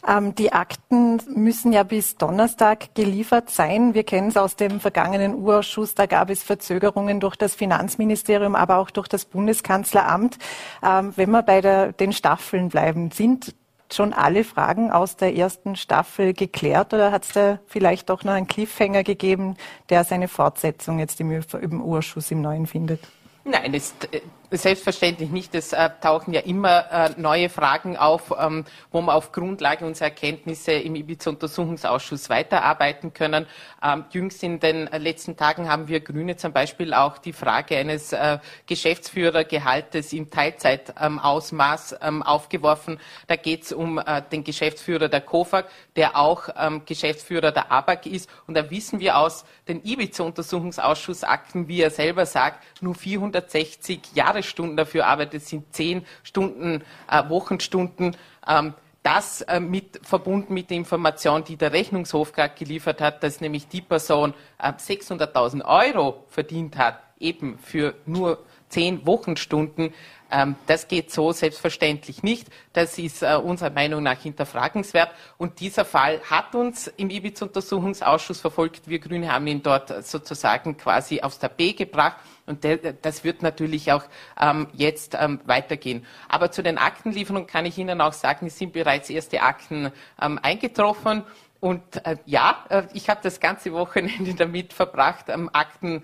Ähm, 0.07 0.35
die 0.35 0.53
Akten 0.53 1.21
müssen 1.27 1.73
ja 1.73 1.83
bis 1.83 2.17
Donnerstag 2.17 2.93
geliefert 2.95 3.49
sein. 3.49 3.93
Wir 3.93 4.03
kennen 4.03 4.29
es 4.29 4.37
aus 4.37 4.55
dem 4.55 4.79
vergangenen 4.79 5.35
Urausschuss. 5.35 5.95
Da 5.95 6.05
gab 6.05 6.29
es 6.29 6.43
Verzögerungen 6.43 7.19
durch 7.19 7.35
das 7.35 7.55
Finanzministerium, 7.55 8.55
aber 8.55 8.77
auch 8.77 8.91
durch 8.91 9.07
das 9.07 9.25
Bundeskanzleramt. 9.25 10.37
Ähm, 10.83 11.13
wenn 11.15 11.31
wir 11.31 11.43
bei 11.43 11.61
der, 11.61 11.91
den 11.91 12.13
Staffeln 12.13 12.69
bleiben, 12.69 13.11
sind 13.11 13.55
schon 13.91 14.13
alle 14.13 14.43
Fragen 14.43 14.91
aus 14.91 15.15
der 15.15 15.35
ersten 15.35 15.75
Staffel 15.75 16.33
geklärt 16.33 16.93
oder 16.93 17.11
hat 17.11 17.23
es 17.23 17.33
da 17.33 17.59
vielleicht 17.67 18.09
doch 18.09 18.23
noch 18.23 18.33
einen 18.33 18.47
Cliffhanger 18.47 19.03
gegeben, 19.03 19.57
der 19.89 20.03
seine 20.03 20.27
Fortsetzung 20.27 20.99
jetzt 20.99 21.21
im, 21.21 21.31
im 21.31 21.81
Urschuss 21.81 22.31
im 22.31 22.41
Neuen 22.41 22.65
findet? 22.65 22.99
Nein, 23.43 23.75
es, 23.75 23.93
äh, 24.11 24.21
selbstverständlich 24.51 25.29
nicht. 25.29 25.55
Es 25.55 25.73
äh, 25.73 25.89
tauchen 26.01 26.33
ja 26.33 26.41
immer 26.41 26.91
äh, 26.91 27.09
neue 27.17 27.49
Fragen 27.49 27.97
auf, 27.97 28.33
ähm, 28.37 28.65
wo 28.91 29.01
wir 29.01 29.13
auf 29.13 29.31
Grundlage 29.31 29.85
unserer 29.85 30.09
Erkenntnisse 30.09 30.73
im 30.73 30.95
Ibiza-Untersuchungsausschuss 30.95 32.29
weiterarbeiten 32.29 33.13
können. 33.13 33.45
Ähm, 33.83 34.05
jüngst 34.11 34.43
in 34.43 34.59
den 34.59 34.87
letzten 34.87 35.37
Tagen 35.37 35.69
haben 35.69 35.87
wir 35.87 35.99
Grüne 35.99 36.37
zum 36.37 36.53
Beispiel 36.53 36.93
auch 36.93 37.17
die 37.17 37.33
Frage 37.33 37.77
eines 37.77 38.13
äh, 38.13 38.39
Geschäftsführergehaltes 38.67 40.13
im 40.13 40.29
Teilzeitausmaß 40.29 41.97
ähm, 42.01 42.23
aufgeworfen. 42.23 42.99
Da 43.27 43.35
geht 43.35 43.63
es 43.63 43.73
um 43.73 43.97
äh, 43.97 44.21
den 44.31 44.43
Geschäftsführer 44.43 45.09
der 45.09 45.21
KOFAG, 45.21 45.65
der 45.95 46.15
auch 46.17 46.49
ähm, 46.57 46.83
Geschäftsführer 46.85 47.51
der 47.51 47.71
ABAG 47.71 48.05
ist. 48.05 48.29
Und 48.47 48.55
da 48.55 48.69
wissen 48.69 48.99
wir 48.99 49.17
aus 49.17 49.45
den 49.67 49.83
Ibiza-Untersuchungsausschussakten, 49.83 51.67
wie 51.67 51.81
er 51.81 51.89
selber 51.89 52.25
sagt, 52.25 52.63
nur 52.81 52.95
460 52.95 54.01
Jahresstunden 54.35 54.77
dafür 54.77 55.07
arbeitet, 55.07 55.43
sind 55.43 55.73
zehn 55.73 56.05
Stunden, 56.23 56.83
äh, 57.09 57.29
Wochenstunden. 57.29 58.15
Ähm, 58.47 58.73
das 59.03 59.41
äh, 59.41 59.59
mit, 59.59 59.99
verbunden 60.03 60.53
mit 60.53 60.69
der 60.71 60.77
Information, 60.77 61.43
die 61.43 61.57
der 61.57 61.71
Rechnungshof 61.71 62.33
gerade 62.33 62.55
geliefert 62.57 63.01
hat, 63.01 63.23
dass 63.23 63.39
nämlich 63.39 63.67
die 63.67 63.81
Person 63.81 64.33
äh, 64.57 64.69
600.000 64.69 65.63
Euro 65.63 66.25
verdient 66.27 66.77
hat, 66.77 66.99
eben 67.19 67.57
für 67.59 67.93
nur 68.05 68.43
zehn 68.67 69.05
Wochenstunden, 69.05 69.93
ähm, 70.31 70.55
das 70.65 70.87
geht 70.87 71.11
so 71.11 71.31
selbstverständlich 71.31 72.23
nicht. 72.23 72.47
Das 72.73 72.97
ist 72.97 73.21
äh, 73.21 73.35
unserer 73.35 73.69
Meinung 73.69 74.03
nach 74.03 74.19
hinterfragenswert. 74.19 75.11
Und 75.37 75.59
dieser 75.59 75.85
Fall 75.85 76.19
hat 76.29 76.55
uns 76.55 76.87
im 76.87 77.09
Ibiza-Untersuchungsausschuss 77.09 78.41
verfolgt. 78.41 78.89
Wir 78.89 78.99
Grüne 78.99 79.31
haben 79.31 79.47
ihn 79.47 79.61
dort 79.61 80.05
sozusagen 80.05 80.77
quasi 80.77 81.21
aufs 81.21 81.39
Tapet 81.39 81.77
gebracht. 81.77 82.17
Und 82.45 82.65
das 83.01 83.23
wird 83.23 83.41
natürlich 83.41 83.91
auch 83.91 84.03
ähm, 84.39 84.67
jetzt 84.73 85.17
ähm, 85.19 85.39
weitergehen. 85.45 86.05
Aber 86.29 86.51
zu 86.51 86.61
den 86.61 86.77
Aktenlieferungen 86.77 87.47
kann 87.47 87.65
ich 87.65 87.77
Ihnen 87.77 88.01
auch 88.01 88.13
sagen, 88.13 88.47
es 88.47 88.57
sind 88.57 88.73
bereits 88.73 89.09
erste 89.09 89.41
Akten 89.41 89.91
ähm, 90.21 90.39
eingetroffen. 90.41 91.23
Und 91.59 92.05
äh, 92.05 92.17
ja, 92.25 92.65
äh, 92.69 92.83
ich 92.93 93.09
habe 93.09 93.21
das 93.23 93.39
ganze 93.39 93.73
Wochenende 93.73 94.33
damit 94.37 94.73
verbracht, 94.73 95.25
Akten 95.53 96.03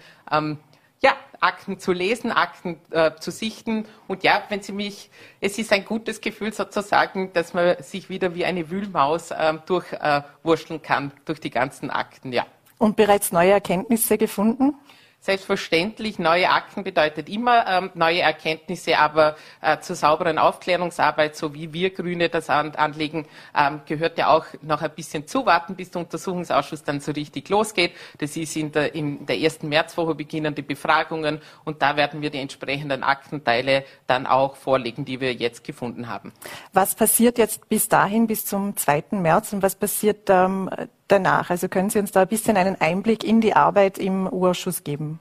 ja, 1.02 1.16
Akten 1.40 1.80
zu 1.80 1.92
lesen, 1.92 2.32
Akten 2.32 2.80
äh, 2.92 3.16
zu 3.20 3.32
sichten. 3.32 3.86
Und 4.08 4.24
ja, 4.24 4.44
wenn 4.50 4.62
Sie 4.62 4.72
mich, 4.72 5.10
es 5.40 5.58
ist 5.58 5.74
ein 5.74 5.84
gutes 5.84 6.22
Gefühl 6.22 6.54
sozusagen, 6.54 7.34
dass 7.34 7.54
man 7.54 7.82
sich 7.82 8.10
wieder 8.10 8.36
wie 8.36 8.46
eine 8.46 8.70
Wühlmaus 8.70 9.32
äh, 9.32 9.54
durchwurschteln 9.66 10.80
äh, 10.80 10.84
kann 10.84 11.12
durch 11.26 11.40
die 11.40 11.50
ganzen 11.50 11.90
Akten, 11.90 12.32
ja. 12.32 12.46
Und 12.78 12.96
bereits 12.96 13.32
neue 13.32 13.52
Erkenntnisse 13.52 14.18
gefunden? 14.18 14.76
Selbstverständlich, 15.24 16.18
neue 16.18 16.50
Akten 16.50 16.84
bedeutet 16.84 17.30
immer 17.30 17.68
ähm, 17.68 17.92
neue 17.94 18.22
Erkenntnisse, 18.22 18.98
aber 18.98 19.36
äh, 19.62 19.78
zur 19.78 19.96
sauberen 19.96 20.40
Aufklärungsarbeit, 20.40 21.36
so 21.36 21.54
wie 21.54 21.72
wir 21.74 21.92
Grüne 21.92 22.28
das 22.28 22.50
an, 22.50 22.74
anlegen, 22.74 23.28
ähm, 23.56 23.82
gehört 23.86 24.18
ja 24.18 24.30
auch 24.30 24.46
noch 24.64 24.82
ein 24.82 24.90
bisschen 24.90 25.28
zuwarten, 25.28 25.76
bis 25.76 25.92
der 25.92 26.02
Untersuchungsausschuss 26.02 26.84
dann 26.84 27.02
so 27.02 27.12
richtig 27.12 27.50
losgeht. 27.50 27.92
Das 28.18 28.36
ist 28.36 28.56
in 28.56 28.72
der, 28.72 28.96
in 28.96 29.28
der 29.28 29.38
ersten 29.38 29.70
Märzwoche 29.70 30.16
beginnen 30.16 30.56
die 30.56 30.64
Befragungen 30.64 31.40
und 31.66 31.84
da 31.84 31.96
werden 31.96 32.24
wir 32.24 32.32
die 32.32 32.40
entsprechenden 32.40 33.04
Aktenteile 33.04 33.86
dann 34.08 34.26
auch 34.26 34.56
vorlegen, 34.56 35.06
die 35.06 35.22
wir 35.22 35.36
jetzt 35.36 35.64
gefunden 35.64 36.10
haben. 36.10 36.34
Was 36.74 36.96
passiert 36.96 37.38
jetzt 37.38 37.70
bis 37.70 37.88
dahin, 37.88 38.26
bis 38.26 38.48
zum 38.48 38.76
2. 38.76 39.04
März 39.12 39.54
und 39.54 39.62
was 39.62 39.76
passiert 39.76 40.32
ähm, 40.32 40.68
danach? 41.12 41.50
Also 41.50 41.68
können 41.68 41.90
Sie 41.90 42.00
uns 42.00 42.12
da 42.12 42.22
ein 42.22 42.28
bisschen 42.28 42.58
einen 42.58 42.80
Einblick 42.80 43.24
in 43.24 43.42
die 43.42 43.56
Arbeit 43.56 43.98
im 43.98 44.28
Urschuss 44.28 44.84
geben? 44.84 45.20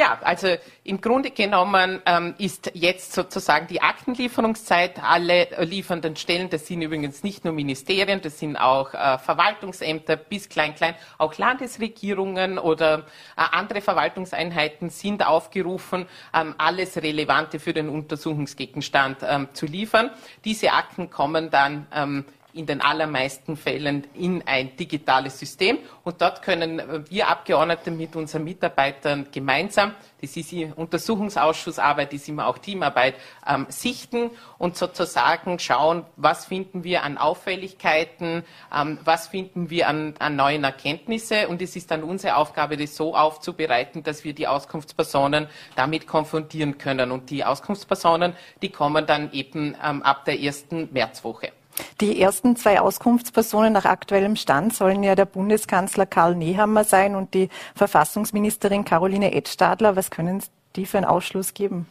Ja, 0.00 0.18
also 0.22 0.48
im 0.84 1.00
Grunde 1.00 1.30
genommen 1.30 2.00
ähm, 2.06 2.34
ist 2.38 2.70
jetzt 2.74 3.12
sozusagen 3.12 3.66
die 3.66 3.82
Aktenlieferungszeit. 3.82 5.02
Alle 5.02 5.48
liefernden 5.64 6.16
Stellen, 6.16 6.48
das 6.48 6.66
sind 6.66 6.80
übrigens 6.80 7.22
nicht 7.22 7.44
nur 7.44 7.52
Ministerien, 7.52 8.22
das 8.22 8.38
sind 8.38 8.56
auch 8.56 8.94
äh, 8.94 9.18
Verwaltungsämter 9.18 10.16
bis 10.16 10.48
klein, 10.48 10.74
klein, 10.74 10.94
auch 11.18 11.36
Landesregierungen 11.36 12.58
oder 12.58 13.00
äh, 13.36 13.42
andere 13.52 13.82
Verwaltungseinheiten 13.82 14.88
sind 14.88 15.26
aufgerufen, 15.26 16.06
ähm, 16.32 16.54
alles 16.56 16.96
Relevante 16.96 17.58
für 17.58 17.74
den 17.74 17.90
Untersuchungsgegenstand 17.90 19.18
ähm, 19.22 19.48
zu 19.52 19.66
liefern. 19.66 20.10
Diese 20.46 20.72
Akten 20.72 21.10
kommen 21.10 21.50
dann 21.50 21.86
ähm, 21.92 22.24
in 22.52 22.66
den 22.66 22.80
allermeisten 22.80 23.56
Fällen 23.56 24.06
in 24.14 24.42
ein 24.46 24.76
digitales 24.76 25.38
System. 25.38 25.78
Und 26.04 26.20
dort 26.20 26.42
können 26.42 27.06
wir 27.08 27.28
Abgeordnete 27.28 27.90
mit 27.90 28.16
unseren 28.16 28.44
Mitarbeitern 28.44 29.26
gemeinsam, 29.30 29.94
das 30.20 30.36
ist 30.36 30.50
die 30.50 30.66
Untersuchungsausschussarbeit, 30.66 32.12
das 32.12 32.22
ist 32.22 32.28
immer 32.28 32.46
auch 32.46 32.58
Teamarbeit, 32.58 33.14
ähm, 33.46 33.66
sichten 33.70 34.30
und 34.58 34.76
sozusagen 34.76 35.58
schauen, 35.58 36.04
was 36.16 36.44
finden 36.44 36.84
wir 36.84 37.04
an 37.04 37.16
Auffälligkeiten, 37.16 38.44
ähm, 38.74 38.98
was 39.04 39.28
finden 39.28 39.70
wir 39.70 39.88
an, 39.88 40.14
an 40.18 40.36
neuen 40.36 40.64
Erkenntnisse. 40.64 41.48
Und 41.48 41.62
es 41.62 41.74
ist 41.74 41.90
dann 41.90 42.02
unsere 42.02 42.36
Aufgabe, 42.36 42.76
das 42.76 42.96
so 42.96 43.16
aufzubereiten, 43.16 44.02
dass 44.02 44.24
wir 44.24 44.34
die 44.34 44.46
Auskunftspersonen 44.46 45.46
damit 45.74 46.06
konfrontieren 46.06 46.76
können. 46.76 47.10
Und 47.10 47.30
die 47.30 47.44
Auskunftspersonen, 47.44 48.34
die 48.60 48.70
kommen 48.70 49.06
dann 49.06 49.32
eben 49.32 49.74
ähm, 49.82 50.02
ab 50.02 50.26
der 50.26 50.38
ersten 50.38 50.90
Märzwoche. 50.92 51.52
Die 52.00 52.20
ersten 52.20 52.56
zwei 52.56 52.80
Auskunftspersonen 52.80 53.72
nach 53.72 53.84
aktuellem 53.84 54.36
Stand 54.36 54.74
sollen 54.74 55.02
ja 55.02 55.14
der 55.14 55.26
Bundeskanzler 55.26 56.06
Karl 56.06 56.34
Nehammer 56.34 56.84
sein 56.84 57.14
und 57.14 57.34
die 57.34 57.48
Verfassungsministerin 57.74 58.84
Caroline 58.84 59.32
Edstadler. 59.32 59.96
Was 59.96 60.10
können 60.10 60.42
die 60.76 60.86
für 60.86 60.98
einen 60.98 61.06
Ausschluss 61.06 61.54
geben? 61.54 61.86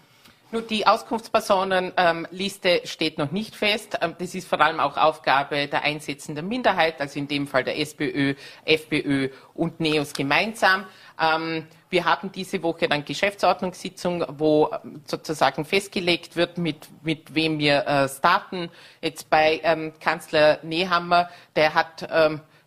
Nur 0.51 0.63
die 0.63 0.87
Auskunftspersonenliste 0.87 2.69
ähm, 2.69 2.81
steht 2.85 3.19
noch 3.19 3.31
nicht 3.31 3.55
fest. 3.55 3.99
Ähm, 4.01 4.15
das 4.17 4.33
ist 4.33 4.47
vor 4.47 4.59
allem 4.59 4.79
auch 4.79 4.97
Aufgabe 4.97 5.67
der 5.67 5.83
einsetzenden 5.83 6.47
Minderheit, 6.47 6.99
also 6.99 7.19
in 7.19 7.27
dem 7.27 7.45
Fall 7.45 7.63
der 7.63 7.79
SPÖ, 7.79 8.33
FPÖ 8.65 9.29
und 9.53 9.79
NEOS 9.79 10.13
gemeinsam. 10.13 10.85
Ähm, 11.21 11.67
wir 11.91 12.05
haben 12.05 12.31
diese 12.31 12.63
Woche 12.63 12.87
dann 12.87 13.05
Geschäftsordnungssitzung, 13.05 14.25
wo 14.39 14.71
sozusagen 15.05 15.65
festgelegt 15.65 16.35
wird, 16.35 16.57
mit, 16.57 16.87
mit 17.03 17.35
wem 17.35 17.59
wir 17.59 17.85
äh, 17.85 18.09
starten. 18.09 18.69
Jetzt 19.01 19.29
bei 19.29 19.59
Kanzler 19.99 20.59
Nehammer, 20.63 21.29
der 21.55 21.73
hat 21.73 22.07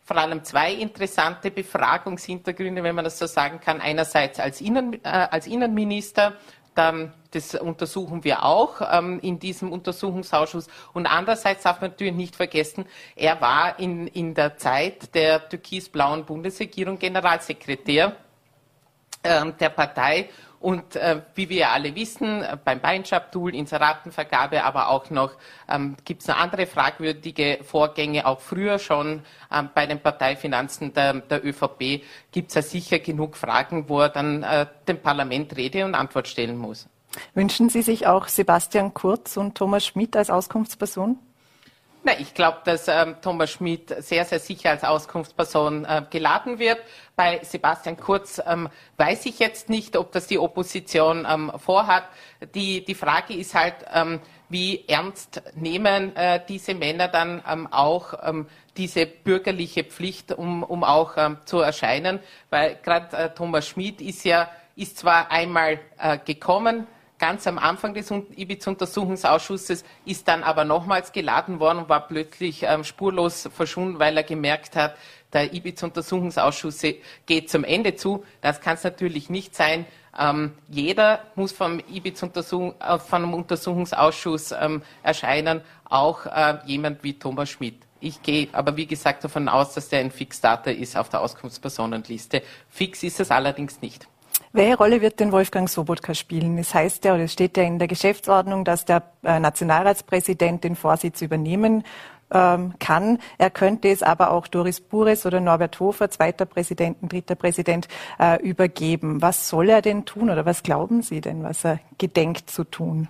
vor 0.05 0.16
allem 0.16 0.45
zwei 0.45 0.72
interessante 0.72 1.51
Befragungshintergründe, 1.51 2.83
wenn 2.83 2.95
man 2.95 3.05
das 3.05 3.18
so 3.18 3.26
sagen 3.26 3.61
kann. 3.61 3.80
Einerseits 3.80 4.41
als, 4.41 4.61
Innen, 4.61 4.95
äh, 5.05 5.09
als 5.09 5.47
Innenminister 5.47 6.35
das 6.75 7.55
untersuchen 7.55 8.25
wir 8.25 8.45
auch 8.45 8.81
ähm, 8.91 9.20
in 9.20 9.39
diesem 9.39 9.73
Untersuchungsausschuss. 9.73 10.68
Und 10.93 11.07
andererseits 11.07 11.64
darf 11.64 11.81
man 11.81 11.91
natürlich 11.91 12.14
nicht 12.14 12.37
vergessen, 12.37 12.87
er 13.16 13.41
war 13.41 13.79
in, 13.79 14.07
in 14.09 14.35
der 14.35 14.57
Zeit 14.57 15.14
der 15.14 15.49
türkis-blauen 15.49 16.25
Bundesregierung 16.25 16.99
Generalsekretär 16.99 18.16
äh, 19.23 19.53
der 19.53 19.68
Partei 19.70 20.29
und 20.63 20.97
äh, 20.97 21.21
wie 21.35 21.49
wir 21.49 21.71
alle 21.71 21.95
wissen, 21.95 22.45
beim 22.65 22.81
Beinschab-Tool, 22.81 23.55
Inseratenvergabe, 23.55 24.65
aber 24.65 24.89
auch 24.89 25.11
noch 25.11 25.33
ähm, 25.69 25.97
gibt 26.05 26.23
es 26.23 26.29
noch 26.29 26.39
andere 26.39 26.67
fragwürdige 26.67 27.59
Vorgänge, 27.63 28.27
auch 28.27 28.41
früher 28.41 28.79
schon 28.79 29.23
ähm, 29.53 29.71
bei 29.75 29.87
den 29.87 30.01
Parteifinanzen 30.01 30.95
der, 30.95 31.15
der 31.15 31.45
ÖVP 31.45 32.03
gibt 32.31 32.51
es 32.51 32.55
ja 32.55 32.63
sicher 32.63 33.01
genug 33.01 33.37
Fragen, 33.37 33.89
wo 33.89 34.01
er 34.01 34.09
dann 34.09 34.43
äh, 34.43 34.67
dem 34.87 34.99
Parlament 34.99 35.57
Rede 35.57 35.85
und 35.85 35.95
Antwort 35.95 36.29
stellen 36.29 36.57
muss. 36.57 36.89
Wünschen 37.35 37.69
Sie 37.69 37.83
sich 37.83 38.07
auch 38.07 38.29
Sebastian 38.29 38.95
Kurz 38.95 39.37
und 39.37 39.57
Thomas 39.57 39.85
Schmidt 39.85 40.17
als 40.17 40.31
Auskunftsperson? 40.31 41.19
Na, 42.05 42.19
ich 42.19 42.35
glaube, 42.35 42.59
dass 42.65 42.89
ähm, 42.89 43.15
Thomas 43.23 43.53
Schmidt 43.53 43.95
sehr, 44.03 44.25
sehr 44.25 44.41
sicher 44.41 44.71
als 44.71 44.83
Auskunftsperson 44.83 45.85
äh, 45.85 46.03
geladen 46.11 46.59
wird. 46.59 46.79
Bei 47.15 47.39
Sebastian 47.45 47.97
Kurz 47.97 48.43
ähm, 48.45 48.69
weiß 48.97 49.27
ich 49.27 49.39
jetzt 49.39 49.69
nicht, 49.69 49.97
ob 49.97 50.11
das 50.11 50.27
die 50.27 50.39
Opposition 50.39 51.25
ähm, 51.31 51.53
vorhat. 51.59 52.03
Die, 52.57 52.85
die 52.85 52.97
Frage 52.97 53.35
ist 53.35 53.55
halt, 53.55 53.77
ähm, 53.95 54.19
wie 54.49 54.85
ernst 54.89 55.43
nehmen 55.55 56.17
äh, 56.17 56.41
diese 56.49 56.75
Männer 56.75 57.07
dann 57.07 57.41
ähm, 57.49 57.69
auch 57.73 58.15
ähm, 58.25 58.49
diese 58.77 59.07
bürgerliche 59.07 59.85
Pflicht, 59.85 60.33
um, 60.33 60.65
um 60.65 60.83
auch 60.83 61.17
zu 61.45 61.61
erscheinen. 61.61 62.19
Weil 62.51 62.79
gerade 62.83 63.17
äh, 63.17 63.31
Thomas 63.33 63.69
Schmidt 63.69 64.01
ist 64.01 64.25
ja 64.25 64.51
ist 64.75 64.99
zwar 64.99 65.31
einmal 65.31 65.79
äh, 65.99 66.19
gekommen, 66.19 66.87
ganz 67.23 67.47
am 67.47 67.57
Anfang 67.57 67.95
des 67.95 68.11
Ibiza-Untersuchungsausschusses, 68.11 69.85
ist 70.05 70.27
dann 70.27 70.43
aber 70.43 70.64
nochmals 70.64 71.12
geladen 71.12 71.61
worden 71.61 71.79
und 71.79 71.89
war 71.89 72.09
plötzlich 72.09 72.64
ähm, 72.64 72.83
spurlos 72.83 73.49
verschwunden, 73.55 74.01
weil 74.01 74.16
er 74.16 74.25
gemerkt 74.25 74.75
hat, 74.75 74.97
der 75.33 75.55
Ibiza-Untersuchungsausschuss 75.55 76.83
geht 77.25 77.49
zum 77.49 77.62
Ende 77.62 77.95
zu. 77.95 78.25
Das 78.41 78.61
kann 78.61 78.75
es 78.75 78.83
natürlich 78.83 79.31
nicht 79.31 79.55
sein. 79.55 79.87
Ähm, 80.18 80.55
jeder 80.68 81.20
muss 81.37 81.53
vom 81.53 81.79
Ibiza-Untersuchung, 81.79 82.75
äh, 82.81 82.99
einem 83.12 83.35
Untersuchungsausschuss 83.35 84.51
ähm, 84.51 84.83
erscheinen, 85.05 85.61
auch 85.85 86.27
äh, 86.27 86.59
jemand 86.66 87.05
wie 87.05 87.16
Thomas 87.16 87.51
Schmidt. 87.51 87.77
Ich 88.01 88.20
gehe 88.23 88.49
aber, 88.51 88.77
wie 88.77 88.87
gesagt, 88.87 89.23
davon 89.23 89.49
aus, 89.49 89.75
dass 89.75 89.89
der 89.89 90.01
ein 90.01 90.11
Fixdata 90.11 90.73
ist 90.73 90.97
auf 90.97 91.09
der 91.09 91.20
Auskunftspersonenliste. 91.20 92.43
Fix 92.68 93.05
ist 93.05 93.20
es 93.20 93.31
allerdings 93.31 93.81
nicht. 93.81 94.09
Welche 94.55 94.77
Rolle 94.77 95.01
wird 95.01 95.19
denn 95.19 95.33
Wolfgang 95.33 95.69
Sobotka 95.69 96.13
spielen? 96.15 96.59
Es 96.59 96.75
heißt 96.75 97.07
ja, 97.07 97.15
oder 97.15 97.25
es 97.25 97.33
steht 97.33 97.57
ja 97.57 97.63
in 97.63 97.79
der 97.79 97.89
Geschäftsordnung, 97.89 98.67
dass 98.67 98.85
der 98.85 99.03
äh, 99.23 99.41
Nationalratspräsident 99.41 100.63
den 100.63 100.77
Vorsitz 100.77 101.23
übernehmen 101.23 101.85
ähm, 102.31 102.75
kann. 102.79 103.19
Er 103.39 103.49
könnte 103.49 103.89
es 103.89 104.03
aber 104.03 104.31
auch 104.31 104.47
Doris 104.47 104.83
Bures 104.83 105.25
oder 105.25 105.41
Norbert 105.41 105.81
Hofer, 105.81 106.11
zweiter 106.11 106.45
Präsident, 106.45 106.99
dritter 107.01 107.35
Präsident, 107.35 107.89
äh, 108.19 108.43
übergeben. 108.43 109.23
Was 109.23 109.49
soll 109.49 109.71
er 109.71 109.81
denn 109.81 110.05
tun 110.05 110.29
oder 110.29 110.45
was 110.45 110.63
glauben 110.63 111.01
Sie 111.01 111.23
denn, 111.23 111.43
was 111.43 111.65
er 111.65 111.79
gedenkt 111.97 112.51
zu 112.51 112.65
tun? 112.65 113.09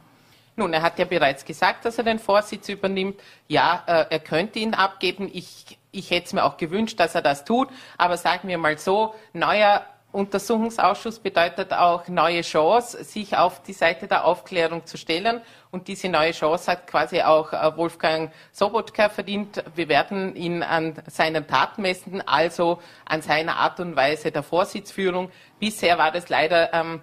Nun, 0.55 0.73
er 0.73 0.83
hat 0.83 0.99
ja 1.01 1.07
bereits 1.07 1.45
gesagt, 1.45 1.85
dass 1.87 1.99
er 1.99 2.05
den 2.05 2.21
Vorsitz 2.21 2.69
übernimmt. 2.69 3.17
Ja, 3.49 3.83
äh, 3.87 4.07
er 4.11 4.21
könnte 4.21 4.61
ihn 4.61 4.75
abgeben. 4.75 5.29
Ich, 5.33 5.79
ich 5.91 6.13
hätte 6.13 6.27
es 6.27 6.33
mir 6.35 6.45
auch 6.45 6.57
gewünscht, 6.57 7.01
dass 7.01 7.17
er 7.17 7.23
das 7.23 7.45
tut. 7.45 7.69
Aber 7.99 8.17
sagen 8.17 8.47
wir 8.49 8.59
mal 8.59 8.79
so, 8.79 9.15
neuer 9.33 9.85
Untersuchungsausschuss 10.13 11.19
bedeutet 11.19 11.73
auch 11.73 12.07
neue 12.07 12.43
Chance, 12.43 13.03
sich 13.03 13.35
auf 13.37 13.63
die 13.63 13.73
Seite 13.73 14.07
der 14.07 14.27
Aufklärung 14.27 14.85
zu 14.85 14.99
stellen. 14.99 15.41
Und 15.71 15.89
diese 15.89 16.11
neue 16.11 16.33
Chance 16.33 16.71
hat 16.71 16.87
quasi 16.87 17.23
auch 17.23 17.55
äh, 17.55 17.77
Wolfgang 17.79 18.31
Sobotka 18.53 19.09
verdient. 19.09 19.65
Wir 19.75 19.89
werden 19.89 20.37
ihn 20.37 20.63
an 20.63 20.95
seinen 21.07 21.47
Taten 21.47 21.81
messen, 21.81 22.21
also 22.27 22.79
an 23.07 23.23
seiner 23.23 23.57
Art 23.57 23.81
und 23.81 23.97
Weise 23.97 24.31
der 24.31 24.43
Vorsitzführung. 24.43 25.31
Bisher 25.59 25.97
war 25.97 26.13
das 26.13 26.29
leider 26.29 26.75
ähm, 26.75 27.01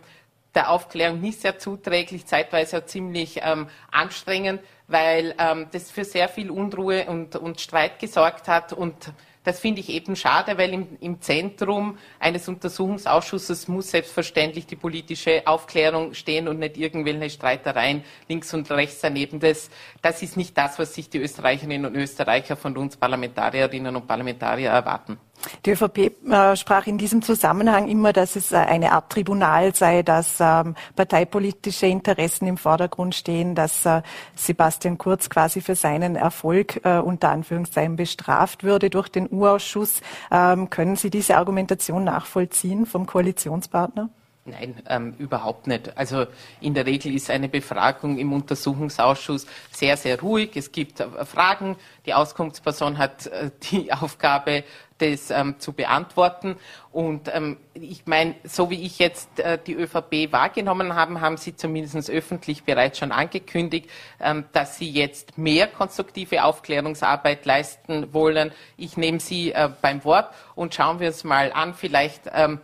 der 0.54 0.70
Aufklärung 0.70 1.20
nicht 1.20 1.42
sehr 1.42 1.58
zuträglich, 1.58 2.28
zeitweise 2.28 2.78
auch 2.78 2.86
ziemlich 2.86 3.40
ähm, 3.42 3.70
anstrengend, 3.92 4.62
weil 4.88 5.34
ähm, 5.40 5.68
das 5.72 5.90
für 5.90 6.06
sehr 6.06 6.30
viel 6.30 6.52
Unruhe 6.52 7.06
und, 7.06 7.36
und 7.36 7.60
Streit 7.60 7.98
gesorgt 8.00 8.48
hat 8.48 8.74
und 8.74 9.14
das 9.50 9.60
finde 9.60 9.82
ich 9.82 9.90
eben 9.90 10.16
schade, 10.16 10.60
weil 10.60 10.72
im, 10.72 10.88
im, 11.02 11.22
Zentrum 11.22 11.98
eines 12.20 12.48
Untersuchungsausschusses 12.48 13.68
muss 13.68 13.90
selbstverständlich 13.90 14.68
die 14.68 14.76
politische 14.76 15.42
Aufklärung 15.48 16.14
stehen 16.14 16.48
und 16.48 16.60
nicht 16.60 16.78
irgendwelche 16.78 17.32
Streitereien 17.32 18.04
links 18.28 18.54
und 18.54 18.70
rechts 18.70 19.02
daneben. 19.02 19.40
Das, 19.40 19.72
das 20.04 20.22
ist 20.22 20.38
nicht 20.38 20.56
das, 20.56 20.78
was 20.78 20.94
sich 20.94 21.10
die 21.10 21.18
Österreicherinnen 21.18 21.88
und 21.88 21.96
Österreicher 21.96 22.56
von 22.56 22.78
uns 22.78 22.96
Parlamentarierinnen 22.96 23.96
und 23.96 24.06
Parlamentarier 24.06 24.70
erwarten. 24.70 25.18
Die 25.66 25.72
ÖVP 25.72 26.12
äh, 26.30 26.56
sprach 26.56 26.88
in 26.88 26.98
diesem 26.98 27.22
Zusammenhang 27.22 27.88
immer, 27.88 28.14
dass 28.14 28.36
es 28.36 28.52
äh, 28.52 28.58
eine 28.58 28.92
Art 28.92 29.12
Tribunal 29.12 29.74
sei, 29.74 30.04
dass 30.04 30.38
ähm, 30.40 30.76
parteipolitische 30.96 31.88
Interessen 31.88 32.48
im 32.48 32.58
Vordergrund 32.58 33.16
stehen, 33.16 33.56
dass 33.56 33.86
äh, 33.86 34.02
Sebastian 34.36 34.98
Kurz 34.98 35.30
quasi 35.30 35.62
für 35.62 35.76
seinen 35.76 36.16
Erfolg 36.16 36.82
äh, 36.84 37.00
unter 37.00 37.30
Anführungszeichen 37.30 37.96
bestraft 37.96 38.64
würde 38.64 38.90
durch 38.90 39.10
den 39.10 39.30
U-Ausschuss. 39.30 40.02
Ähm, 40.32 40.70
können 40.70 40.96
Sie 40.96 41.10
diese 41.10 41.38
Argumentation 41.38 42.04
nachvollziehen 42.04 42.86
vom 42.86 43.06
Koalitionspartner? 43.06 44.10
Nein, 44.50 44.82
ähm, 44.88 45.14
überhaupt 45.18 45.68
nicht. 45.68 45.96
Also 45.98 46.26
in 46.62 46.74
der 46.74 46.86
Regel 46.86 47.14
ist 47.14 47.30
eine 47.30 47.50
Befragung 47.50 48.18
im 48.18 48.34
Untersuchungsausschuss 48.34 49.46
sehr, 49.72 49.98
sehr 49.98 50.20
ruhig. 50.22 50.52
Es 50.56 50.72
gibt 50.72 51.00
äh, 51.00 51.26
Fragen. 51.26 51.76
Die 52.06 52.14
Auskunftsperson 52.14 52.98
hat 52.98 53.28
äh, 53.28 53.52
die 53.72 53.92
Aufgabe, 53.94 54.64
das 55.00 55.32
ähm, 55.32 55.56
zu 55.60 55.74
beantworten. 55.74 56.56
Und 56.92 57.30
ähm, 57.34 57.58
ich 57.74 58.06
meine, 58.06 58.36
so 58.44 58.70
wie 58.70 58.86
ich 58.86 59.00
jetzt 59.00 59.40
äh, 59.40 59.58
die 59.66 59.74
ÖVP 59.74 60.32
wahrgenommen 60.32 60.96
habe, 60.96 61.22
haben 61.22 61.38
Sie 61.38 61.56
zumindest 61.56 62.10
öffentlich 62.10 62.64
bereits 62.64 63.00
schon 63.00 63.12
angekündigt, 63.12 63.90
ähm, 64.20 64.46
dass 64.54 64.78
Sie 64.78 64.90
jetzt 64.90 65.38
mehr 65.38 65.68
konstruktive 65.68 66.44
Aufklärungsarbeit 66.44 67.46
leisten 67.46 68.14
wollen. 68.14 68.52
Ich 68.78 68.98
nehme 68.98 69.20
Sie 69.20 69.52
äh, 69.52 69.70
beim 69.82 70.04
Wort 70.04 70.34
und 70.56 70.76
schauen 70.76 71.00
wir 71.00 71.08
uns 71.08 71.24
mal 71.24 71.52
an, 71.54 71.74
vielleicht 71.74 72.24
ähm, 72.34 72.60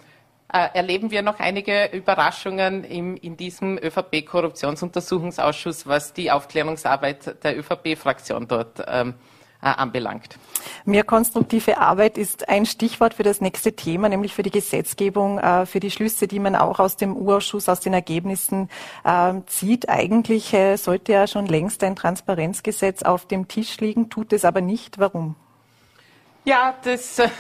äh, 0.52 0.68
erleben 0.74 1.12
wir 1.12 1.22
noch 1.22 1.40
einige 1.40 1.86
Überraschungen 1.88 2.84
im, 2.84 3.18
in 3.18 3.36
diesem 3.36 3.78
ÖVP-Korruptionsuntersuchungsausschuss, 3.78 5.88
was 5.88 6.14
die 6.14 6.32
Aufklärungsarbeit 6.32 7.44
der 7.44 7.58
ÖVP-Fraktion 7.58 8.48
dort 8.48 8.84
ähm, 8.88 9.10
äh, 9.10 9.14
anbelangt. 9.72 10.38
Mehr 10.86 11.04
konstruktive 11.04 11.78
Arbeit 11.78 12.18
ist 12.18 12.50
ein 12.50 12.66
Stichwort 12.66 13.14
für 13.14 13.24
das 13.24 13.42
nächste 13.42 13.76
Thema, 13.76 14.10
nämlich 14.10 14.34
für 14.34 14.44
die 14.44 14.52
Gesetzgebung, 14.52 15.40
äh, 15.40 15.66
für 15.66 15.80
die 15.80 15.92
Schlüsse, 15.92 16.28
die 16.28 16.40
man 16.40 16.56
auch 16.56 16.80
aus 16.80 16.98
dem 16.98 17.16
U-Ausschuss, 17.16 17.70
aus 17.70 17.80
den 17.80 17.94
Ergebnissen 17.94 18.70
äh, 19.04 19.34
zieht. 19.48 19.90
Eigentlich 19.90 20.54
äh, 20.54 20.78
sollte 20.78 21.14
ja 21.14 21.28
schon 21.28 21.46
längst 21.46 21.84
ein 21.84 21.96
Transparenzgesetz 21.96 23.04
auf 23.04 23.28
dem 23.28 23.48
Tisch 23.48 23.80
liegen, 23.80 24.10
tut 24.10 24.34
es 24.34 24.46
aber 24.46 24.62
nicht. 24.62 25.00
Warum? 25.00 25.36
Ja, 26.46 26.76
das 26.84 27.22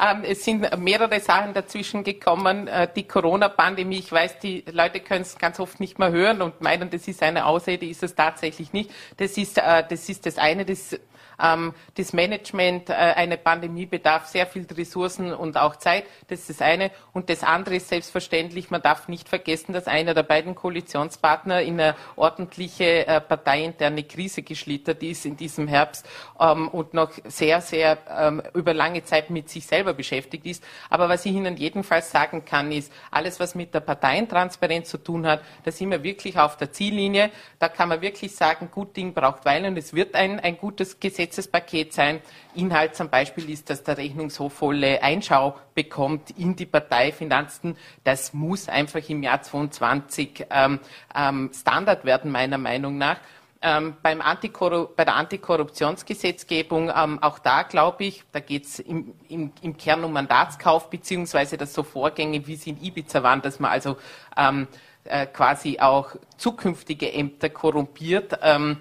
Ähm, 0.00 0.24
es 0.24 0.44
sind 0.44 0.76
mehrere 0.78 1.20
Sachen 1.20 1.54
dazwischen 1.54 2.02
gekommen. 2.02 2.66
Äh, 2.66 2.88
die 2.94 3.04
Corona-Pandemie, 3.04 3.98
ich 3.98 4.10
weiß, 4.10 4.40
die 4.40 4.64
Leute 4.72 5.00
können 5.00 5.22
es 5.22 5.38
ganz 5.38 5.60
oft 5.60 5.78
nicht 5.78 5.98
mehr 5.98 6.10
hören 6.10 6.42
und 6.42 6.60
meinen, 6.60 6.90
das 6.90 7.06
ist 7.06 7.22
eine 7.22 7.46
Ausrede, 7.46 7.86
ist 7.86 8.02
es 8.02 8.14
tatsächlich 8.14 8.72
nicht. 8.72 8.90
Das 9.18 9.36
ist, 9.38 9.58
äh, 9.58 9.84
das 9.88 10.08
ist 10.08 10.26
das 10.26 10.36
eine. 10.38 10.64
Das 10.64 10.98
Ähm, 11.42 11.74
das 11.96 12.12
Management, 12.12 12.90
äh, 12.90 12.94
eine 12.94 13.36
Pandemie 13.38 13.86
bedarf 13.86 14.26
sehr 14.26 14.46
viel 14.46 14.66
Ressourcen 14.70 15.32
und 15.32 15.56
auch 15.56 15.76
Zeit. 15.76 16.04
Das 16.28 16.40
ist 16.40 16.50
das 16.50 16.60
eine. 16.60 16.90
Und 17.12 17.30
das 17.30 17.42
andere 17.42 17.76
ist 17.76 17.88
selbstverständlich, 17.88 18.70
man 18.70 18.82
darf 18.82 19.08
nicht 19.08 19.28
vergessen, 19.28 19.72
dass 19.72 19.86
einer 19.86 20.14
der 20.14 20.22
beiden 20.22 20.54
Koalitionspartner 20.54 21.62
in 21.62 21.80
eine 21.80 21.94
ordentliche 22.16 23.06
äh, 23.06 23.20
parteiinterne 23.20 24.04
Krise 24.04 24.42
geschlittert 24.42 25.02
ist 25.02 25.26
in 25.26 25.36
diesem 25.36 25.68
Herbst 25.68 26.06
ähm, 26.40 26.68
und 26.68 26.94
noch 26.94 27.10
sehr, 27.24 27.60
sehr 27.60 27.98
ähm, 28.08 28.42
über 28.54 28.74
lange 28.74 29.04
Zeit 29.04 29.30
mit 29.30 29.48
sich 29.48 29.66
selber 29.66 29.94
beschäftigt 29.94 30.46
ist. 30.46 30.64
Aber 30.90 31.08
was 31.08 31.26
ich 31.26 31.32
Ihnen 31.32 31.56
jedenfalls 31.56 32.10
sagen 32.10 32.44
kann, 32.44 32.72
ist, 32.72 32.92
alles, 33.10 33.40
was 33.40 33.54
mit 33.54 33.74
der 33.74 33.80
Parteientransparenz 33.80 34.88
zu 34.88 34.98
tun 34.98 35.26
hat, 35.26 35.42
da 35.64 35.70
sind 35.70 35.90
wir 35.90 36.02
wirklich 36.02 36.38
auf 36.38 36.56
der 36.56 36.72
Ziellinie. 36.72 37.30
Da 37.58 37.68
kann 37.68 37.88
man 37.88 38.00
wirklich 38.00 38.34
sagen, 38.34 38.70
gut 38.70 38.96
Ding 38.96 39.14
braucht 39.14 39.44
Weile 39.44 39.68
und 39.68 39.76
es 39.76 39.94
wird 39.94 40.14
ein, 40.14 40.40
ein 40.40 40.56
gutes 40.56 40.98
Gesetzespaket 41.24 41.92
sein. 41.92 42.20
Inhalt 42.54 42.94
zum 42.94 43.08
Beispiel 43.08 43.50
ist, 43.50 43.70
dass 43.70 43.82
der 43.82 43.96
Rechnungshof 43.96 44.52
volle 44.52 45.02
Einschau 45.02 45.56
bekommt 45.74 46.30
in 46.38 46.54
die 46.54 46.66
Parteifinanzen. 46.66 47.76
Das 48.04 48.32
muss 48.34 48.68
einfach 48.68 49.08
im 49.08 49.22
Jahr 49.22 49.42
2022 49.42 50.46
ähm, 50.50 50.80
ähm, 51.14 51.50
Standard 51.54 52.04
werden, 52.04 52.30
meiner 52.30 52.58
Meinung 52.58 52.98
nach. 52.98 53.16
Ähm, 53.62 53.96
beim 54.02 54.18
bei 54.18 55.04
der 55.06 55.14
Antikorruptionsgesetzgebung, 55.14 56.92
ähm, 56.94 57.22
auch 57.22 57.38
da 57.38 57.62
glaube 57.62 58.04
ich, 58.04 58.22
da 58.30 58.40
geht 58.40 58.66
es 58.66 58.78
im, 58.78 59.14
im, 59.30 59.52
im, 59.62 59.76
Kern 59.78 60.04
um 60.04 60.12
Mandatskauf, 60.12 60.90
beziehungsweise 60.90 61.56
dass 61.56 61.72
so 61.72 61.82
Vorgänge, 61.82 62.46
wie 62.46 62.56
sie 62.56 62.70
in 62.70 62.82
Ibiza 62.82 63.22
waren, 63.22 63.40
dass 63.40 63.60
man 63.60 63.70
also 63.70 63.96
ähm, 64.36 64.68
äh, 65.04 65.24
quasi 65.26 65.78
auch 65.80 66.10
zukünftige 66.36 67.10
Ämter 67.10 67.48
korrumpiert, 67.48 68.38
ähm, 68.42 68.80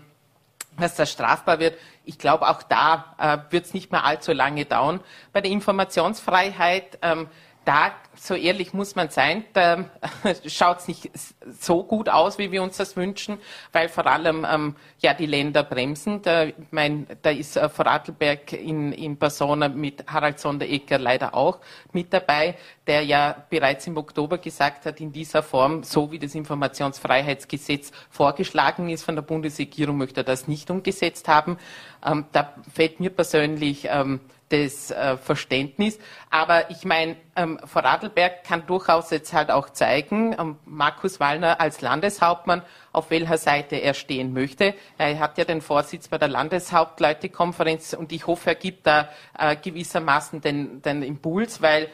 dass 0.77 0.95
das 0.95 1.11
strafbar 1.11 1.59
wird. 1.59 1.77
Ich 2.05 2.17
glaube, 2.17 2.47
auch 2.49 2.63
da 2.63 3.15
äh, 3.17 3.51
wird 3.51 3.65
es 3.65 3.73
nicht 3.73 3.91
mehr 3.91 4.03
allzu 4.03 4.33
lange 4.33 4.65
dauern. 4.65 4.99
Bei 5.31 5.41
der 5.41 5.51
Informationsfreiheit, 5.51 6.99
ähm, 7.01 7.27
da, 7.65 7.91
so 8.15 8.35
ehrlich 8.35 8.73
muss 8.73 8.95
man 8.95 9.09
sein, 9.09 9.45
da 9.53 9.85
schaut 10.45 10.79
es 10.79 10.87
nicht 10.87 11.11
so 11.59 11.83
gut 11.83 12.09
aus, 12.09 12.37
wie 12.37 12.51
wir 12.51 12.61
uns 12.61 12.77
das 12.77 12.95
wünschen, 12.95 13.37
weil 13.71 13.89
vor 13.89 14.05
allem 14.05 14.45
ähm, 14.49 14.75
ja 14.99 15.13
die 15.13 15.25
Länder 15.25 15.63
bremsen. 15.63 16.21
Da, 16.21 16.47
mein, 16.71 17.07
da 17.21 17.29
ist 17.29 17.57
äh, 17.57 17.69
Vorarlberg 17.69 18.53
in, 18.53 18.91
in 18.91 19.17
Persona 19.17 19.69
mit 19.69 20.05
Harald 20.07 20.39
Sonderegger 20.39 20.99
leider 20.99 21.33
auch 21.33 21.59
mit 21.91 22.13
dabei, 22.13 22.55
der 22.87 23.03
ja 23.03 23.43
bereits 23.49 23.87
im 23.87 23.97
Oktober 23.97 24.37
gesagt 24.37 24.85
hat, 24.85 24.99
in 24.99 25.11
dieser 25.11 25.43
Form, 25.43 25.83
so 25.83 26.11
wie 26.11 26.19
das 26.19 26.35
Informationsfreiheitsgesetz 26.35 27.91
vorgeschlagen 28.09 28.89
ist 28.89 29.03
von 29.03 29.15
der 29.15 29.23
Bundesregierung, 29.23 29.97
möchte 29.97 30.21
er 30.21 30.25
das 30.25 30.47
nicht 30.47 30.69
umgesetzt 30.69 31.27
haben. 31.27 31.57
Ähm, 32.05 32.25
da 32.31 32.53
fällt 32.73 32.99
mir 32.99 33.09
persönlich 33.09 33.87
ähm, 33.89 34.19
das 34.53 34.91
äh, 34.91 35.17
Verständnis. 35.17 35.97
Aber 36.29 36.69
ich 36.69 36.85
meine, 36.85 37.15
ähm, 37.35 37.59
Vorarlberg 37.65 38.43
kann 38.43 38.65
durchaus 38.67 39.09
jetzt 39.09 39.33
halt 39.33 39.49
auch 39.49 39.71
zeigen, 39.71 40.35
ähm, 40.39 40.57
Markus 40.65 41.19
Wallner 41.19 41.59
als 41.59 41.81
Landeshauptmann, 41.81 42.61
auf 42.91 43.09
welcher 43.09 43.37
Seite 43.37 43.77
er 43.77 43.95
stehen 43.95 44.31
möchte. 44.31 44.75
Er 44.99 45.17
hat 45.19 45.39
ja 45.39 45.45
den 45.45 45.61
Vorsitz 45.61 46.07
bei 46.07 46.19
der 46.19 46.27
Landeshauptleutekonferenz 46.27 47.93
und 47.93 48.11
ich 48.11 48.27
hoffe, 48.27 48.51
er 48.51 48.55
gibt 48.55 48.85
da 48.85 49.09
äh, 49.37 49.55
gewissermaßen 49.55 50.41
den, 50.41 50.81
den 50.83 51.01
Impuls, 51.01 51.61
weil 51.61 51.89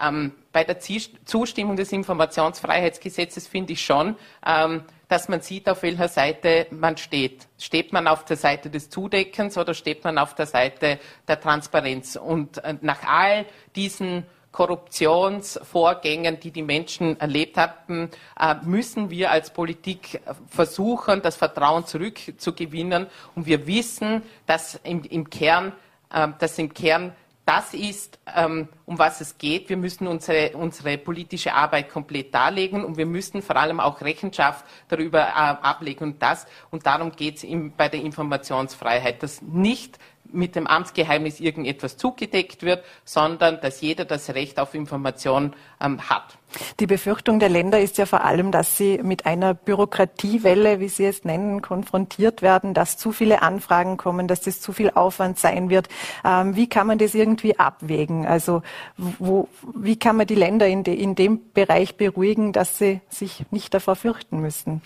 ähm, 0.00 0.32
bei 0.52 0.62
der 0.62 0.78
Zustimmung 0.78 1.76
des 1.76 1.90
Informationsfreiheitsgesetzes 1.90 3.48
finde 3.48 3.72
ich 3.72 3.84
schon, 3.84 4.16
ähm, 4.46 4.82
dass 5.14 5.28
man 5.28 5.42
sieht, 5.42 5.68
auf 5.68 5.84
welcher 5.84 6.08
Seite 6.08 6.66
man 6.72 6.96
steht. 6.96 7.46
Steht 7.56 7.92
man 7.92 8.08
auf 8.08 8.24
der 8.24 8.36
Seite 8.36 8.68
des 8.68 8.90
Zudeckens 8.90 9.56
oder 9.56 9.72
steht 9.72 10.02
man 10.02 10.18
auf 10.18 10.34
der 10.34 10.46
Seite 10.46 10.98
der 11.28 11.40
Transparenz? 11.40 12.16
Und 12.16 12.58
äh, 12.64 12.74
nach 12.80 13.04
all 13.06 13.46
diesen 13.76 14.24
Korruptionsvorgängen, 14.50 16.40
die 16.40 16.50
die 16.50 16.62
Menschen 16.62 17.20
erlebt 17.20 17.56
haben, 17.56 18.10
äh, 18.40 18.56
müssen 18.64 19.08
wir 19.08 19.30
als 19.30 19.50
Politik 19.50 20.20
versuchen, 20.48 21.22
das 21.22 21.36
Vertrauen 21.36 21.86
zurückzugewinnen. 21.86 23.06
Und 23.36 23.46
wir 23.46 23.68
wissen, 23.68 24.24
dass 24.46 24.80
im, 24.82 25.30
Kern, 25.30 25.74
äh, 26.12 26.26
dass 26.40 26.58
im 26.58 26.74
Kern 26.74 27.12
das 27.44 27.74
ist, 27.74 28.18
ähm, 28.34 28.68
um 28.86 28.98
was 28.98 29.20
es 29.20 29.36
geht. 29.36 29.68
Wir 29.68 29.76
müssen 29.76 30.06
unsere, 30.06 30.56
unsere 30.56 30.96
politische 30.96 31.52
Arbeit 31.52 31.90
komplett 31.90 32.34
darlegen 32.34 32.84
und 32.84 32.96
wir 32.96 33.06
müssen 33.06 33.42
vor 33.42 33.56
allem 33.56 33.80
auch 33.80 34.00
Rechenschaft 34.00 34.64
darüber 34.88 35.20
äh, 35.20 35.32
ablegen. 35.32 36.04
Und 36.04 36.22
das, 36.22 36.46
und 36.70 36.86
darum 36.86 37.12
geht 37.12 37.36
es 37.36 37.46
bei 37.76 37.88
der 37.88 38.00
Informationsfreiheit, 38.00 39.22
dass 39.22 39.42
nicht 39.42 39.98
mit 40.32 40.56
dem 40.56 40.66
Amtsgeheimnis 40.66 41.40
irgendetwas 41.40 41.96
zugedeckt 41.96 42.62
wird, 42.62 42.84
sondern 43.04 43.60
dass 43.60 43.80
jeder 43.80 44.04
das 44.04 44.30
Recht 44.30 44.58
auf 44.58 44.74
Information 44.74 45.54
ähm, 45.80 46.08
hat. 46.08 46.38
Die 46.80 46.86
Befürchtung 46.86 47.40
der 47.40 47.48
Länder 47.48 47.80
ist 47.80 47.98
ja 47.98 48.06
vor 48.06 48.24
allem, 48.24 48.52
dass 48.52 48.76
sie 48.76 49.00
mit 49.02 49.26
einer 49.26 49.54
Bürokratiewelle, 49.54 50.80
wie 50.80 50.88
Sie 50.88 51.04
es 51.04 51.24
nennen, 51.24 51.62
konfrontiert 51.62 52.42
werden, 52.42 52.74
dass 52.74 52.96
zu 52.96 53.12
viele 53.12 53.42
Anfragen 53.42 53.96
kommen, 53.96 54.28
dass 54.28 54.42
das 54.42 54.60
zu 54.60 54.72
viel 54.72 54.90
Aufwand 54.90 55.38
sein 55.38 55.68
wird. 55.68 55.88
Ähm, 56.24 56.54
wie 56.54 56.68
kann 56.68 56.86
man 56.86 56.98
das 56.98 57.14
irgendwie 57.14 57.58
abwägen? 57.58 58.26
Also 58.26 58.62
wo, 58.96 59.48
wie 59.74 59.98
kann 59.98 60.16
man 60.16 60.26
die 60.26 60.36
Länder 60.36 60.66
in, 60.66 60.84
de, 60.84 60.94
in 60.94 61.14
dem 61.14 61.52
Bereich 61.52 61.96
beruhigen, 61.96 62.52
dass 62.52 62.78
sie 62.78 63.00
sich 63.08 63.44
nicht 63.50 63.74
davor 63.74 63.96
fürchten 63.96 64.40
müssen? 64.40 64.80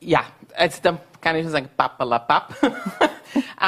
Ja, 0.00 0.20
also 0.54 0.80
da 0.82 0.98
kann 1.24 1.36
ich 1.36 1.42
nur 1.42 1.50
sagen, 1.50 1.70
pappalapapp. 1.76 2.54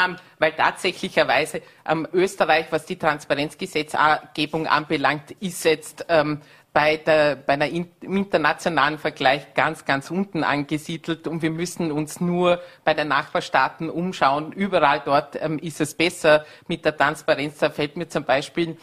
ähm, 0.04 0.16
weil 0.38 0.52
tatsächlicherweise 0.52 1.62
ähm, 1.88 2.06
Österreich, 2.12 2.66
was 2.70 2.84
die 2.84 2.96
Transparenzgesetzgebung 2.96 4.66
anbelangt, 4.66 5.32
ist 5.40 5.64
jetzt 5.64 6.04
ähm, 6.08 6.42
bei, 6.76 6.98
der, 6.98 7.36
bei 7.36 7.54
einer 7.54 7.68
in, 7.68 7.90
im 8.02 8.18
internationalen 8.18 8.98
Vergleich 8.98 9.54
ganz, 9.54 9.86
ganz 9.86 10.10
unten 10.10 10.44
angesiedelt 10.44 11.26
und 11.26 11.40
wir 11.40 11.50
müssen 11.50 11.90
uns 11.90 12.20
nur 12.20 12.60
bei 12.84 12.92
den 12.92 13.08
Nachbarstaaten 13.08 13.88
umschauen. 13.88 14.52
Überall 14.52 15.00
dort 15.02 15.42
ähm, 15.42 15.58
ist 15.58 15.80
es 15.80 15.94
besser 15.94 16.44
mit 16.68 16.84
der 16.84 16.94
Transparenz. 16.94 17.56
Da 17.56 17.70
fällt 17.70 17.96
mir 17.96 18.08
zum 18.08 18.24
Beispiel 18.24 18.76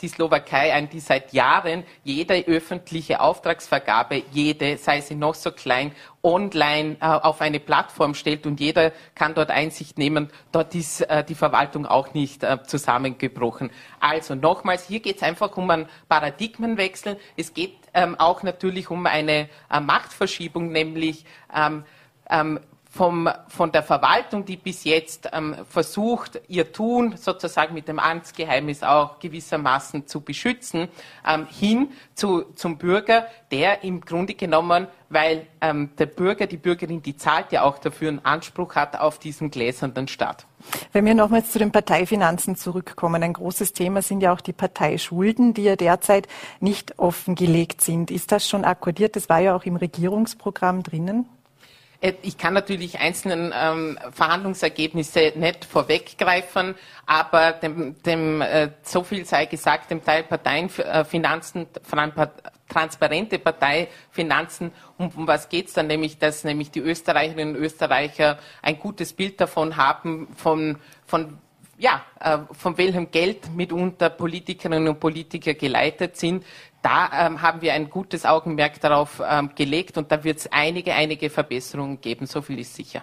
die 0.00 0.08
Slowakei 0.08 0.72
ein, 0.72 0.88
die 0.88 0.98
seit 0.98 1.32
Jahren 1.32 1.84
jede 2.02 2.44
öffentliche 2.46 3.20
Auftragsvergabe, 3.20 4.24
jede, 4.32 4.76
sei 4.76 5.00
sie 5.00 5.14
noch 5.14 5.34
so 5.34 5.52
klein, 5.52 5.92
online 6.22 6.96
äh, 7.00 7.04
auf 7.06 7.40
eine 7.40 7.60
Plattform 7.60 8.14
stellt 8.14 8.46
und 8.46 8.60
jeder 8.60 8.92
kann 9.14 9.34
dort 9.34 9.50
Einsicht 9.50 9.98
nehmen. 9.98 10.30
Dort 10.52 10.74
ist 10.74 11.02
äh, 11.02 11.24
die 11.24 11.34
Verwaltung 11.34 11.86
auch 11.86 12.14
nicht 12.14 12.42
äh, 12.42 12.62
zusammengebrochen. 12.64 13.70
Also 14.00 14.34
nochmals, 14.34 14.86
hier 14.86 15.00
geht 15.00 15.16
es 15.16 15.22
einfach 15.22 15.56
um 15.56 15.70
einen 15.70 15.88
Paradigmenwechsel. 16.08 17.18
Es 17.36 17.54
geht 17.54 17.76
ähm, 17.94 18.18
auch 18.18 18.42
natürlich 18.42 18.90
um 18.90 19.06
eine 19.06 19.48
Machtverschiebung, 19.68 20.70
nämlich 20.70 21.24
ähm, 21.54 21.84
ähm, 22.30 22.60
vom, 22.92 23.26
von 23.48 23.72
der 23.72 23.82
Verwaltung, 23.82 24.44
die 24.44 24.58
bis 24.58 24.84
jetzt 24.84 25.30
ähm, 25.32 25.56
versucht, 25.66 26.42
ihr 26.48 26.72
Tun 26.72 27.16
sozusagen 27.16 27.72
mit 27.72 27.88
dem 27.88 27.98
Amtsgeheimnis 27.98 28.82
auch 28.82 29.18
gewissermaßen 29.18 30.06
zu 30.06 30.20
beschützen, 30.20 30.88
ähm, 31.26 31.46
hin 31.50 31.88
zu, 32.14 32.42
zum 32.54 32.76
Bürger, 32.76 33.26
der 33.50 33.82
im 33.82 34.02
Grunde 34.02 34.34
genommen, 34.34 34.88
weil 35.08 35.46
ähm, 35.62 35.88
der 35.96 36.04
Bürger, 36.04 36.46
die 36.46 36.58
Bürgerin, 36.58 37.00
die 37.02 37.16
zahlt 37.16 37.50
ja 37.50 37.62
auch 37.62 37.78
dafür, 37.78 38.08
einen 38.08 38.24
Anspruch 38.26 38.74
hat 38.74 39.00
auf 39.00 39.18
diesen 39.18 39.50
gläsernen 39.50 40.06
Staat. 40.06 40.46
Wenn 40.92 41.06
wir 41.06 41.14
nochmals 41.14 41.50
zu 41.50 41.58
den 41.58 41.72
Parteifinanzen 41.72 42.56
zurückkommen, 42.56 43.22
ein 43.22 43.32
großes 43.32 43.72
Thema 43.72 44.02
sind 44.02 44.20
ja 44.20 44.34
auch 44.34 44.42
die 44.42 44.52
Parteischulden, 44.52 45.54
die 45.54 45.64
ja 45.64 45.76
derzeit 45.76 46.28
nicht 46.60 46.98
offengelegt 46.98 47.80
sind. 47.80 48.10
Ist 48.10 48.32
das 48.32 48.46
schon 48.46 48.66
akkordiert? 48.66 49.16
Das 49.16 49.30
war 49.30 49.40
ja 49.40 49.56
auch 49.56 49.64
im 49.64 49.76
Regierungsprogramm 49.76 50.82
drinnen. 50.82 51.26
Äh, 52.02 52.14
ich 52.22 52.36
kann 52.36 52.52
natürlich 52.52 52.98
einzelnen 52.98 53.54
ähm, 53.56 53.98
Verhandlungsergebnisse 54.10 55.32
nicht 55.36 55.64
vorweggreifen, 55.64 56.74
aber 57.06 57.52
dem, 57.52 58.02
dem 58.02 58.42
äh, 58.42 58.70
so 58.82 59.02
viel 59.04 59.24
sei 59.24 59.46
gesagt, 59.46 59.90
dem 59.90 60.04
Teil 60.04 60.24
Parteienfinanzen, 60.24 61.68
allem 61.90 62.12
transparente 62.68 63.38
Parteifinanzen, 63.38 64.72
um, 64.98 65.10
um 65.16 65.26
was 65.26 65.48
geht's 65.48 65.74
dann 65.74 65.86
nämlich, 65.86 66.18
dass 66.18 66.44
nämlich 66.44 66.70
die 66.70 66.80
Österreicherinnen 66.80 67.56
und 67.56 67.62
Österreicher 67.62 68.38
ein 68.62 68.78
gutes 68.78 69.12
Bild 69.12 69.40
davon 69.40 69.76
haben, 69.76 70.28
von, 70.36 70.78
von 71.06 71.38
ja, 71.78 72.04
äh, 72.20 72.38
von 72.52 72.78
welchem 72.78 73.10
Geld 73.10 73.52
mitunter 73.54 74.08
Politikerinnen 74.08 74.88
und 74.88 75.00
Politiker 75.00 75.54
geleitet 75.54 76.16
sind. 76.16 76.44
Da 76.82 77.26
ähm, 77.26 77.42
haben 77.42 77.62
wir 77.62 77.74
ein 77.74 77.88
gutes 77.90 78.26
Augenmerk 78.26 78.80
darauf 78.80 79.22
ähm, 79.24 79.50
gelegt 79.54 79.96
und 79.96 80.10
da 80.10 80.24
wird 80.24 80.38
es 80.38 80.52
einige, 80.52 80.94
einige 80.94 81.30
Verbesserungen 81.30 82.00
geben, 82.00 82.26
so 82.26 82.42
viel 82.42 82.58
ist 82.58 82.74
sicher. 82.74 83.02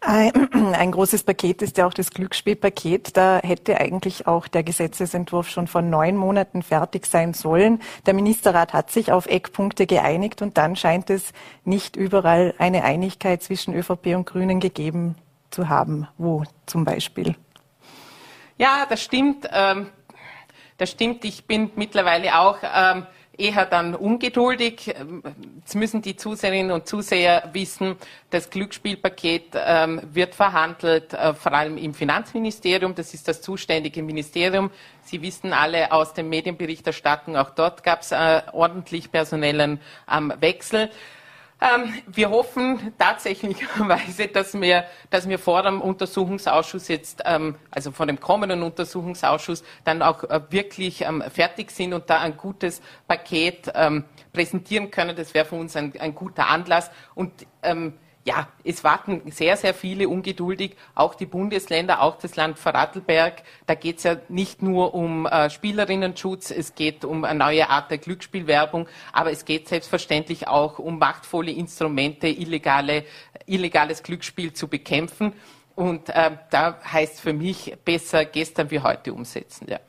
Ein 0.02 0.92
großes 0.92 1.24
Paket 1.24 1.60
ist 1.60 1.76
ja 1.76 1.86
auch 1.86 1.92
das 1.92 2.10
Glücksspielpaket. 2.10 3.18
Da 3.18 3.40
hätte 3.42 3.78
eigentlich 3.78 4.26
auch 4.26 4.48
der 4.48 4.62
Gesetzesentwurf 4.62 5.50
schon 5.50 5.66
vor 5.66 5.82
neun 5.82 6.16
Monaten 6.16 6.62
fertig 6.62 7.04
sein 7.04 7.34
sollen. 7.34 7.82
Der 8.06 8.14
Ministerrat 8.14 8.72
hat 8.72 8.90
sich 8.90 9.12
auf 9.12 9.26
Eckpunkte 9.26 9.86
geeinigt 9.86 10.40
und 10.40 10.56
dann 10.56 10.74
scheint 10.74 11.10
es 11.10 11.32
nicht 11.64 11.96
überall 11.96 12.54
eine 12.56 12.82
Einigkeit 12.82 13.42
zwischen 13.42 13.74
ÖVP 13.74 14.14
und 14.16 14.24
Grünen 14.24 14.58
gegeben 14.58 15.16
zu 15.50 15.68
haben. 15.68 16.08
Wo 16.16 16.44
zum 16.64 16.86
Beispiel? 16.86 17.36
Ja, 18.56 18.86
das 18.88 19.02
stimmt. 19.02 19.48
Ähm, 19.52 19.88
das 20.80 20.90
stimmt. 20.90 21.26
Ich 21.26 21.44
bin 21.44 21.70
mittlerweile 21.76 22.38
auch 22.38 22.56
ähm, 22.62 23.06
eher 23.36 23.66
dann 23.66 23.94
ungeduldig. 23.94 24.94
Jetzt 25.56 25.74
müssen 25.74 26.00
die 26.00 26.16
Zuseherinnen 26.16 26.72
und 26.72 26.86
Zuseher 26.86 27.50
wissen, 27.52 27.96
das 28.30 28.48
Glücksspielpaket 28.48 29.52
ähm, 29.54 30.00
wird 30.10 30.34
verhandelt, 30.34 31.12
äh, 31.12 31.34
vor 31.34 31.52
allem 31.52 31.76
im 31.76 31.92
Finanzministerium. 31.92 32.94
Das 32.94 33.12
ist 33.12 33.28
das 33.28 33.42
zuständige 33.42 34.02
Ministerium. 34.02 34.70
Sie 35.02 35.20
wissen 35.20 35.52
alle 35.52 35.92
aus 35.92 36.14
der 36.14 36.24
Medienberichterstattung, 36.24 37.36
auch 37.36 37.50
dort 37.50 37.82
gab 37.82 38.00
es 38.00 38.12
äh, 38.12 38.40
ordentlich 38.52 39.12
personellen 39.12 39.80
ähm, 40.10 40.32
Wechsel. 40.40 40.90
Ähm, 41.60 41.92
wir 42.06 42.30
hoffen 42.30 42.94
tatsächlicherweise, 42.98 44.28
dass 44.28 44.58
wir, 44.58 44.84
dass 45.10 45.28
wir 45.28 45.38
vor 45.38 45.62
dem 45.62 45.82
Untersuchungsausschuss 45.82 46.88
jetzt, 46.88 47.22
ähm, 47.26 47.56
also 47.70 47.90
vor 47.90 48.06
dem 48.06 48.18
kommenden 48.18 48.62
Untersuchungsausschuss, 48.62 49.62
dann 49.84 50.00
auch 50.00 50.24
äh, 50.24 50.40
wirklich 50.48 51.02
ähm, 51.02 51.22
fertig 51.30 51.70
sind 51.70 51.92
und 51.92 52.08
da 52.08 52.20
ein 52.20 52.36
gutes 52.36 52.80
Paket 53.06 53.70
ähm, 53.74 54.04
präsentieren 54.32 54.90
können. 54.90 55.14
Das 55.14 55.34
wäre 55.34 55.44
für 55.44 55.56
uns 55.56 55.76
ein, 55.76 55.92
ein 56.00 56.14
guter 56.14 56.48
Anlass. 56.48 56.90
Und 57.14 57.32
ähm, 57.62 57.98
ja, 58.24 58.48
es 58.64 58.84
warten 58.84 59.22
sehr, 59.30 59.56
sehr 59.56 59.72
viele 59.72 60.08
ungeduldig, 60.08 60.76
auch 60.94 61.14
die 61.14 61.26
Bundesländer, 61.26 62.02
auch 62.02 62.16
das 62.16 62.36
Land 62.36 62.58
Vorarlberg. 62.58 63.42
Da 63.66 63.74
geht 63.74 63.98
es 63.98 64.02
ja 64.04 64.16
nicht 64.28 64.62
nur 64.62 64.94
um 64.94 65.26
äh, 65.26 65.48
Spielerinnenschutz, 65.48 66.50
es 66.50 66.74
geht 66.74 67.04
um 67.04 67.24
eine 67.24 67.38
neue 67.38 67.70
Art 67.70 67.90
der 67.90 67.98
Glücksspielwerbung, 67.98 68.86
aber 69.12 69.30
es 69.30 69.44
geht 69.46 69.68
selbstverständlich 69.68 70.48
auch 70.48 70.78
um 70.78 70.98
machtvolle 70.98 71.50
Instrumente, 71.50 72.28
illegale, 72.28 73.04
illegales 73.46 74.02
Glücksspiel 74.02 74.52
zu 74.52 74.68
bekämpfen. 74.68 75.32
Und 75.74 76.10
äh, 76.10 76.32
da 76.50 76.78
heißt 76.84 77.20
für 77.22 77.32
mich 77.32 77.74
besser 77.86 78.26
gestern 78.26 78.70
wie 78.70 78.80
heute 78.80 79.14
umsetzen. 79.14 79.66
Ja. 79.70 79.80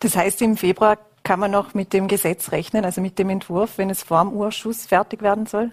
Das 0.00 0.16
heißt, 0.16 0.40
im 0.40 0.56
Februar 0.56 0.98
kann 1.22 1.38
man 1.38 1.50
noch 1.50 1.74
mit 1.74 1.92
dem 1.92 2.08
Gesetz 2.08 2.50
rechnen, 2.50 2.84
also 2.84 3.02
mit 3.02 3.18
dem 3.18 3.28
Entwurf, 3.28 3.76
wenn 3.76 3.90
es 3.90 4.02
vor 4.02 4.22
dem 4.22 4.32
Urschuss 4.32 4.86
fertig 4.86 5.20
werden 5.20 5.44
soll? 5.44 5.72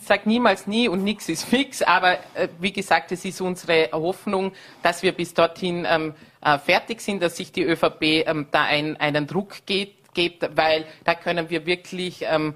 Sage 0.00 0.22
niemals 0.28 0.66
nie 0.66 0.88
und 0.88 1.04
nichts 1.04 1.28
ist 1.28 1.44
fix, 1.44 1.82
aber 1.82 2.18
äh, 2.34 2.48
wie 2.58 2.72
gesagt, 2.72 3.12
es 3.12 3.24
ist 3.24 3.40
unsere 3.40 3.90
Hoffnung, 3.92 4.52
dass 4.82 5.02
wir 5.02 5.12
bis 5.12 5.34
dorthin 5.34 5.86
ähm, 5.88 6.14
äh, 6.42 6.58
fertig 6.58 7.00
sind, 7.00 7.22
dass 7.22 7.36
sich 7.36 7.52
die 7.52 7.62
ÖVP 7.62 8.26
ähm, 8.26 8.46
da 8.50 8.64
ein, 8.64 8.96
einen 8.96 9.26
Druck 9.26 9.66
geht, 9.66 9.96
gibt, 10.14 10.56
weil 10.56 10.86
da 11.04 11.14
können 11.14 11.50
wir 11.50 11.66
wirklich 11.66 12.22
ähm, 12.22 12.54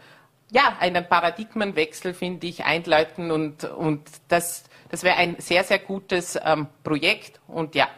ja, 0.51 0.77
einen 0.81 1.09
Paradigmenwechsel, 1.09 2.15
finde 2.15 2.47
ich, 2.47 2.65
einleiten 2.65 3.31
und, 3.31 3.65
und 3.65 4.03
das, 4.29 4.65
das 4.89 5.05
wäre 5.05 5.17
ein 5.17 5.37
sehr, 5.39 5.63
sehr 5.63 5.79
gutes 5.79 6.39
ähm, 6.43 6.67
Projekt 6.83 7.41
und 7.47 7.75
ja, 7.75 7.89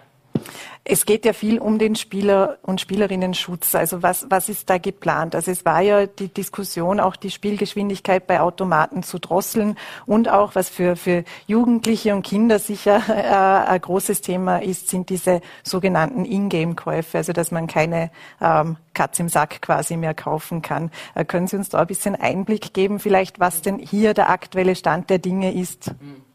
es 0.84 1.07
geht 1.07 1.24
ja 1.24 1.32
viel 1.32 1.59
um 1.59 1.78
den 1.78 1.95
Spieler- 1.95 2.59
und 2.62 2.80
Spielerinnenschutz. 2.80 3.74
Also 3.74 4.03
was, 4.03 4.26
was 4.30 4.49
ist 4.49 4.68
da 4.68 4.78
geplant? 4.78 5.34
Also 5.34 5.51
es 5.51 5.64
war 5.64 5.80
ja 5.80 6.07
die 6.07 6.28
Diskussion, 6.28 6.99
auch 6.99 7.16
die 7.16 7.30
Spielgeschwindigkeit 7.30 8.26
bei 8.26 8.40
Automaten 8.40 9.03
zu 9.03 9.18
drosseln 9.18 9.76
und 10.07 10.28
auch, 10.28 10.55
was 10.55 10.68
für, 10.68 10.97
für 10.97 11.24
Jugendliche 11.47 12.14
und 12.14 12.22
Kinder 12.22 12.59
sicher 12.59 13.03
äh, 13.09 13.70
ein 13.70 13.80
großes 13.80 14.22
Thema 14.22 14.59
ist, 14.59 14.88
sind 14.88 15.09
diese 15.09 15.40
sogenannten 15.62 16.24
Ingame-Käufe, 16.24 17.18
also 17.18 17.32
dass 17.32 17.51
man 17.53 17.66
keine 17.66 18.11
ähm, 18.40 18.76
Katz 18.95 19.20
im 19.20 19.28
Sack 19.28 19.62
quasi 19.62 19.97
mehr 19.97 20.14
kaufen 20.14 20.62
kann. 20.62 20.90
Äh, 21.14 21.24
können 21.24 21.47
Sie 21.47 21.57
uns 21.57 21.68
da 21.68 21.80
ein 21.80 21.86
bisschen 21.86 22.16
Einblick 22.16 22.74
geben, 22.74 22.99
vielleicht, 22.99 23.38
was 23.40 23.62
denn 23.62 23.78
hier 23.78 24.14
der 24.14 24.30
aktuelle 24.30 24.74
Stand 24.74 25.11
der 25.11 25.18
Dinge 25.18 25.55
ist? 25.55 25.93
Mhm. 26.01 26.32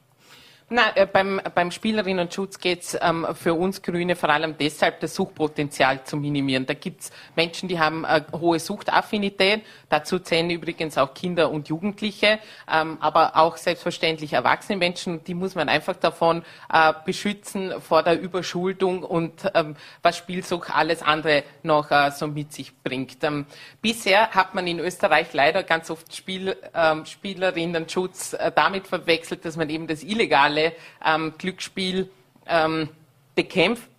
Na, 0.70 0.94
äh, 0.98 1.06
beim, 1.06 1.40
beim 1.56 1.72
Spielerinnenschutz 1.72 2.60
geht 2.60 2.82
es 2.82 2.98
ähm, 3.02 3.26
für 3.36 3.54
uns 3.54 3.82
Grüne 3.82 4.18
vor 4.18 4.28
allem 4.28 4.58
deshalb, 4.58 5.00
das 5.00 5.16
Suchtpotenzial 5.16 6.04
zu 6.04 6.18
minimieren. 6.18 6.66
Da 6.66 6.74
gibt 6.74 7.04
es 7.04 7.12
Menschen, 7.38 7.70
die 7.70 7.80
haben 7.80 8.04
äh, 8.04 8.22
hohe 8.34 8.60
Suchtaffinität. 8.60 9.62
Dazu 9.88 10.20
zählen 10.20 10.50
übrigens 10.50 10.98
auch 10.98 11.14
Kinder 11.14 11.52
und 11.52 11.70
Jugendliche, 11.70 12.40
ähm, 12.70 12.98
aber 13.00 13.38
auch 13.38 13.56
selbstverständlich 13.56 14.34
erwachsene 14.34 14.78
Menschen. 14.78 15.24
Die 15.24 15.36
muss 15.36 15.56
man 15.56 15.70
einfach 15.70 15.96
davon 15.96 16.44
äh, 16.70 16.92
beschützen 17.06 17.80
vor 17.80 18.04
der 18.04 18.20
Überschuldung 18.20 19.04
und 19.04 19.50
ähm, 19.54 19.78
was 20.02 20.18
Spielsucht 20.18 20.76
alles 20.76 21.02
andere 21.02 21.46
noch 21.64 21.92
äh, 21.92 22.12
so 22.12 22.28
mit 22.28 22.52
sich 22.52 22.78
bringt. 22.84 23.24
Ähm, 23.24 23.46
bisher 23.82 24.32
hat 24.32 24.54
man 24.54 24.68
in 24.68 24.80
Österreich 24.80 25.32
leider 25.32 25.64
ganz 25.64 25.90
oft 25.90 26.14
Spiel, 26.14 26.58
ähm, 26.76 27.06
Spielerinnenschutz 27.06 28.34
äh, 28.34 28.52
damit 28.54 28.86
verwechselt, 28.86 29.46
dass 29.46 29.56
man 29.56 29.70
eben 29.70 29.88
das 29.88 30.04
illegale 30.04 30.57
illegale 30.58 30.74
ähm, 31.06 31.34
Glücksspiel 31.38 32.10
ähm, 32.48 32.90
bekämpft. 33.36 33.90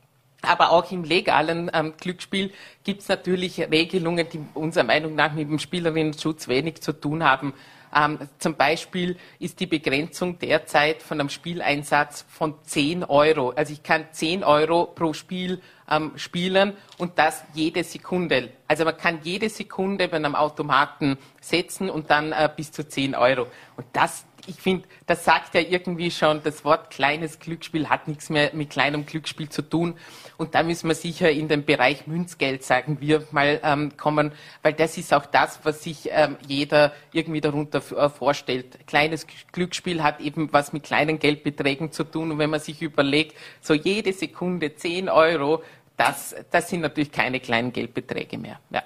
Aber 0.43 0.71
auch 0.71 0.91
im 0.93 1.03
legalen 1.03 1.69
ähm, 1.75 1.95
Glücksspiel 2.01 2.53
gibt 2.85 3.03
es 3.03 3.09
natürlich 3.09 3.59
Regelungen, 3.59 4.29
die 4.33 4.41
unserer 4.55 4.85
Meinung 4.85 5.17
nach 5.17 5.33
mit 5.33 5.49
dem 5.49 5.59
Spielerinnenschutz 5.59 6.47
wenig 6.47 6.81
zu 6.81 6.93
tun 6.93 7.25
haben. 7.25 7.55
Ähm, 7.95 8.19
zum 8.39 8.55
Beispiel 8.55 9.17
ist 9.41 9.59
die 9.59 9.67
Begrenzung 9.67 10.39
derzeit 10.39 11.03
von 11.03 11.19
einem 11.19 11.31
Spieleinsatz 11.31 12.25
von 12.29 12.55
10 12.63 13.03
Euro. 13.03 13.51
Also 13.51 13.73
ich 13.73 13.83
kann 13.83 14.05
10 14.13 14.45
Euro 14.45 14.87
pro 14.87 15.13
Spiel 15.13 15.61
ähm, 15.91 16.13
spielen 16.17 16.75
und 16.99 17.19
das 17.19 17.43
jede 17.55 17.83
Sekunde. 17.83 18.51
Also 18.69 18.85
man 18.85 18.97
kann 18.97 19.21
jede 19.23 19.49
Sekunde 19.49 20.07
bei 20.07 20.19
einem 20.19 20.37
Automaten 20.37 21.19
setzen 21.41 21.91
und 21.91 22.11
dann 22.11 22.31
äh, 22.31 22.49
bis 22.55 22.71
zu 22.71 22.87
10 22.87 23.17
Euro. 23.17 23.47
Und 23.77 23.87
das 23.93 24.25
ich 24.47 24.57
finde, 24.57 24.87
das 25.07 25.25
sagt 25.25 25.55
ja 25.55 25.61
irgendwie 25.61 26.11
schon, 26.11 26.43
das 26.43 26.65
Wort 26.65 26.91
kleines 26.91 27.39
Glücksspiel 27.39 27.89
hat 27.89 28.09
nichts 28.09 28.31
mehr 28.31 28.51
mit 28.55 28.71
kleinem 28.71 29.07
Glücksspiel 29.07 29.49
zu 29.49 29.63
tun. 29.63 29.95
Und 30.37 30.55
da 30.55 30.63
müssen 30.63 30.89
wir 30.89 30.95
sicher 30.95 31.31
in 31.31 31.49
den 31.49 31.65
Bereich 31.65 32.07
Münzgeld, 32.07 32.63
sagen 32.63 32.99
wir, 33.01 33.27
mal 33.31 33.61
ähm, 33.63 33.97
kommen, 33.97 34.33
weil 34.63 34.73
das 34.73 34.97
ist 34.97 35.13
auch 35.13 35.27
das, 35.27 35.61
was 35.65 35.83
sich 35.83 36.09
ähm, 36.11 36.37
jeder 36.47 36.93
irgendwie 37.13 37.41
darunter 37.41 37.79
äh, 37.79 38.09
vorstellt. 38.09 38.87
Kleines 38.87 39.27
Glücksspiel 39.53 40.03
hat 40.03 40.21
eben 40.21 40.53
was 40.53 40.73
mit 40.73 40.85
kleinen 40.85 41.19
Geldbeträgen 41.19 41.93
zu 41.93 42.05
tun. 42.05 42.33
Und 42.33 42.39
wenn 42.39 42.51
man 42.51 42.61
sich 42.61 42.81
überlegt, 42.81 43.37
so 43.61 43.75
jede 43.75 44.13
Sekunde 44.13 44.75
10 44.75 45.09
Euro, 45.09 45.63
das, 45.97 46.35
das 46.51 46.71
sind 46.71 46.81
natürlich 46.81 47.13
keine 47.13 47.41
kleinen 47.41 47.73
Geldbeträge 47.73 48.39
mehr. 48.39 48.61
Ja. 48.71 48.83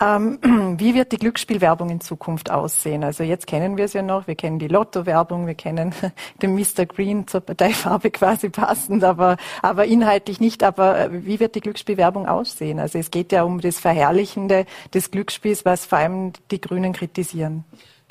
Ähm, 0.00 0.38
wie 0.78 0.94
wird 0.94 1.12
die 1.12 1.18
Glücksspielwerbung 1.18 1.90
in 1.90 2.00
Zukunft 2.00 2.50
aussehen? 2.50 3.04
Also 3.04 3.22
jetzt 3.22 3.46
kennen 3.46 3.76
wir 3.76 3.84
es 3.84 3.92
ja 3.92 4.02
noch, 4.02 4.26
wir 4.26 4.34
kennen 4.34 4.58
die 4.58 4.68
Lotto-Werbung, 4.68 5.46
wir 5.46 5.54
kennen 5.54 5.94
den 6.42 6.54
Mr. 6.54 6.86
Green 6.86 7.26
zur 7.28 7.40
Parteifarbe 7.40 8.10
quasi 8.12 8.48
passend, 8.48 9.04
aber, 9.04 9.36
aber 9.62 9.84
inhaltlich 9.84 10.40
nicht. 10.40 10.62
Aber 10.62 10.98
äh, 10.98 11.24
wie 11.24 11.40
wird 11.40 11.54
die 11.54 11.60
Glücksspielwerbung 11.60 12.26
aussehen? 12.26 12.78
Also 12.78 12.98
es 12.98 13.10
geht 13.10 13.32
ja 13.32 13.44
um 13.44 13.60
das 13.60 13.78
Verherrlichende 13.78 14.66
des 14.92 15.10
Glücksspiels, 15.10 15.64
was 15.64 15.86
vor 15.86 15.98
allem 15.98 16.32
die 16.50 16.60
Grünen 16.60 16.92
kritisieren. 16.92 17.64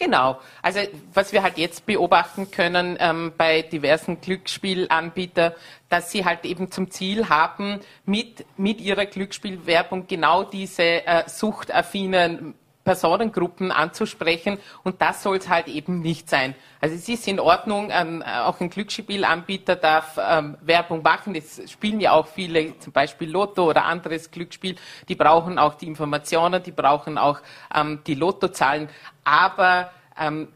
Genau. 0.04 0.42
Also 0.62 0.82
was 1.14 1.32
wir 1.32 1.44
halt 1.44 1.58
jetzt 1.58 1.86
beobachten 1.86 2.52
können 2.52 2.98
ähm, 3.00 3.32
bei 3.38 3.62
diversen 3.62 4.20
Glücksspielanbietern, 4.20 5.54
dass 5.88 6.12
sie 6.12 6.26
halt 6.26 6.44
eben 6.44 6.72
zum 6.72 6.92
Ziel 6.92 7.30
haben, 7.30 7.80
mit, 8.06 8.46
mit 8.58 8.82
ihrer 8.82 9.06
Glücksspielwerbung 9.06 10.06
genau 10.08 10.44
diese 10.44 10.84
äh, 10.84 11.24
suchtaffinen 11.30 12.54
Personengruppen 12.84 13.72
anzusprechen 13.72 14.58
und 14.84 15.02
das 15.02 15.24
soll 15.24 15.38
es 15.38 15.50
halt 15.50 15.68
eben 15.68 16.02
nicht 16.02 16.30
sein. 16.30 16.56
Also 16.82 16.96
es 16.96 17.08
ist 17.08 17.28
in 17.28 17.40
Ordnung, 17.40 17.90
ähm, 17.92 18.22
auch 18.24 18.60
ein 18.60 18.70
Glücksspielanbieter 18.70 19.76
darf 19.76 20.18
ähm, 20.18 20.58
Werbung 20.62 21.02
machen. 21.02 21.36
Es 21.36 21.72
spielen 21.72 22.00
ja 22.02 22.12
auch 22.12 22.28
viele, 22.28 22.78
zum 22.80 22.92
Beispiel 22.92 23.30
Lotto 23.30 23.70
oder 23.70 23.86
anderes 23.86 24.32
Glücksspiel, 24.32 24.76
die 25.08 25.16
brauchen 25.16 25.58
auch 25.58 25.76
die 25.76 25.88
Informationen, 25.88 26.62
die 26.62 26.72
brauchen 26.72 27.18
auch 27.18 27.40
ähm, 27.74 28.02
die 28.06 28.16
Lottozahlen. 28.16 28.90
Aber 29.24 29.92
ähm, 30.20 30.50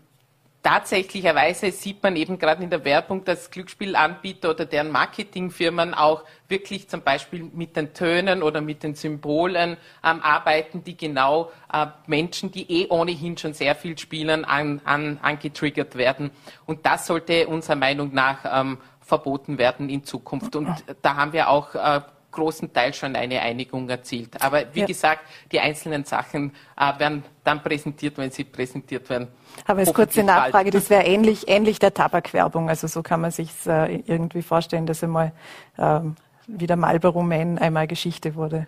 tatsächlicherweise 0.68 1.72
sieht 1.72 2.04
man 2.04 2.18
eben 2.18 2.38
gerade 2.38 2.62
in 2.62 2.70
der 2.70 2.84
Werbung, 2.84 3.24
dass 3.24 3.52
Glücksspielanbieter 3.52 4.50
oder 4.50 4.66
deren 4.66 4.92
Marketingfirmen 4.92 5.94
auch 5.94 6.26
wirklich 6.50 6.90
zum 6.90 7.04
Beispiel 7.04 7.50
mit 7.54 7.78
den 7.78 7.94
Tönen 7.94 8.44
oder 8.44 8.60
mit 8.60 8.84
den 8.84 8.94
Symbolen 8.94 9.78
ähm, 10.04 10.22
arbeiten, 10.22 10.84
die 10.84 10.98
genau 10.98 11.52
äh, 11.72 11.88
Menschen, 12.06 12.52
die 12.52 12.70
eh 12.70 12.90
ohnehin 12.90 13.38
schon 13.38 13.54
sehr 13.54 13.76
viel 13.76 13.98
spielen, 13.98 14.44
an, 14.44 14.82
an, 14.84 15.20
angetriggert 15.22 15.96
werden. 15.96 16.32
Und 16.66 16.86
das 16.86 17.08
sollte 17.08 17.48
unserer 17.48 17.78
Meinung 17.78 18.14
nach 18.14 18.40
ähm, 18.52 18.78
verboten 19.00 19.58
werden 19.58 19.88
in 19.88 20.04
Zukunft. 20.04 20.54
Und 20.58 20.84
da 21.02 21.16
haben 21.16 21.32
wir 21.32 21.50
auch 21.50 21.76
äh, 21.76 22.02
großen 22.38 22.72
Teil 22.72 22.94
schon 22.94 23.16
eine 23.16 23.42
Einigung 23.42 23.90
erzielt. 23.90 24.42
Aber 24.42 24.64
wie 24.74 24.82
ja. 24.82 24.86
gesagt, 24.86 25.22
die 25.52 25.60
einzelnen 25.60 26.06
Sachen 26.06 26.54
äh, 26.80 27.00
werden 27.00 27.24
dann 27.44 27.64
präsentiert, 27.64 28.18
wenn 28.18 28.32
sie 28.32 28.44
präsentiert 28.44 29.10
werden. 29.10 29.28
Aber 29.66 29.80
als 29.80 29.94
kurze 29.94 30.24
Nachfrage, 30.24 30.70
das 30.70 30.90
wäre 30.90 31.04
ähnlich, 31.04 31.48
ähnlich 31.48 31.80
der 31.80 31.94
Tabakwerbung. 31.94 32.70
Also 32.70 32.88
so 32.88 33.02
kann 33.02 33.22
man 33.22 33.32
sich 33.32 33.50
äh, 33.66 34.02
irgendwie 34.06 34.44
vorstellen, 34.44 34.86
dass 34.86 35.04
einmal 35.04 35.32
ähm, 35.78 36.16
wie 36.48 36.68
der 36.68 36.78
Marlboro 36.78 37.24
Man 37.24 37.58
einmal 37.58 37.88
Geschichte 37.88 38.36
wurde. 38.36 38.68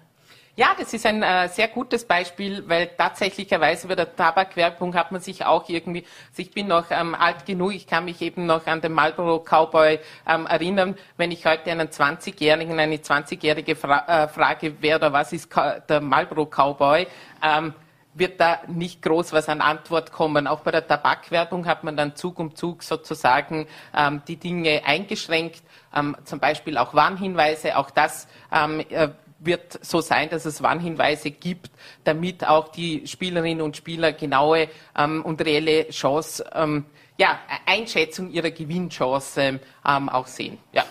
Ja, 0.56 0.76
das 0.78 0.93
ist 0.93 1.06
ein 1.06 1.24
äh, 1.24 1.47
sehr 1.47 1.70
gutes 1.70 2.04
Beispiel, 2.04 2.68
weil 2.68 2.88
tatsächlicherweise 2.97 3.88
bei 3.88 3.95
der 3.95 4.14
Tabakwerbung 4.14 4.93
hat 4.93 5.12
man 5.12 5.22
sich 5.22 5.45
auch 5.45 5.70
irgendwie, 5.70 6.04
also 6.30 6.41
ich 6.41 6.52
bin 6.52 6.68
noch 6.68 6.91
ähm, 6.91 7.16
alt 7.16 7.45
genug, 7.45 7.74
ich 7.74 7.88
kann 7.88 8.04
mich 8.06 8.22
eben 8.22 8.45
noch 8.45 8.68
an 8.68 8.82
den 8.82 8.91
Marlboro 8.91 9.39
Cowboy 9.39 10.00
ähm, 10.28 10.47
erinnern, 10.47 10.97
wenn 11.16 11.32
ich 11.32 11.45
heute 11.45 11.72
einen 11.72 11.88
20-Jährigen, 11.88 12.78
eine 12.78 12.97
20-Jährige 12.97 13.76
fra 13.76 14.24
äh, 14.24 14.28
frage, 14.28 14.76
wer 14.82 14.97
oder 14.97 15.14
was 15.14 15.32
ist 15.32 15.50
der 15.88 16.02
Marlboro 16.02 16.45
Cowboy, 16.45 17.08
ähm, 17.41 17.74
wird 18.16 18.41
da 18.41 18.60
nicht 18.68 19.02
groß 19.02 19.32
was 19.32 19.47
an 19.47 19.62
Antwort 19.62 20.12
kommen. 20.12 20.45
Auch 20.45 20.60
bei 20.62 20.72
der 20.72 20.86
Tabakwerbung 20.86 21.68
hat 21.68 21.84
man 21.86 21.95
dann 21.95 22.16
Zug 22.16 22.38
um 22.38 22.56
Zug 22.56 22.84
sozusagen 22.84 23.68
ähm, 23.95 24.22
die 24.28 24.36
Dinge 24.36 24.82
eingeschränkt, 24.86 25.64
ähm, 25.95 26.18
zum 26.26 26.39
Beispiel 26.39 26.78
auch 26.78 26.93
Warnhinweise. 26.93 27.78
Auch 27.78 27.91
das 27.91 28.28
ähm, 28.52 28.82
äh, 28.89 29.10
wird 29.40 29.84
so 29.84 30.02
sein, 30.02 30.30
dass 30.30 30.46
es 30.46 30.62
Warnhinweise 30.62 31.32
gibt, 31.32 31.72
damit 32.04 32.46
auch 32.48 32.70
die 32.70 33.08
Spielerinnen 33.08 33.62
und 33.62 33.78
Spieler 33.78 34.14
genaue 34.14 34.68
ähm, 34.98 35.24
und 35.24 35.42
reelle 35.42 35.90
Chance, 35.90 36.46
ähm, 36.54 36.86
ja, 37.18 37.40
Einschätzung 37.66 38.32
ihrer 38.32 38.52
Gewinnchance 38.52 39.60
ähm, 39.86 40.10
auch 40.10 40.28
sehen. 40.28 40.58
Ja. 40.74 40.84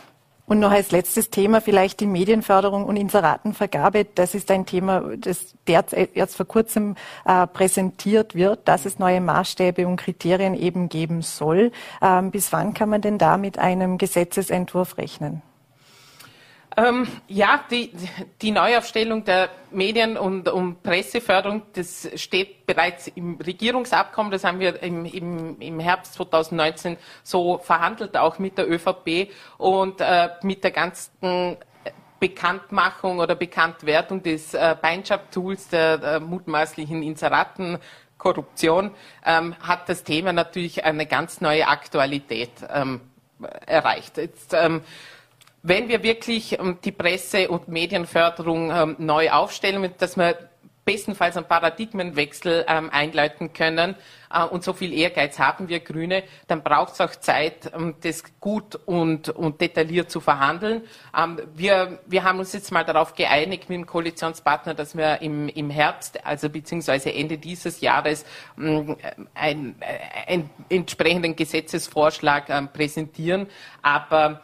Und 0.49 0.61
noch 0.61 0.71
als 0.71 0.93
letztes 0.93 1.29
Thema 1.29 1.61
vielleicht 1.61 2.01
die 2.01 2.07
Medienförderung 2.07 2.87
und 2.87 2.97
Inseratenvergabe. 2.97 4.07
Das 4.15 4.35
ist 4.35 4.51
ein 4.51 4.65
Thema, 4.65 5.03
das 5.19 5.55
erst 5.67 6.37
vor 6.37 6.47
kurzem 6.47 6.97
äh, 7.27 7.47
präsentiert 7.47 8.35
wird, 8.35 8.67
dass 8.67 8.87
es 8.87 8.99
neue 8.99 9.21
Maßstäbe 9.21 9.87
und 9.87 9.97
Kriterien 9.97 10.55
eben 10.55 10.89
geben 10.89 11.21
soll. 11.21 11.71
Ähm, 12.01 12.31
bis 12.31 12.51
wann 12.51 12.73
kann 12.73 12.89
man 12.89 13.03
denn 13.03 13.19
da 13.19 13.37
mit 13.37 13.59
einem 13.59 13.99
Gesetzesentwurf 13.99 14.97
rechnen? 14.97 15.43
Ähm, 16.79 17.09
ja, 17.27 17.65
die, 17.69 17.91
die 18.41 18.53
Neuaufstellung 18.53 19.25
der 19.25 19.49
Medien- 19.73 20.17
und, 20.17 20.49
und, 20.49 20.81
Presseförderung, 20.85 21.63
das 21.73 22.09
steht 22.15 22.67
bereits 22.67 23.09
im 23.09 23.35
Regierungsabkommen. 23.35 24.31
Das 24.31 24.45
haben 24.45 24.61
wir 24.61 24.81
im, 24.81 25.05
im, 25.05 25.61
im 25.61 25.81
Herbst 25.81 26.15
2019 26.15 26.97
so 27.25 27.59
verhandelt, 27.59 28.17
auch 28.17 28.39
mit 28.39 28.59
der 28.59 28.71
ÖVP 28.71 29.29
und 29.57 30.01
äh, 30.01 30.29
mit 30.43 30.63
der 30.63 30.71
ganzen 30.71 31.57
Bekanntmachung 32.21 33.19
oder 33.19 33.35
Bekanntwertung 33.35 34.23
des 34.23 34.55
äh, 34.55 34.77
Beinschab-Tools 34.81 35.71
der, 35.71 35.99
der 35.99 36.21
mutmaßlichen 36.21 37.03
Inseraten 37.03 37.79
Korruption 38.19 38.93
ähm, 39.27 39.57
hat 39.61 39.89
das 39.89 40.05
Thema 40.05 40.33
natürlich 40.33 40.85
eine 40.85 41.07
ganz 41.07 41.41
neue 41.41 41.67
Aktualität 41.67 42.53
ähm, 42.73 43.01
erreicht. 43.67 44.17
Jetzt, 44.17 44.55
ähm, 44.55 44.83
wenn 45.63 45.89
wir 45.89 46.03
wirklich 46.03 46.59
ähm, 46.59 46.79
die 46.85 46.93
Presse- 46.93 47.49
und 47.49 47.69
Medienförderung 47.69 48.71
ähm, 48.71 48.97
neu 48.99 49.31
aufstellen, 49.31 49.93
dass 49.99 50.17
wir 50.17 50.37
bestenfalls 50.85 51.37
einen 51.37 51.47
Paradigmenwechsel 51.47 52.65
ähm, 52.67 52.89
einleiten 52.91 53.53
können 53.53 53.95
äh, 54.33 54.43
und 54.43 54.65
so 54.65 54.73
viel 54.73 54.95
Ehrgeiz 54.95 55.39
haben 55.39 55.69
wir 55.69 55.81
Grüne, 55.81 56.23
dann 56.47 56.63
braucht 56.63 56.95
es 56.95 57.01
auch 57.03 57.11
Zeit, 57.11 57.71
das 58.01 58.23
gut 58.41 58.75
und, 58.87 59.29
und 59.29 59.61
detailliert 59.61 60.11
zu 60.11 60.21
verhandeln. 60.21 60.83
Wir, 61.55 61.99
wir 62.07 62.25
haben 62.25 62.39
uns 62.39 62.55
jetzt 62.55 62.73
mal 62.73 62.85
darauf 62.85 63.15
geeinigt 63.15 63.69
mit 63.69 63.77
dem 63.77 63.87
Koalitionspartner, 63.87 64.73
dass 64.73 64.97
wir 64.97 65.21
im, 65.21 65.49
im 65.49 65.69
Herbst, 65.69 66.25
also 66.25 66.49
beziehungsweise 66.49 67.13
Ende 67.13 67.37
dieses 67.37 67.83
Jahres, 67.83 68.25
einen, 68.57 68.97
äh, 69.81 70.41
entsprechenden 70.71 71.37
Gesetzesvorschlag 71.37 72.73
präsentieren. 72.73 73.47
Aber 73.83 74.41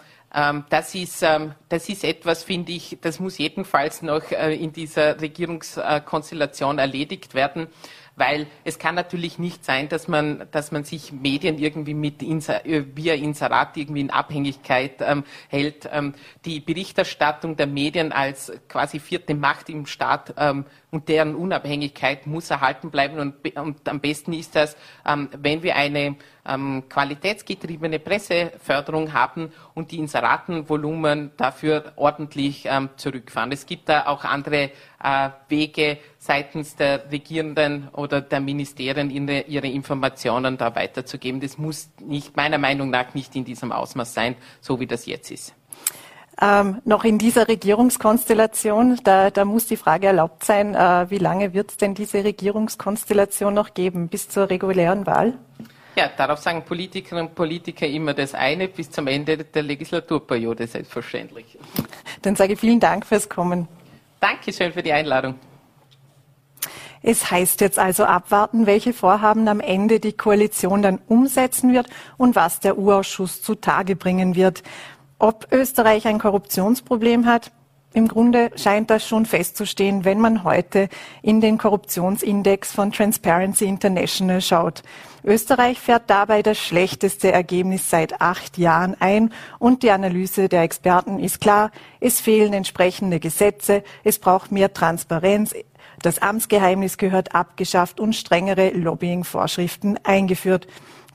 das, 0.68 0.95
ist, 0.95 1.22
ähm, 1.22 1.53
das 1.68 1.89
ist 1.89 2.03
etwas, 2.03 2.43
finde 2.43 2.72
ich, 2.72 2.99
das 3.01 3.20
muss 3.20 3.39
jedenfalls 3.39 4.03
noch 4.03 4.32
äh, 4.32 4.55
in 4.55 4.72
dieser 4.72 5.20
Regierungskonstellation 5.20 6.78
erledigt 6.78 7.35
werden 7.35 7.68
weil 8.16 8.47
es 8.64 8.78
kann 8.78 8.95
natürlich 8.95 9.39
nicht 9.39 9.64
sein, 9.64 9.89
dass 9.89 10.09
man, 10.09 10.47
dass 10.53 10.72
man 10.72 10.85
sich 10.85 11.12
Medien 11.12 11.59
irgendwie 11.59 11.95
mit 11.95 12.22
Inser, 12.22 12.64
äh, 12.66 12.85
via 12.95 13.14
Inserat 13.14 13.76
irgendwie 13.76 14.03
in 14.03 14.11
Abhängigkeit 14.11 14.95
ähm, 15.01 15.24
hält. 15.49 15.89
Ähm, 15.93 16.14
die 16.45 16.61
Berichterstattung 16.61 17.57
der 17.57 17.66
Medien 17.66 18.12
als 18.12 18.53
quasi 18.68 19.01
vierte 19.01 19.35
Macht 19.35 19.68
im 19.68 19.87
Staat 19.87 20.35
ähm, 20.37 20.64
und 20.91 21.09
deren 21.09 21.35
Unabhängigkeit 21.35 22.26
muss 22.26 22.51
erhalten 22.51 22.91
bleiben. 22.91 23.18
Und, 23.18 23.57
und 23.57 23.89
am 23.89 24.01
besten 24.01 24.32
ist 24.32 24.55
das, 24.55 24.76
ähm, 25.07 25.28
wenn 25.37 25.62
wir 25.62 25.76
eine 25.76 26.16
ähm, 26.47 26.84
qualitätsgetriebene 26.88 27.99
Presseförderung 27.99 29.12
haben 29.12 29.53
und 29.74 29.90
die 29.90 29.99
Inseratenvolumen 29.99 31.32
dafür 31.36 31.92
ordentlich 31.97 32.66
ähm, 32.66 32.90
zurückfahren. 32.97 33.53
Es 33.53 33.66
gibt 33.66 33.88
da 33.88 34.07
auch 34.07 34.24
andere 34.24 34.70
äh, 35.03 35.30
Wege 35.49 35.99
seitens 36.18 36.76
der 36.76 37.11
Regierenden 37.11 37.88
oder 37.92 38.20
der 38.20 38.40
Ministerien, 38.40 39.11
ihre 39.11 39.68
Informationen 39.68 40.57
da 40.57 40.74
weiterzugeben. 40.74 41.40
Das 41.40 41.59
muss 41.59 41.90
nicht, 42.01 42.36
meiner 42.36 42.59
Meinung 42.59 42.90
nach, 42.90 43.14
nicht 43.14 43.34
in 43.36 43.45
diesem 43.45 43.72
Ausmaß 43.72 44.14
sein, 44.14 44.36
so 44.61 44.80
wie 44.80 44.86
das 44.86 45.07
jetzt 45.07 45.30
ist. 45.30 45.55
Ähm, 46.40 46.80
noch 46.84 47.05
in 47.05 47.18
dieser 47.18 47.47
Regierungskonstellation, 47.47 48.99
da, 49.05 49.30
da 49.30 49.45
muss 49.45 49.66
die 49.66 49.76
Frage 49.76 50.09
erlaubt 50.09 50.45
sein, 50.45 50.74
äh, 50.74 51.09
wie 51.09 51.18
lange 51.18 51.55
wird 51.55 51.70
es 51.70 51.76
denn 51.76 51.95
diese 51.95 52.24
Regierungskonstellation 52.24 53.55
noch 53.55 53.74
geben, 53.74 54.09
bis 54.09 54.28
zur 54.28 54.51
regulären 54.51 55.07
Wahl? 55.07 55.34
Ja, 55.97 56.11
darauf 56.16 56.40
sagen 56.40 56.62
Politikerinnen 56.64 57.28
und 57.28 57.34
Politiker 57.34 57.86
immer 57.86 58.14
das 58.14 58.34
eine 58.34 58.68
bis 58.68 58.90
zum 58.90 59.07
Ende 59.07 59.38
der 59.38 59.62
Legislaturperiode 59.62 60.66
selbstverständlich. 60.66 61.57
Dann 62.22 62.34
sage 62.34 62.55
ich 62.55 62.61
vielen 62.61 62.80
Dank 62.80 63.07
fürs 63.07 63.28
Kommen. 63.28 63.68
Dankeschön 64.18 64.72
für 64.72 64.82
die 64.82 64.92
Einladung. 64.92 65.36
Es 67.07 67.30
heißt 67.30 67.61
jetzt 67.61 67.78
also 67.78 68.05
abwarten, 68.05 68.64
welche 68.64 68.95
Vorhaben 68.95 69.47
am 69.47 69.61
Ende 69.61 70.01
die 70.01 70.14
Koalition 70.14 70.80
dann 70.80 70.99
umsetzen 71.07 71.72
wird 71.72 71.86
und 72.16 72.34
was 72.34 72.61
der 72.61 72.78
U-Ausschuss 72.78 73.42
zutage 73.42 73.95
bringen 73.95 74.34
wird. 74.34 74.62
Ob 75.18 75.47
Österreich 75.53 76.07
ein 76.07 76.18
Korruptionsproblem 76.18 77.26
hat, 77.26 77.53
im 77.95 78.09
Grunde 78.09 78.51
scheint 78.57 78.90
das 78.90 79.07
schon 79.07 79.24
festzustehen, 79.24 80.05
wenn 80.05 80.20
man 80.20 80.45
heute 80.45 80.88
in 81.22 81.40
den 81.40 81.59
Korruptionsindex 81.59 82.72
von 82.72 82.90
Transparency 82.90 83.64
International 83.64 84.40
schaut. 84.40 84.82
Österreich 85.22 85.78
fährt 85.80 86.11
dabei 86.11 86.42
das 86.42 86.59
schlechteste 86.59 87.32
Ergebnis 87.32 87.88
seit 87.88 88.20
acht 88.20 88.59
Jahren 88.59 88.97
ein 88.99 89.32
und 89.59 89.84
die 89.84 89.92
Analyse 89.92 90.49
der 90.49 90.62
Experten 90.62 91.18
ist 91.18 91.40
klar, 91.40 91.70
es 92.01 92.20
fehlen 92.20 92.53
entsprechende 92.53 93.20
Gesetze, 93.20 93.84
es 94.03 94.18
braucht 94.18 94.53
mehr 94.53 94.74
Transparenz, 94.74 95.55
das 96.03 96.18
Amtsgeheimnis 96.18 96.99
gehört 96.99 97.34
abgeschafft 97.34 98.01
und 98.01 98.14
strengere 98.14 98.70
Lobbying-Vorschriften 98.70 99.99
eingeführt. 100.03 100.66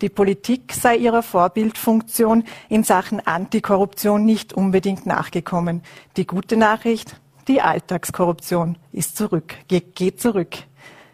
Die 0.02 0.10
Politik 0.10 0.74
sei 0.74 0.96
ihrer 0.96 1.24
Vorbildfunktion 1.24 2.46
in 2.70 2.84
Sachen 2.84 3.26
Antikorruption 3.26 4.24
nicht 4.24 4.54
unbedingt 4.54 5.06
nachgekommen. 5.06 5.84
Die 6.16 6.26
gute 6.26 6.56
Nachricht, 6.56 7.20
die 7.50 7.62
Alltagskorruption 7.62 8.78
ist 8.94 9.18
zurück, 9.18 9.56
geht 9.68 10.22
zurück. 10.22 10.58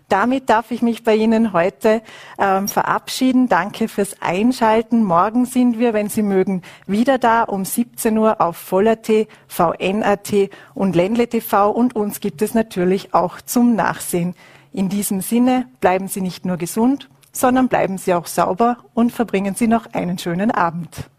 Damit 0.07 0.49
darf 0.49 0.69
ich 0.69 0.83
mich 0.83 1.03
bei 1.03 1.15
Ihnen 1.15 1.51
heute 1.51 2.03
ähm, 2.37 2.67
verabschieden. 2.67 3.49
Danke 3.49 3.87
fürs 3.87 4.21
Einschalten. 4.21 5.03
Morgen 5.03 5.45
sind 5.45 5.79
wir, 5.79 5.93
wenn 5.93 6.09
Sie 6.09 6.21
mögen, 6.21 6.61
wieder 6.85 7.17
da 7.17 7.41
um 7.41 7.65
17 7.65 8.15
Uhr 8.15 8.39
auf 8.39 8.55
Voller.at, 8.55 9.27
VN.at 9.47 10.33
und 10.75 10.95
Ländle 10.95 11.27
TV 11.27 11.71
und 11.71 11.95
uns 11.95 12.19
gibt 12.19 12.43
es 12.43 12.53
natürlich 12.53 13.15
auch 13.15 13.41
zum 13.41 13.75
Nachsehen. 13.75 14.35
In 14.71 14.89
diesem 14.89 15.21
Sinne 15.21 15.67
bleiben 15.79 16.07
Sie 16.07 16.21
nicht 16.21 16.45
nur 16.45 16.57
gesund, 16.57 17.09
sondern 17.35 17.67
bleiben 17.67 17.97
Sie 17.97 18.13
auch 18.13 18.27
sauber 18.27 18.77
und 18.93 19.11
verbringen 19.11 19.55
Sie 19.55 19.67
noch 19.67 19.93
einen 19.93 20.17
schönen 20.17 20.51
Abend. 20.51 21.09